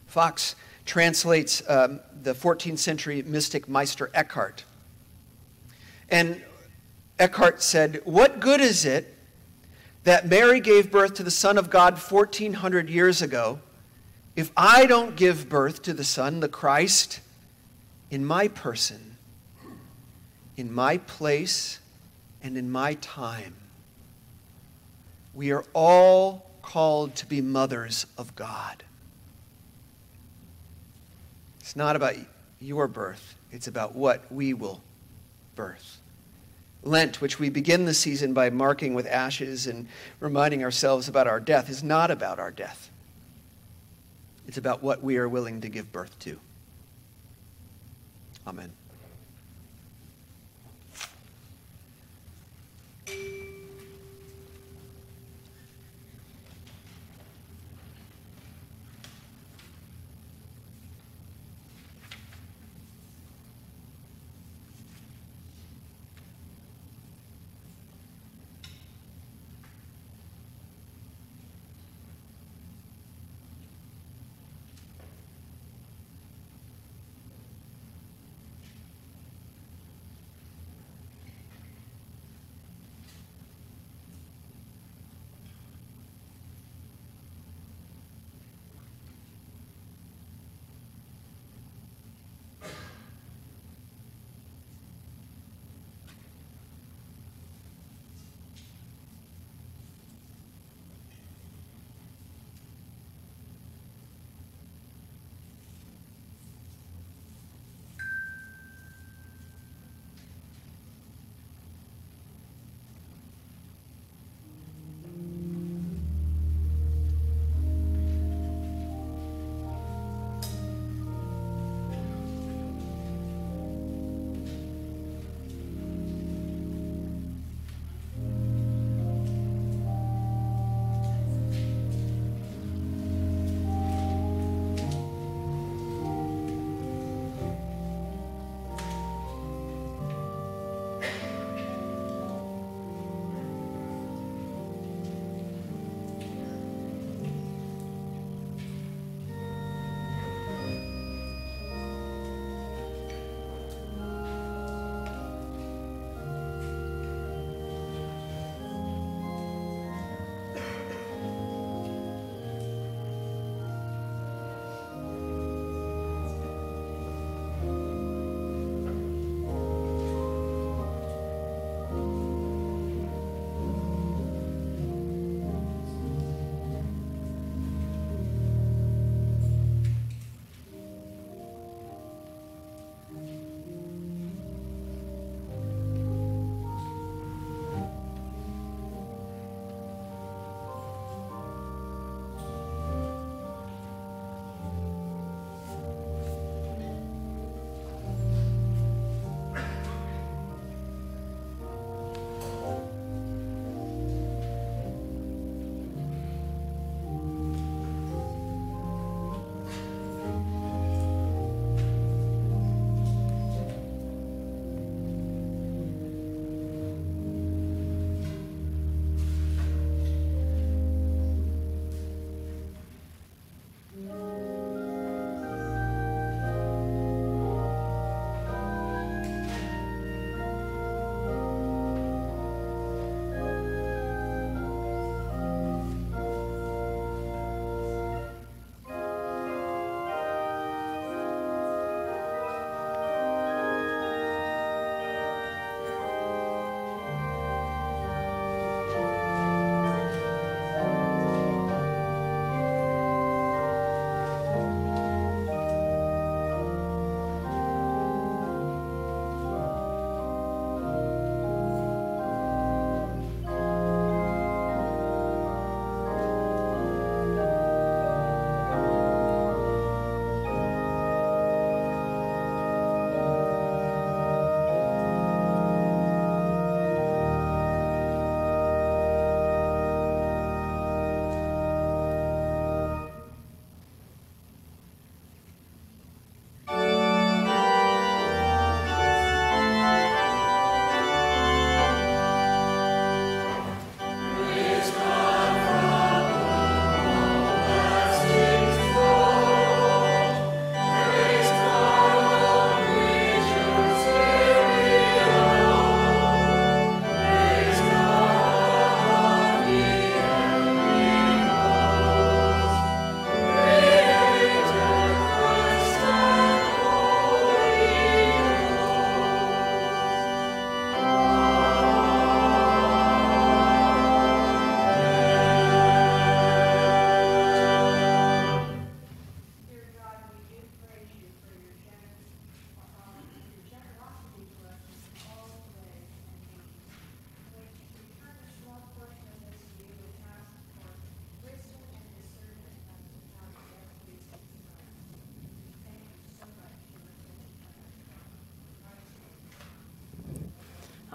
Fox 0.08 0.56
translates 0.86 1.62
um, 1.68 2.00
the 2.24 2.34
14th 2.34 2.80
century 2.80 3.22
mystic 3.24 3.68
Meister 3.68 4.10
Eckhart 4.14 4.64
and 6.08 6.42
Eckhart 7.20 7.62
said, 7.62 8.00
What 8.06 8.40
good 8.40 8.62
is 8.62 8.86
it 8.86 9.19
that 10.10 10.28
Mary 10.28 10.60
gave 10.60 10.90
birth 10.90 11.14
to 11.14 11.22
the 11.22 11.30
Son 11.30 11.56
of 11.56 11.70
God 11.70 11.96
1400 12.00 12.90
years 12.90 13.22
ago 13.22 13.60
if 14.36 14.52
I 14.58 14.88
don't 14.88 15.16
give 15.16 15.48
birth 15.48 15.84
to 15.84 15.94
the 15.94 16.04
Son, 16.04 16.40
the 16.40 16.50
Christ, 16.50 17.20
in 18.10 18.26
my 18.26 18.48
person, 18.48 19.18
in 20.58 20.74
my 20.74 20.98
place, 20.98 21.78
and 22.42 22.58
in 22.58 22.72
my 22.72 22.96
time? 22.96 23.54
We 25.36 25.52
are 25.52 25.64
all 25.74 26.50
called 26.64 27.14
to 27.18 27.28
be 27.28 27.40
mothers 27.40 28.08
of 28.18 28.36
God. 28.36 28.84
It's 31.60 31.76
not 31.76 31.96
about 31.96 32.16
your 32.60 32.88
birth, 32.88 33.36
it's 33.52 33.68
about 33.68 33.94
what 33.94 34.24
we 34.32 34.56
will 34.56 34.82
birth. 35.54 35.99
Lent, 36.84 37.22
which 37.22 37.40
we 37.40 37.50
begin 37.50 37.86
the 37.86 37.94
season 37.94 38.34
by 38.34 38.50
marking 38.50 38.94
with 38.94 39.06
ashes 39.06 39.68
and 39.68 39.88
reminding 40.20 40.64
ourselves 40.64 41.08
about 41.08 41.28
our 41.28 41.40
death, 41.40 41.70
is 41.70 41.84
not 41.84 42.10
about 42.10 42.40
our 42.40 42.52
death. 42.52 42.90
It's 44.48 44.58
about 44.58 44.82
what 44.82 45.04
we 45.04 45.18
are 45.18 45.28
willing 45.28 45.62
to 45.62 45.70
give 45.70 45.92
birth 45.92 46.18
to. 46.20 46.40
Amen. 48.48 48.72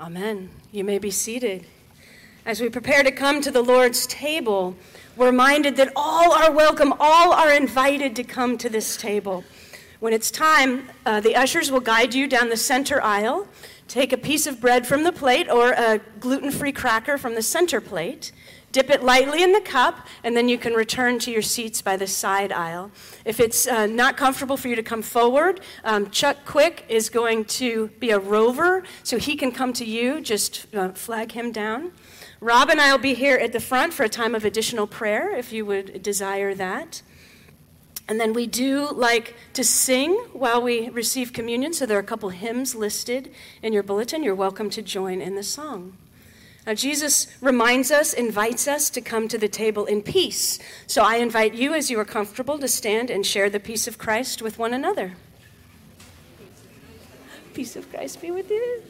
Amen. 0.05 0.51
You 0.71 0.85
may 0.85 0.99
be 0.99 1.11
seated. 1.11 1.65
As 2.45 2.61
we 2.61 2.69
prepare 2.69 3.03
to 3.03 3.11
come 3.11 3.41
to 3.41 3.51
the 3.51 3.63
Lord's 3.63 4.07
table, 4.07 4.77
we're 5.17 5.31
reminded 5.31 5.77
that 5.77 5.95
all 5.97 6.31
are 6.35 6.53
welcome, 6.53 6.93
all 7.01 7.33
are 7.33 7.51
invited 7.51 8.15
to 8.17 8.23
come 8.23 8.59
to 8.59 8.69
this 8.69 8.99
table. 8.99 9.45
When 10.01 10.13
it's 10.13 10.31
time, 10.31 10.91
uh, 11.07 11.21
the 11.21 11.35
ushers 11.35 11.73
will 11.73 11.81
guide 11.81 12.13
you 12.13 12.27
down 12.27 12.51
the 12.51 12.57
center 12.59 13.01
aisle. 13.01 13.49
Take 13.89 14.13
a 14.13 14.19
piece 14.19 14.47
of 14.47 14.61
bread 14.61 14.87
from 14.87 15.05
the 15.05 15.13
plate 15.13 15.49
or 15.49 15.71
a 15.71 16.03
gluten 16.21 16.51
free 16.51 16.73
cracker 16.73 17.17
from 17.17 17.35
the 17.35 17.41
center 17.41 17.81
plate. 17.81 18.31
Dip 18.75 18.91
it 18.91 19.05
lightly 19.05 19.41
in 19.41 19.53
the 19.53 19.61
cup, 19.61 20.05
and 20.25 20.37
then 20.37 20.49
you 20.49 20.59
can 20.59 20.73
return 20.73 21.21
to 21.21 21.31
your 21.31 21.43
seats 21.43 21.81
by 21.81 21.97
the 21.97 22.09
side 22.09 22.51
aisle. 22.51 22.91
If 23.25 23.39
it's 23.39 23.69
uh, 23.69 23.87
not 23.87 24.17
comfortable 24.17 24.57
for 24.57 24.67
you 24.67 24.75
to 24.75 24.83
come 24.83 25.01
forward, 25.01 25.61
um, 25.85 26.11
Chuck 26.11 26.39
Quick 26.45 26.85
is 26.89 27.09
going 27.09 27.45
to 27.45 27.91
be 28.01 28.11
a 28.11 28.19
rover, 28.19 28.83
so 29.05 29.17
he 29.17 29.37
can 29.37 29.53
come 29.53 29.73
to 29.75 29.85
you. 29.85 30.21
Just 30.21 30.67
uh, 30.75 30.89
flag 30.89 31.31
him 31.31 31.53
down. 31.53 31.93
Rob 32.41 32.69
and 32.69 32.81
I 32.81 32.91
will 32.91 32.99
be 32.99 33.15
here 33.15 33.37
at 33.37 33.53
the 33.53 33.61
front 33.61 33.93
for 33.93 34.03
a 34.03 34.09
time 34.09 34.35
of 34.35 34.45
additional 34.45 34.89
prayer 34.89 35.31
if 35.37 35.53
you 35.53 35.65
would 35.67 36.03
desire 36.03 36.53
that. 36.57 37.03
And 38.09 38.19
then 38.19 38.33
we 38.33 38.49
do 38.49 38.91
like 38.91 39.37
to 39.53 39.63
sing 39.63 40.15
while 40.33 40.61
we 40.61 40.89
receive 40.89 41.33
communion, 41.33 41.75
so 41.75 41.87
there 41.87 41.97
are 41.97 42.01
a 42.01 42.03
couple 42.03 42.31
hymns 42.31 42.75
listed 42.75 43.33
in 43.63 43.73
your 43.73 43.85
bulletin. 43.85 44.25
You're 44.25 44.35
welcome 44.35 44.69
to 44.71 44.83
join 44.83 45.21
in 45.21 45.37
the 45.37 45.45
song. 45.45 45.97
Now, 46.67 46.73
Jesus 46.73 47.27
reminds 47.43 47.91
us, 47.91 48.15
invites 48.15 48.67
us 48.67 48.89
to 48.91 49.03
come 49.03 49.29
to 49.29 49.37
the 49.37 49.49
table 49.49 49.85
in 49.85 50.01
peace. 50.03 50.59
So 50.87 51.03
I 51.03 51.17
invite 51.17 51.55
you, 51.55 51.75
as 51.75 51.91
you 51.91 52.01
are 52.01 52.07
comfortable, 52.07 52.59
to 52.59 52.69
stand 52.69 53.11
and 53.11 53.27
share 53.27 53.51
the 53.51 53.61
peace 53.61 53.87
of 53.87 53.99
Christ 53.99 54.41
with 54.41 54.59
one 54.59 54.73
another. 54.73 55.13
Peace 57.53 57.77
of 57.77 57.91
Christ 57.91 58.21
be 58.21 58.31
with 58.31 58.51
you. 58.51 58.83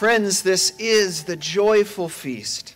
Friends, 0.00 0.40
this 0.40 0.72
is 0.78 1.24
the 1.24 1.36
joyful 1.36 2.08
feast, 2.08 2.74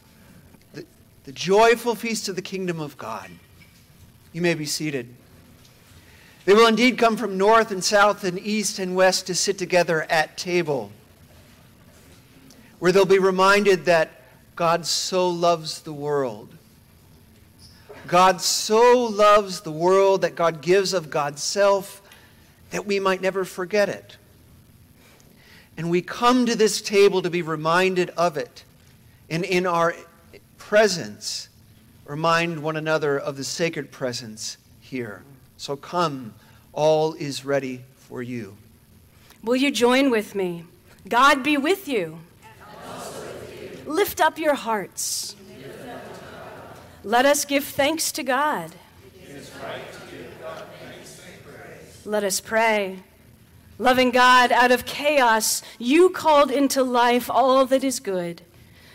the, 0.74 0.84
the 1.24 1.32
joyful 1.32 1.94
feast 1.94 2.28
of 2.28 2.36
the 2.36 2.42
kingdom 2.42 2.80
of 2.80 2.98
God. 2.98 3.30
You 4.34 4.42
may 4.42 4.52
be 4.52 4.66
seated. 4.66 5.08
They 6.44 6.52
will 6.52 6.66
indeed 6.66 6.98
come 6.98 7.16
from 7.16 7.38
north 7.38 7.70
and 7.70 7.82
south 7.82 8.24
and 8.24 8.38
east 8.38 8.78
and 8.78 8.94
west 8.94 9.26
to 9.28 9.34
sit 9.34 9.56
together 9.56 10.02
at 10.10 10.36
table, 10.36 10.92
where 12.78 12.92
they'll 12.92 13.06
be 13.06 13.18
reminded 13.18 13.86
that 13.86 14.10
God 14.54 14.84
so 14.84 15.26
loves 15.26 15.80
the 15.80 15.94
world. 15.94 16.54
God 18.06 18.42
so 18.42 18.98
loves 18.98 19.62
the 19.62 19.72
world 19.72 20.20
that 20.20 20.34
God 20.34 20.60
gives 20.60 20.92
of 20.92 21.08
God's 21.08 21.42
self 21.42 22.02
that 22.68 22.84
we 22.84 23.00
might 23.00 23.22
never 23.22 23.46
forget 23.46 23.88
it. 23.88 24.18
And 25.76 25.90
we 25.90 26.02
come 26.02 26.46
to 26.46 26.54
this 26.54 26.80
table 26.80 27.22
to 27.22 27.30
be 27.30 27.42
reminded 27.42 28.10
of 28.10 28.36
it. 28.36 28.64
And 29.28 29.44
in 29.44 29.66
our 29.66 29.94
presence, 30.58 31.48
remind 32.04 32.62
one 32.62 32.76
another 32.76 33.18
of 33.18 33.36
the 33.36 33.44
sacred 33.44 33.90
presence 33.90 34.56
here. 34.80 35.22
So 35.56 35.76
come, 35.76 36.34
all 36.72 37.14
is 37.14 37.44
ready 37.44 37.82
for 37.96 38.22
you. 38.22 38.56
Will 39.42 39.56
you 39.56 39.70
join 39.70 40.10
with 40.10 40.34
me? 40.34 40.64
God 41.08 41.42
be 41.42 41.56
with 41.56 41.88
you. 41.88 42.18
Lift 43.86 44.20
up 44.20 44.38
your 44.38 44.54
hearts. 44.54 45.36
Let 47.02 47.26
us 47.26 47.44
give 47.44 47.64
thanks 47.64 48.12
to 48.12 48.22
God 48.22 48.72
Let 52.06 52.22
us 52.22 52.38
pray. 52.38 52.98
Loving 53.78 54.10
God, 54.10 54.52
out 54.52 54.70
of 54.70 54.84
chaos, 54.86 55.62
you 55.78 56.10
called 56.10 56.50
into 56.50 56.82
life 56.82 57.28
all 57.30 57.66
that 57.66 57.84
is 57.84 58.00
good. 58.00 58.42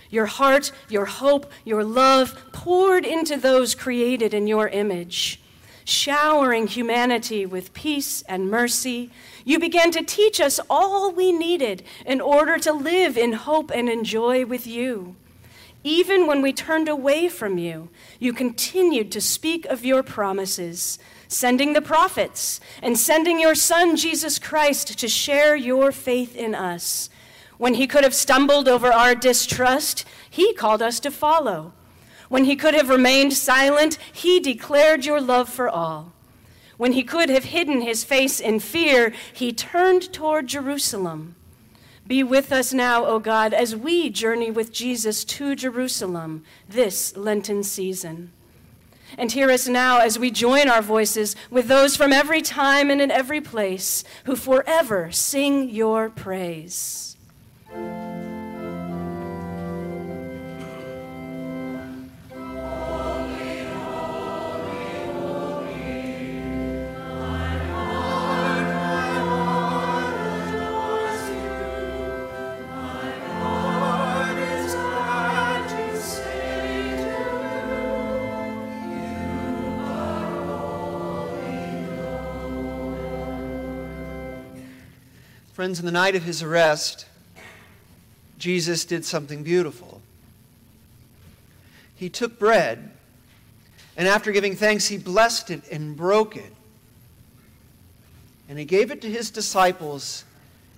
Your 0.09 0.25
heart, 0.25 0.71
your 0.87 1.05
hope, 1.05 1.51
your 1.65 1.83
love 1.83 2.35
poured 2.51 3.05
into 3.05 3.37
those 3.37 3.75
created 3.75 4.33
in 4.33 4.47
your 4.47 4.67
image 4.69 5.41
showering 5.89 6.67
humanity 6.67 7.45
with 7.45 7.73
peace 7.73 8.21
and 8.23 8.49
mercy, 8.49 9.09
you 9.43 9.59
began 9.59 9.91
to 9.91 10.03
teach 10.03 10.39
us 10.39 10.59
all 10.69 11.11
we 11.11 11.31
needed 11.31 11.83
in 12.05 12.21
order 12.21 12.59
to 12.59 12.71
live 12.71 13.17
in 13.17 13.33
hope 13.33 13.71
and 13.71 13.89
in 13.89 14.03
joy 14.03 14.45
with 14.45 14.67
you. 14.67 15.15
Even 15.83 16.27
when 16.27 16.41
we 16.41 16.53
turned 16.53 16.87
away 16.87 17.27
from 17.27 17.57
you, 17.57 17.89
you 18.19 18.33
continued 18.33 19.11
to 19.11 19.21
speak 19.21 19.65
of 19.65 19.83
your 19.83 20.03
promises, 20.03 20.99
sending 21.29 21.71
the 21.73 21.81
prophets 21.81 22.59
and 22.81 22.97
sending 22.97 23.39
your 23.39 23.55
Son, 23.55 23.95
Jesus 23.95 24.37
Christ, 24.37 24.99
to 24.99 25.07
share 25.07 25.55
your 25.55 25.93
faith 25.93 26.35
in 26.35 26.53
us. 26.53 27.09
When 27.57 27.75
he 27.75 27.87
could 27.87 28.03
have 28.03 28.13
stumbled 28.13 28.67
over 28.67 28.91
our 28.91 29.15
distrust, 29.15 30.05
he 30.29 30.53
called 30.53 30.81
us 30.81 30.99
to 31.01 31.11
follow. 31.11 31.71
When 32.27 32.45
he 32.45 32.55
could 32.55 32.73
have 32.73 32.89
remained 32.89 33.33
silent, 33.33 33.97
he 34.11 34.39
declared 34.39 35.05
your 35.05 35.21
love 35.21 35.49
for 35.49 35.69
all. 35.69 36.13
When 36.77 36.93
he 36.93 37.03
could 37.03 37.29
have 37.29 37.45
hidden 37.45 37.81
his 37.81 38.03
face 38.03 38.39
in 38.39 38.59
fear, 38.59 39.13
he 39.33 39.53
turned 39.53 40.11
toward 40.11 40.47
Jerusalem. 40.47 41.35
Be 42.07 42.23
with 42.23 42.51
us 42.51 42.73
now, 42.73 43.05
O 43.05 43.19
God, 43.19 43.53
as 43.53 43.75
we 43.75 44.09
journey 44.09 44.49
with 44.49 44.71
Jesus 44.71 45.23
to 45.25 45.55
Jerusalem 45.55 46.43
this 46.67 47.15
Lenten 47.15 47.63
season. 47.63 48.31
And 49.17 49.31
hear 49.31 49.49
us 49.49 49.67
now 49.67 49.99
as 49.99 50.19
we 50.19 50.31
join 50.31 50.69
our 50.69 50.81
voices 50.81 51.35
with 51.49 51.67
those 51.67 51.95
from 51.95 52.13
every 52.13 52.41
time 52.41 52.89
and 52.89 53.01
in 53.01 53.11
every 53.11 53.41
place 53.41 54.03
who 54.25 54.35
forever 54.35 55.11
sing 55.11 55.69
your 55.69 56.09
praise. 56.09 57.17
Friends, 85.59 85.77
in 85.77 85.85
the 85.85 85.91
night 85.91 86.15
of 86.15 86.23
his 86.23 86.41
arrest, 86.41 87.05
Jesus 88.37 88.85
did 88.85 89.03
something 89.03 89.43
beautiful. 89.43 90.01
He 91.95 92.07
took 92.07 92.39
bread, 92.39 92.91
and 93.97 94.07
after 94.07 94.31
giving 94.31 94.55
thanks, 94.55 94.87
he 94.87 94.97
blessed 94.97 95.51
it 95.51 95.69
and 95.69 95.97
broke 95.97 96.37
it. 96.37 96.53
And 98.47 98.57
he 98.57 98.63
gave 98.63 98.89
it 98.89 99.01
to 99.01 99.09
his 99.09 99.29
disciples 99.29 100.23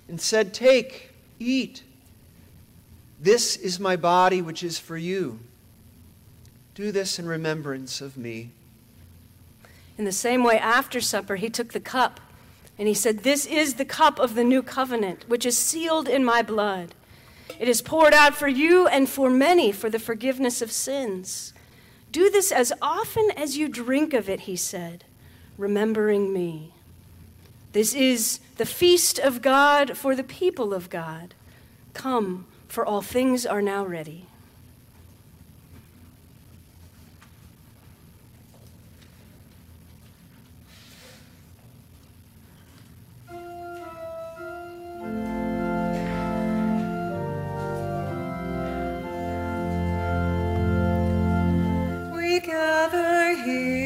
and 0.07 0.19
said, 0.19 0.51
Take, 0.51 1.11
eat. 1.37 1.83
This 3.19 3.57
is 3.57 3.79
my 3.79 3.95
body, 3.95 4.41
which 4.41 4.63
is 4.63 4.79
for 4.79 4.97
you. 4.97 5.41
Do 6.73 6.91
this 6.91 7.19
in 7.19 7.27
remembrance 7.27 8.01
of 8.01 8.17
me. 8.17 8.49
In 9.99 10.05
the 10.05 10.11
same 10.11 10.43
way, 10.43 10.57
after 10.57 10.99
supper, 10.99 11.35
he 11.35 11.51
took 11.51 11.73
the 11.73 11.79
cup 11.79 12.19
and 12.77 12.87
he 12.87 12.93
said, 12.93 13.19
This 13.19 13.45
is 13.45 13.75
the 13.75 13.85
cup 13.85 14.19
of 14.19 14.35
the 14.35 14.43
new 14.43 14.63
covenant, 14.63 15.25
which 15.27 15.45
is 15.45 15.57
sealed 15.57 16.07
in 16.07 16.25
my 16.25 16.41
blood. 16.41 16.95
It 17.59 17.67
is 17.67 17.81
poured 17.81 18.13
out 18.13 18.35
for 18.35 18.47
you 18.47 18.87
and 18.87 19.09
for 19.09 19.29
many 19.29 19.71
for 19.71 19.89
the 19.89 19.99
forgiveness 19.99 20.61
of 20.61 20.71
sins. 20.71 21.53
Do 22.11 22.29
this 22.29 22.51
as 22.51 22.73
often 22.81 23.29
as 23.37 23.57
you 23.57 23.67
drink 23.67 24.13
of 24.13 24.29
it, 24.29 24.41
he 24.41 24.55
said, 24.55 25.05
remembering 25.57 26.33
me. 26.33 26.73
This 27.71 27.93
is 27.93 28.39
the 28.57 28.65
feast 28.65 29.17
of 29.19 29.41
God 29.41 29.97
for 29.97 30.15
the 30.15 30.23
people 30.23 30.73
of 30.73 30.89
God. 30.89 31.33
Come, 31.93 32.47
for 32.67 32.85
all 32.85 33.01
things 33.01 33.45
are 33.45 33.61
now 33.61 33.85
ready. 33.85 34.27
together 52.41 53.35
here. 53.43 53.80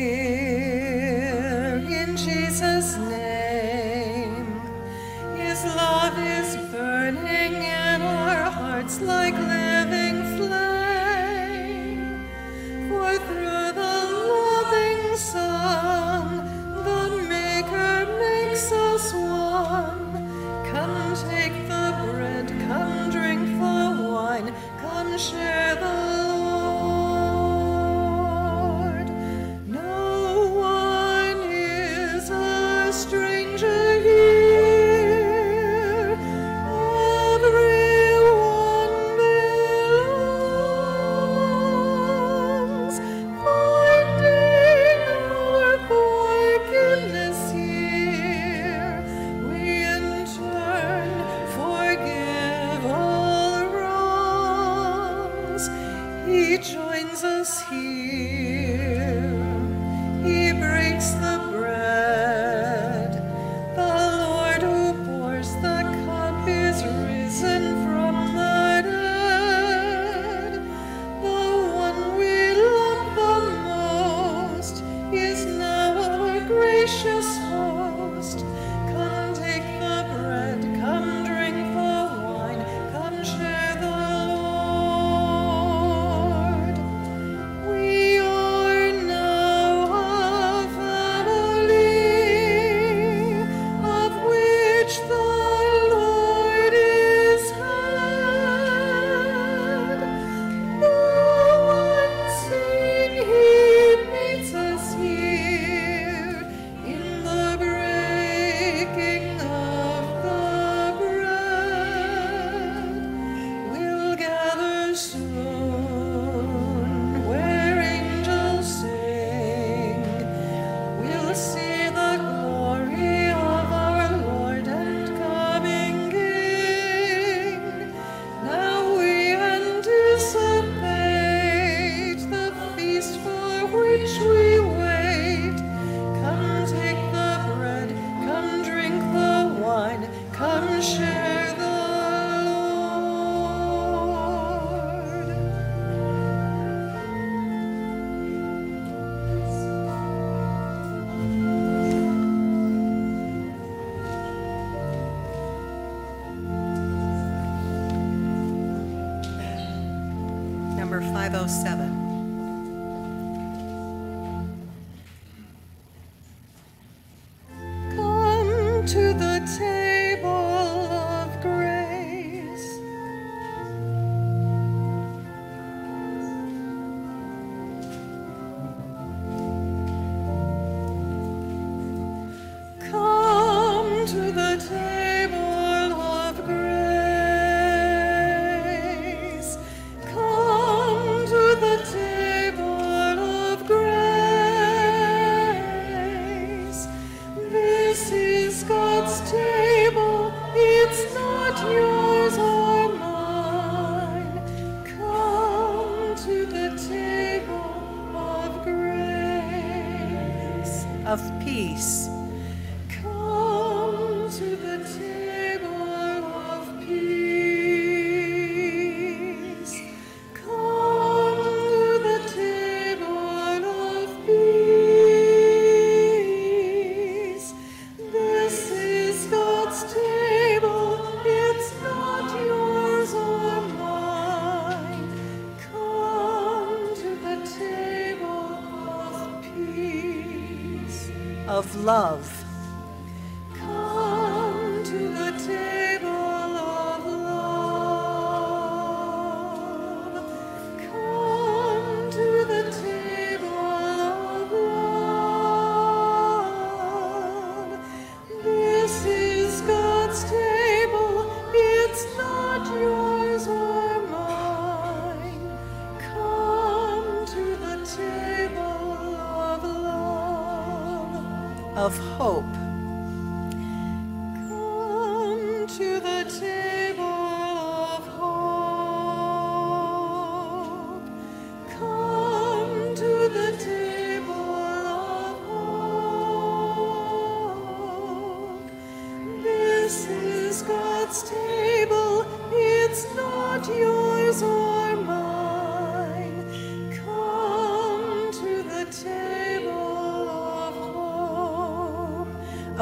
love. 241.85 242.34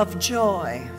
Of 0.03 0.19
joy. 0.19 0.92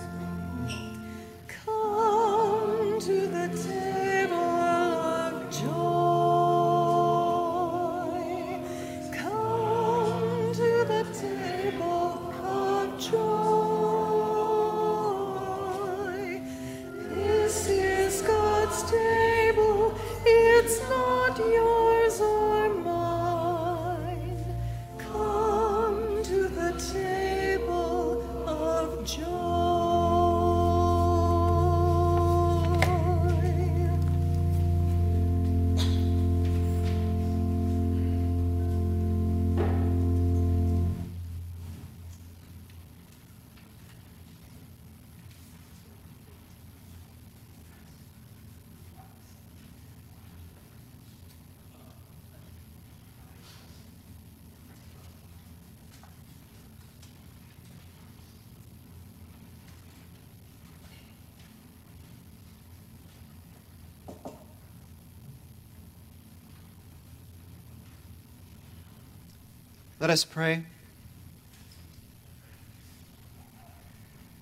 Let 70.04 70.10
us 70.10 70.24
pray. 70.26 70.62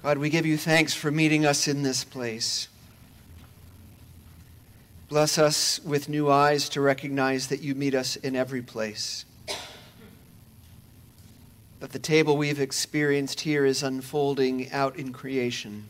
God, 0.02 0.18
we 0.18 0.28
give 0.28 0.44
you 0.44 0.56
thanks 0.56 0.92
for 0.92 1.12
meeting 1.12 1.46
us 1.46 1.68
in 1.68 1.84
this 1.84 2.02
place. 2.02 2.66
Bless 5.08 5.38
us 5.38 5.78
with 5.84 6.08
new 6.08 6.28
eyes 6.28 6.68
to 6.70 6.80
recognize 6.80 7.46
that 7.46 7.60
you 7.60 7.76
meet 7.76 7.94
us 7.94 8.16
in 8.16 8.34
every 8.34 8.60
place. 8.60 9.24
That 11.78 11.92
the 11.92 12.00
table 12.00 12.36
we've 12.36 12.58
experienced 12.58 13.42
here 13.42 13.64
is 13.64 13.84
unfolding 13.84 14.72
out 14.72 14.96
in 14.96 15.12
creation. 15.12 15.88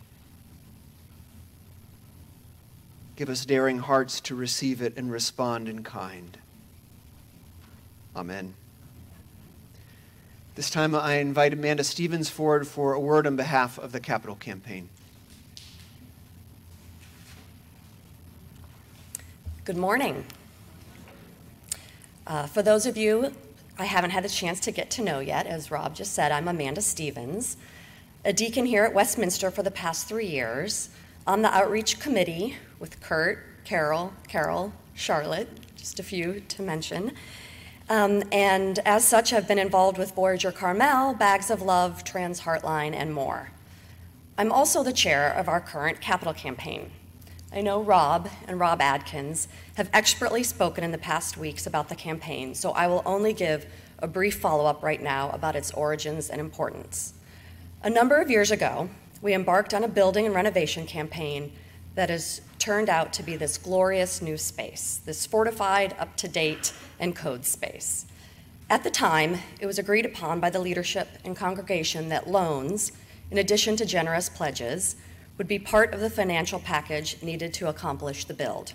Give 3.17 3.31
us 3.31 3.47
daring 3.47 3.79
hearts 3.79 4.21
to 4.21 4.35
receive 4.35 4.83
it 4.83 4.99
and 4.99 5.11
respond 5.11 5.67
in 5.67 5.83
kind. 5.83 6.37
Amen. 8.15 8.53
This 10.55 10.69
time 10.69 10.95
I 10.95 11.15
invite 11.15 11.55
Amanda 11.55 11.83
Stevens 11.83 12.29
forward 12.29 12.69
for 12.69 12.93
a 12.93 13.01
word 13.01 13.27
on 13.27 13.37
behalf 13.37 13.79
of 13.79 13.91
the 13.91 14.01
Capital 14.01 14.37
Campaign. 14.37 14.91
Good 19.65 19.79
morning. 19.79 20.27
Uh, 22.27 22.47
for 22.47 22.61
those 22.61 22.85
of 22.85 22.99
you 22.99 23.33
I 23.79 23.87
haven't 23.87 24.11
had 24.11 24.25
the 24.25 24.29
chance 24.29 24.61
to 24.61 24.71
get 24.73 24.91
to 24.91 25.03
know 25.03 25.21
yet, 25.21 25.47
as 25.47 25.71
Rob 25.71 25.95
just 25.95 26.13
said, 26.13 26.31
I'm 26.31 26.47
Amanda 26.47 26.83
Stevens, 26.83 27.57
a 28.23 28.35
deacon 28.35 28.67
here 28.67 28.85
at 28.85 28.93
Westminster 28.93 29.51
for 29.51 29.63
the 29.63 29.71
past 29.71 30.07
three 30.07 30.27
years, 30.27 30.91
on 31.27 31.41
the 31.41 31.49
outreach 31.49 31.99
committee 31.99 32.57
with 32.79 33.01
Kurt, 33.01 33.65
Carol, 33.65 34.13
Carol, 34.29 34.75
Charlotte, 34.93 35.49
just 35.77 35.99
a 35.99 36.03
few 36.03 36.41
to 36.49 36.61
mention. 36.61 37.13
Um, 37.93 38.23
and 38.33 38.79
as 38.87 39.07
such, 39.07 39.35
I've 39.35 39.47
been 39.47 39.59
involved 39.59 39.99
with 39.99 40.15
Voyager 40.15 40.51
Carmel, 40.51 41.13
Bags 41.13 41.51
of 41.51 41.61
Love, 41.61 42.05
Trans 42.05 42.41
Heartline, 42.41 42.95
and 42.95 43.13
more. 43.13 43.51
I'm 44.39 44.51
also 44.51 44.83
the 44.83 44.95
chair 44.95 45.31
of 45.31 45.47
our 45.47 45.61
current 45.61 46.01
capital 46.01 46.33
campaign. 46.33 46.91
I 47.53 47.61
know 47.61 47.83
Rob 47.83 48.31
and 48.49 48.59
Rob 48.59 48.81
Adkins 48.81 49.47
have 49.75 49.91
expertly 49.93 50.43
spoken 50.43 50.85
in 50.85 50.91
the 50.91 50.97
past 50.97 51.37
weeks 51.37 51.67
about 51.67 51.91
the 51.91 51.95
campaign, 51.95 52.55
so 52.55 52.71
I 52.71 52.87
will 52.87 53.03
only 53.05 53.35
give 53.35 53.67
a 53.99 54.07
brief 54.07 54.41
follow 54.41 54.65
up 54.65 54.83
right 54.83 55.03
now 55.03 55.29
about 55.29 55.55
its 55.55 55.71
origins 55.73 56.31
and 56.31 56.41
importance. 56.41 57.13
A 57.83 57.91
number 57.91 58.23
of 58.23 58.31
years 58.31 58.51
ago, 58.51 58.89
we 59.21 59.35
embarked 59.35 59.75
on 59.75 59.85
a 59.85 59.89
building 59.89 60.25
and 60.25 60.35
renovation 60.35 60.87
campaign 60.87 61.53
that 61.95 62.11
has 62.11 62.41
turned 62.59 62.89
out 62.89 63.13
to 63.13 63.23
be 63.23 63.37
this 63.37 63.59
glorious 63.59 64.23
new 64.23 64.37
space, 64.37 65.01
this 65.05 65.27
fortified, 65.27 65.95
up 65.99 66.17
to 66.17 66.29
date, 66.29 66.73
and 66.99 67.15
code 67.15 67.45
space. 67.45 68.07
At 68.71 68.85
the 68.85 68.91
time, 68.91 69.39
it 69.61 69.67
was 69.67 69.79
agreed 69.79 70.07
upon 70.07 70.41
by 70.41 70.49
the 70.49 70.61
leadership 70.61 71.09
and 71.25 71.37
congregation 71.37 72.09
that 72.09 72.29
loans, 72.29 72.93
in 73.31 73.39
addition 73.39 73.77
to 73.77 73.85
generous 73.85 74.29
pledges, 74.29 74.97
would 75.37 75.49
be 75.49 75.59
part 75.59 75.93
of 75.93 76.01
the 76.01 76.09
financial 76.09 76.59
package 76.59 77.23
needed 77.23 77.53
to 77.55 77.69
accomplish 77.69 78.25
the 78.25 78.35
build. 78.35 78.75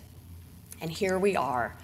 And 0.82 0.92
here 0.92 1.18
we 1.18 1.36
are, 1.36 1.76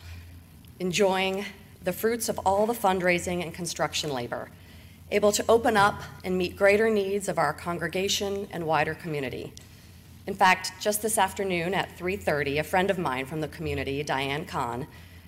enjoying 0.79 1.45
the 1.83 1.93
fruits 1.93 2.29
of 2.29 2.39
all 2.39 2.65
the 2.65 2.73
fundraising 2.73 3.41
and 3.41 3.53
construction 3.53 4.11
labor, 4.11 4.49
able 5.09 5.31
to 5.31 5.45
open 5.49 5.77
up 5.77 6.01
and 6.23 6.37
meet 6.37 6.55
greater 6.55 6.89
needs 6.89 7.27
of 7.27 7.37
our 7.37 7.53
congregation 7.53 8.47
and 8.51 8.65
wider 8.65 8.93
community. 8.93 9.53
In 10.25 10.35
fact, 10.35 10.71
just 10.79 11.01
this 11.01 11.17
afternoon 11.17 11.73
at 11.73 11.97
3:30, 11.97 12.57
a 12.57 12.63
friend 12.63 12.89
of 12.89 12.97
mine 12.97 13.25
from 13.25 13.41
the 13.41 13.47
community, 13.49 14.01
Diane 14.03 14.45
Kahn, 14.45 14.87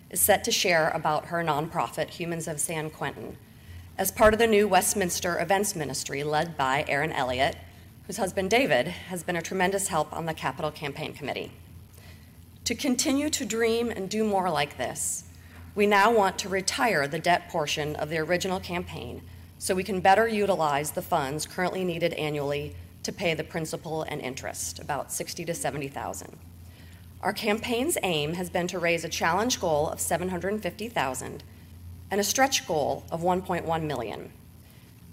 is 0.10 0.22
set 0.22 0.43
to 0.46 0.52
share 0.52 0.89
about 0.89 1.26
her 1.26 1.43
nonprofit 1.43 2.12
Humans 2.12 2.48
of 2.48 2.62
San 2.62 2.89
Quentin 2.89 3.38
as 3.98 4.12
part 4.12 4.34
of 4.34 4.39
the 4.39 4.48
new 4.48 4.68
Westminster 4.68 5.39
Events 5.39 5.76
Ministry 5.76 6.24
led 6.24 6.56
by 6.56 6.86
Aaron 6.88 7.12
Elliott, 7.12 7.58
whose 8.08 8.18
husband 8.18 8.50
David 8.50 8.88
has 8.88 9.24
been 9.24 9.36
a 9.36 9.41
tremendous 9.41 9.89
help 9.89 10.14
on 10.14 10.26
the 10.26 10.34
Capital 10.34 10.72
Campaign 10.72 11.14
Committee. 11.14 11.52
To 12.64 12.76
continue 12.76 13.30
to 13.32 13.46
dream 13.46 13.89
and 13.89 14.10
do 14.10 14.24
more 14.24 14.50
like 14.50 14.78
this, 14.78 15.26
we 15.76 15.86
now 15.88 16.10
want 16.12 16.39
to 16.39 16.50
retire 16.50 17.06
the 17.06 17.20
debt 17.20 17.50
portion 17.50 17.96
of 17.98 18.10
the 18.10 18.20
original 18.20 18.62
campaign 18.62 19.22
so 19.58 19.76
we 19.76 19.84
can 19.84 20.00
better 20.00 20.28
utilize 20.28 20.91
the 20.91 21.02
funds 21.02 21.46
currently 21.46 21.84
needed 21.84 22.14
annually 22.14 22.76
to 23.06 23.14
pay 23.14 23.34
the 23.34 23.43
principal 23.43 24.03
and 24.03 24.22
interest, 24.22 24.80
about 24.80 25.12
60 25.12 25.45
to 25.45 25.53
70,000. 25.53 26.38
Our 27.22 27.34
campaign's 27.34 27.97
aim 28.03 28.34
has 28.34 28.49
been 28.49 28.68
to 28.68 28.78
raise 28.78 29.03
a 29.03 29.10
challenge 29.10 29.60
goal 29.60 29.89
of 29.89 29.99
750,000 29.99 31.43
and 32.12 32.22
a 32.22 32.24
stretch 32.24 32.68
goal 32.68 33.03
of 33.10 33.22
1.1 33.22 33.84
million. 33.84 34.32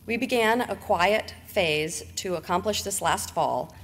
We 0.05 0.17
began 0.17 0.63
a 0.63 0.75
quiet 0.77 1.35
phase 1.47 2.03
to 2.17 2.35
accomplish 2.35 2.83
this 2.83 3.01
last 3.01 3.33
fall, 3.33 3.75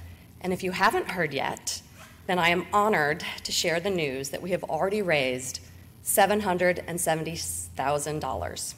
and 0.41 0.51
if 0.53 0.63
you 0.63 0.71
haven't 0.71 1.11
heard 1.11 1.33
yet, 1.33 1.81
then 2.27 2.37
I 2.37 2.49
am 2.49 2.67
honored 2.73 3.23
to 3.43 3.51
share 3.51 3.79
the 3.79 3.89
news 3.89 4.29
that 4.29 4.41
we 4.41 4.51
have 4.51 4.63
already 4.65 5.01
raised 5.01 5.61
$770,000. 6.03 8.73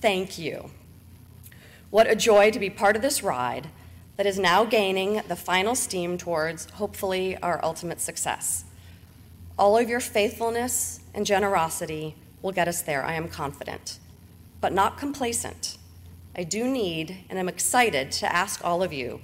Thank 0.00 0.38
you. 0.38 0.70
What 1.90 2.10
a 2.10 2.16
joy 2.16 2.50
to 2.50 2.58
be 2.58 2.70
part 2.70 2.96
of 2.96 3.02
this 3.02 3.22
ride 3.22 3.68
that 4.16 4.26
is 4.26 4.38
now 4.38 4.64
gaining 4.64 5.22
the 5.28 5.36
final 5.36 5.74
steam 5.74 6.16
towards, 6.16 6.70
hopefully, 6.70 7.36
our 7.38 7.62
ultimate 7.64 8.00
success. 8.00 8.64
All 9.58 9.76
of 9.76 9.88
your 9.88 10.00
faithfulness 10.00 11.00
and 11.14 11.26
generosity 11.26 12.14
will 12.42 12.52
get 12.52 12.68
us 12.68 12.82
there, 12.82 13.04
I 13.04 13.14
am 13.14 13.28
confident, 13.28 13.98
but 14.60 14.72
not 14.72 14.98
complacent. 14.98 15.78
I 16.36 16.42
do 16.44 16.68
need 16.68 17.24
and 17.30 17.38
am 17.38 17.48
excited 17.48 18.10
to 18.12 18.32
ask 18.32 18.64
all 18.64 18.82
of 18.82 18.92
you 18.92 19.20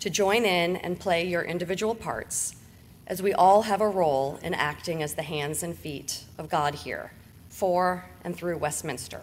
to 0.00 0.10
join 0.10 0.44
in 0.44 0.76
and 0.76 0.98
play 0.98 1.26
your 1.26 1.42
individual 1.42 1.94
parts 1.94 2.56
as 3.06 3.22
we 3.22 3.34
all 3.34 3.62
have 3.62 3.80
a 3.80 3.88
role 3.88 4.38
in 4.42 4.54
acting 4.54 5.02
as 5.02 5.14
the 5.14 5.22
hands 5.22 5.62
and 5.62 5.76
feet 5.76 6.24
of 6.38 6.48
God 6.48 6.74
here, 6.74 7.12
for 7.48 8.06
and 8.22 8.34
through 8.34 8.56
Westminster. 8.56 9.22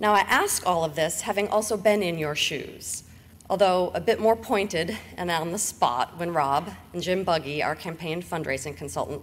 Now, 0.00 0.14
I 0.14 0.20
ask 0.20 0.66
all 0.66 0.84
of 0.84 0.94
this 0.94 1.22
having 1.22 1.48
also 1.48 1.76
been 1.76 2.02
in 2.02 2.18
your 2.18 2.34
shoes, 2.34 3.02
although 3.50 3.90
a 3.94 4.00
bit 4.00 4.20
more 4.20 4.36
pointed 4.36 4.96
and 5.16 5.30
on 5.30 5.52
the 5.52 5.58
spot 5.58 6.18
when 6.18 6.32
Rob 6.32 6.70
and 6.92 7.02
Jim 7.02 7.24
Buggy, 7.24 7.62
our 7.62 7.74
campaign 7.74 8.22
fundraising 8.22 8.76
consultant, 8.76 9.22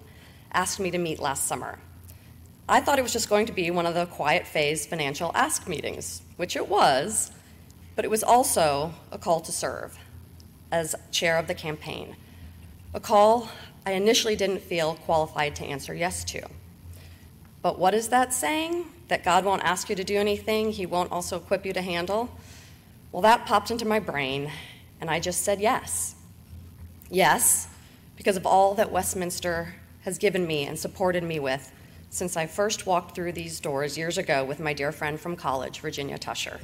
asked 0.51 0.80
me 0.80 0.89
to 0.91 0.97
meet 0.97 1.19
last 1.19 1.45
summer. 1.45 1.80
I 2.67 2.82
thought 2.82 2.97
it 2.97 3.03
was 3.03 3.13
just 3.13 3.30
going 3.30 3.45
to 3.45 3.53
be 3.53 3.69
one 3.69 3.86
of 3.86 3.93
the 3.93 4.07
quiet 4.07 4.47
phase 4.47 4.88
financial 4.88 5.32
ask 5.36 5.67
meetings, 5.67 6.23
which 6.38 6.55
it 6.55 6.67
was, 6.67 7.32
but 7.95 8.03
it 8.03 8.09
was 8.09 8.23
also 8.23 8.93
a 9.11 9.17
call 9.17 9.41
to 9.41 9.51
serve 9.51 9.97
as 10.71 10.95
chair 11.11 11.38
of 11.38 11.47
the 11.47 11.53
campaign. 11.53 12.15
A 12.93 12.99
call 12.99 13.49
I 13.86 13.91
initially 13.91 14.36
didn't 14.36 14.61
feel 14.61 14.95
qualified 14.95 15.55
to 15.57 15.65
answer 15.65 15.93
yes 15.93 16.23
to. 16.26 16.41
But 17.61 17.78
what 17.78 17.93
is 17.93 18.09
that 18.09 18.34
saying? 18.34 18.86
That 19.09 19.23
God 19.23 19.45
won't 19.45 19.63
ask 19.63 19.88
you 19.89 19.95
to 19.95 20.03
do 20.03 20.17
anything 20.17 20.71
He 20.71 20.88
won't 20.88 21.11
also 21.11 21.38
equip 21.38 21.65
you 21.65 21.73
to 21.73 21.82
handle? 21.82 22.32
Well, 23.16 23.22
that 23.22 23.45
popped 23.45 23.72
into 23.72 23.86
my 23.86 23.99
brain, 23.99 24.51
and 24.99 25.09
I 25.09 25.22
just 25.22 25.43
said 25.43 25.61
yes. 25.61 26.16
Yes, 27.09 27.70
because 28.18 28.36
of 28.36 28.45
all 28.45 28.76
that 28.76 28.91
Westminster 28.91 29.74
has 30.01 30.18
given 30.18 30.45
me 30.45 30.66
and 30.66 30.78
supported 30.78 31.24
me 31.24 31.39
with 31.39 31.72
since 32.09 32.36
I 32.36 32.45
first 32.45 32.86
walked 32.86 33.16
through 33.16 33.32
these 33.32 33.61
doors 33.61 33.97
years 33.97 34.18
ago 34.18 34.43
with 34.43 34.59
my 34.59 34.74
dear 34.74 34.91
friend 34.91 35.18
from 35.18 35.38
college, 35.38 35.80
Virginia 35.80 36.18
Tusher. 36.18 36.59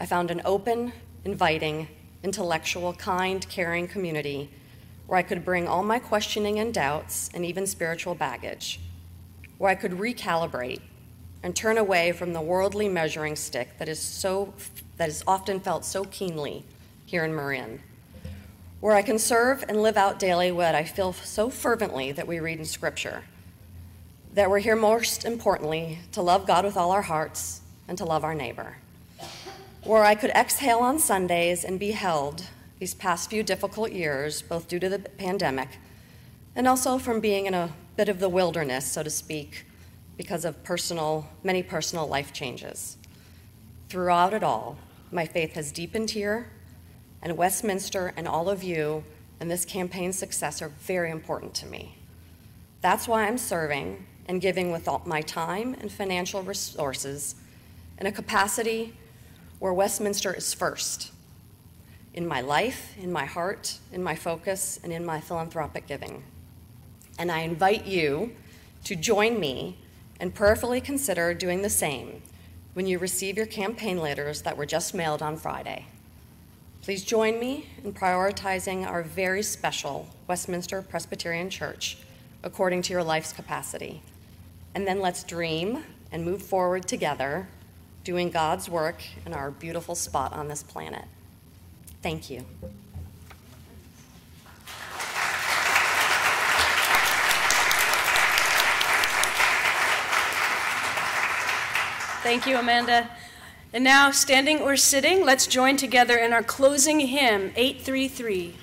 I 0.00 0.06
found 0.06 0.30
an 0.30 0.40
open, 0.46 0.94
inviting, 1.26 1.86
intellectual, 2.22 2.94
kind, 2.94 3.46
caring 3.50 3.86
community 3.86 4.48
where 5.06 5.18
I 5.18 5.22
could 5.22 5.44
bring 5.44 5.68
all 5.68 5.82
my 5.82 5.98
questioning 5.98 6.60
and 6.60 6.72
doubts 6.72 7.28
and 7.34 7.44
even 7.44 7.66
spiritual 7.66 8.14
baggage, 8.14 8.80
where 9.58 9.70
I 9.70 9.74
could 9.74 9.92
recalibrate 9.92 10.80
and 11.42 11.54
turn 11.54 11.76
away 11.76 12.12
from 12.12 12.32
the 12.32 12.40
worldly 12.40 12.88
measuring 12.88 13.36
stick 13.36 13.76
that 13.76 13.88
is 13.90 14.00
so 14.00 14.54
that 14.96 15.08
is 15.08 15.24
often 15.26 15.60
felt 15.60 15.84
so 15.84 16.04
keenly 16.04 16.64
here 17.06 17.24
in 17.24 17.34
Marin, 17.34 17.80
where 18.80 18.94
I 18.94 19.02
can 19.02 19.18
serve 19.18 19.64
and 19.68 19.82
live 19.82 19.96
out 19.96 20.18
daily 20.18 20.50
what 20.52 20.74
I 20.74 20.84
feel 20.84 21.12
so 21.12 21.50
fervently 21.50 22.12
that 22.12 22.26
we 22.26 22.40
read 22.40 22.58
in 22.58 22.64
Scripture. 22.64 23.24
That 24.34 24.50
we're 24.50 24.60
here 24.60 24.76
most 24.76 25.24
importantly 25.24 25.98
to 26.12 26.22
love 26.22 26.46
God 26.46 26.64
with 26.64 26.76
all 26.76 26.90
our 26.90 27.02
hearts 27.02 27.60
and 27.88 27.98
to 27.98 28.04
love 28.04 28.24
our 28.24 28.34
neighbor. 28.34 28.76
Where 29.84 30.04
I 30.04 30.14
could 30.14 30.30
exhale 30.30 30.78
on 30.78 30.98
Sundays 30.98 31.64
and 31.64 31.78
be 31.78 31.90
held 31.90 32.46
these 32.78 32.94
past 32.94 33.30
few 33.30 33.42
difficult 33.42 33.92
years, 33.92 34.42
both 34.42 34.68
due 34.68 34.78
to 34.78 34.88
the 34.88 34.98
pandemic 34.98 35.68
and 36.54 36.68
also 36.68 36.98
from 36.98 37.20
being 37.20 37.46
in 37.46 37.54
a 37.54 37.70
bit 37.96 38.08
of 38.08 38.20
the 38.20 38.28
wilderness, 38.28 38.90
so 38.90 39.02
to 39.02 39.10
speak, 39.10 39.64
because 40.16 40.44
of 40.44 40.62
personal, 40.64 41.26
many 41.42 41.62
personal 41.62 42.06
life 42.06 42.32
changes. 42.32 42.96
Throughout 43.92 44.32
it 44.32 44.42
all, 44.42 44.78
my 45.10 45.26
faith 45.26 45.52
has 45.52 45.70
deepened 45.70 46.12
here, 46.12 46.48
and 47.20 47.36
Westminster 47.36 48.14
and 48.16 48.26
all 48.26 48.48
of 48.48 48.62
you 48.62 49.04
and 49.38 49.50
this 49.50 49.66
campaign's 49.66 50.16
success 50.16 50.62
are 50.62 50.70
very 50.70 51.10
important 51.10 51.52
to 51.56 51.66
me. 51.66 51.98
That's 52.80 53.06
why 53.06 53.26
I'm 53.26 53.36
serving 53.36 54.06
and 54.26 54.40
giving 54.40 54.72
with 54.72 54.88
all 54.88 55.02
my 55.04 55.20
time 55.20 55.76
and 55.78 55.92
financial 55.92 56.42
resources 56.42 57.34
in 57.98 58.06
a 58.06 58.12
capacity 58.12 58.96
where 59.58 59.74
Westminster 59.74 60.32
is 60.32 60.54
first 60.54 61.12
in 62.14 62.26
my 62.26 62.40
life, 62.40 62.94
in 62.98 63.12
my 63.12 63.26
heart, 63.26 63.76
in 63.92 64.02
my 64.02 64.14
focus, 64.14 64.80
and 64.82 64.90
in 64.90 65.04
my 65.04 65.20
philanthropic 65.20 65.86
giving. 65.86 66.24
And 67.18 67.30
I 67.30 67.40
invite 67.40 67.84
you 67.84 68.32
to 68.84 68.96
join 68.96 69.38
me 69.38 69.76
and 70.18 70.34
prayerfully 70.34 70.80
consider 70.80 71.34
doing 71.34 71.60
the 71.60 71.68
same 71.68 72.22
when 72.74 72.86
you 72.86 72.98
receive 72.98 73.36
your 73.36 73.46
campaign 73.46 73.98
letters 73.98 74.42
that 74.42 74.56
were 74.56 74.66
just 74.66 74.94
mailed 74.94 75.22
on 75.22 75.36
Friday. 75.36 75.86
Please 76.82 77.04
join 77.04 77.38
me 77.38 77.66
in 77.84 77.92
prioritizing 77.92 78.86
our 78.86 79.02
very 79.02 79.42
special 79.42 80.08
Westminster 80.26 80.82
Presbyterian 80.82 81.48
Church 81.48 81.98
according 82.42 82.82
to 82.82 82.92
your 82.92 83.04
life's 83.04 83.32
capacity. 83.32 84.02
And 84.74 84.86
then 84.86 85.00
let's 85.00 85.22
dream 85.22 85.84
and 86.10 86.24
move 86.24 86.42
forward 86.42 86.88
together, 86.88 87.46
doing 88.04 88.30
God's 88.30 88.68
work 88.68 89.02
in 89.24 89.32
our 89.32 89.50
beautiful 89.50 89.94
spot 89.94 90.32
on 90.32 90.48
this 90.48 90.62
planet. 90.62 91.04
Thank 92.02 92.30
you. 92.30 92.44
Thank 102.22 102.46
you, 102.46 102.56
Amanda. 102.56 103.10
And 103.72 103.82
now, 103.82 104.12
standing 104.12 104.60
or 104.60 104.76
sitting, 104.76 105.24
let's 105.24 105.48
join 105.48 105.76
together 105.76 106.16
in 106.16 106.32
our 106.32 106.42
closing 106.42 107.00
hymn, 107.00 107.52
833. 107.56 108.54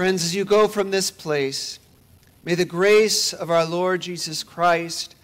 Friends, 0.00 0.24
as 0.24 0.34
you 0.34 0.46
go 0.46 0.66
from 0.66 0.90
this 0.90 1.10
place, 1.10 1.78
may 2.42 2.54
the 2.54 2.64
grace 2.64 3.34
of 3.34 3.50
our 3.50 3.66
Lord 3.66 4.00
Jesus 4.00 4.42
Christ, 4.42 5.14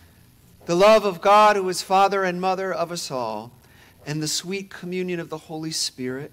the 0.66 0.74
love 0.74 1.06
of 1.06 1.22
God, 1.22 1.56
who 1.56 1.66
is 1.70 1.80
Father 1.80 2.24
and 2.24 2.42
Mother 2.42 2.74
of 2.74 2.92
us 2.92 3.10
all, 3.10 3.52
and 4.04 4.22
the 4.22 4.28
sweet 4.28 4.68
communion 4.68 5.18
of 5.18 5.30
the 5.30 5.38
Holy 5.38 5.70
Spirit 5.70 6.30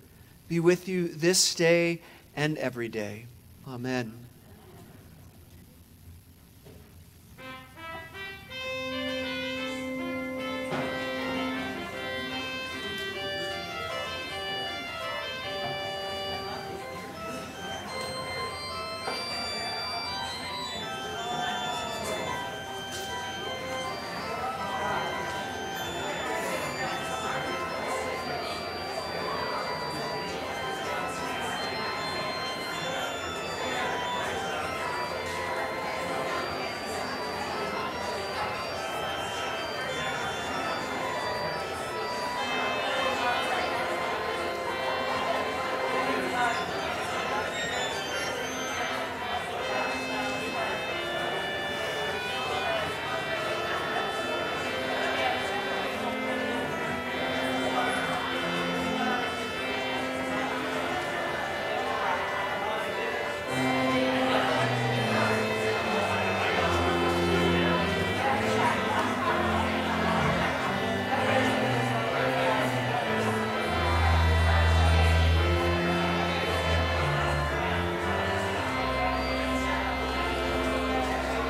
be 0.49 0.59
with 0.59 0.89
you 0.89 1.07
this 1.07 1.55
day 1.55 2.01
and 2.35 2.57
every 2.57 2.89
day. 2.89 3.27
Amen. 3.65 4.22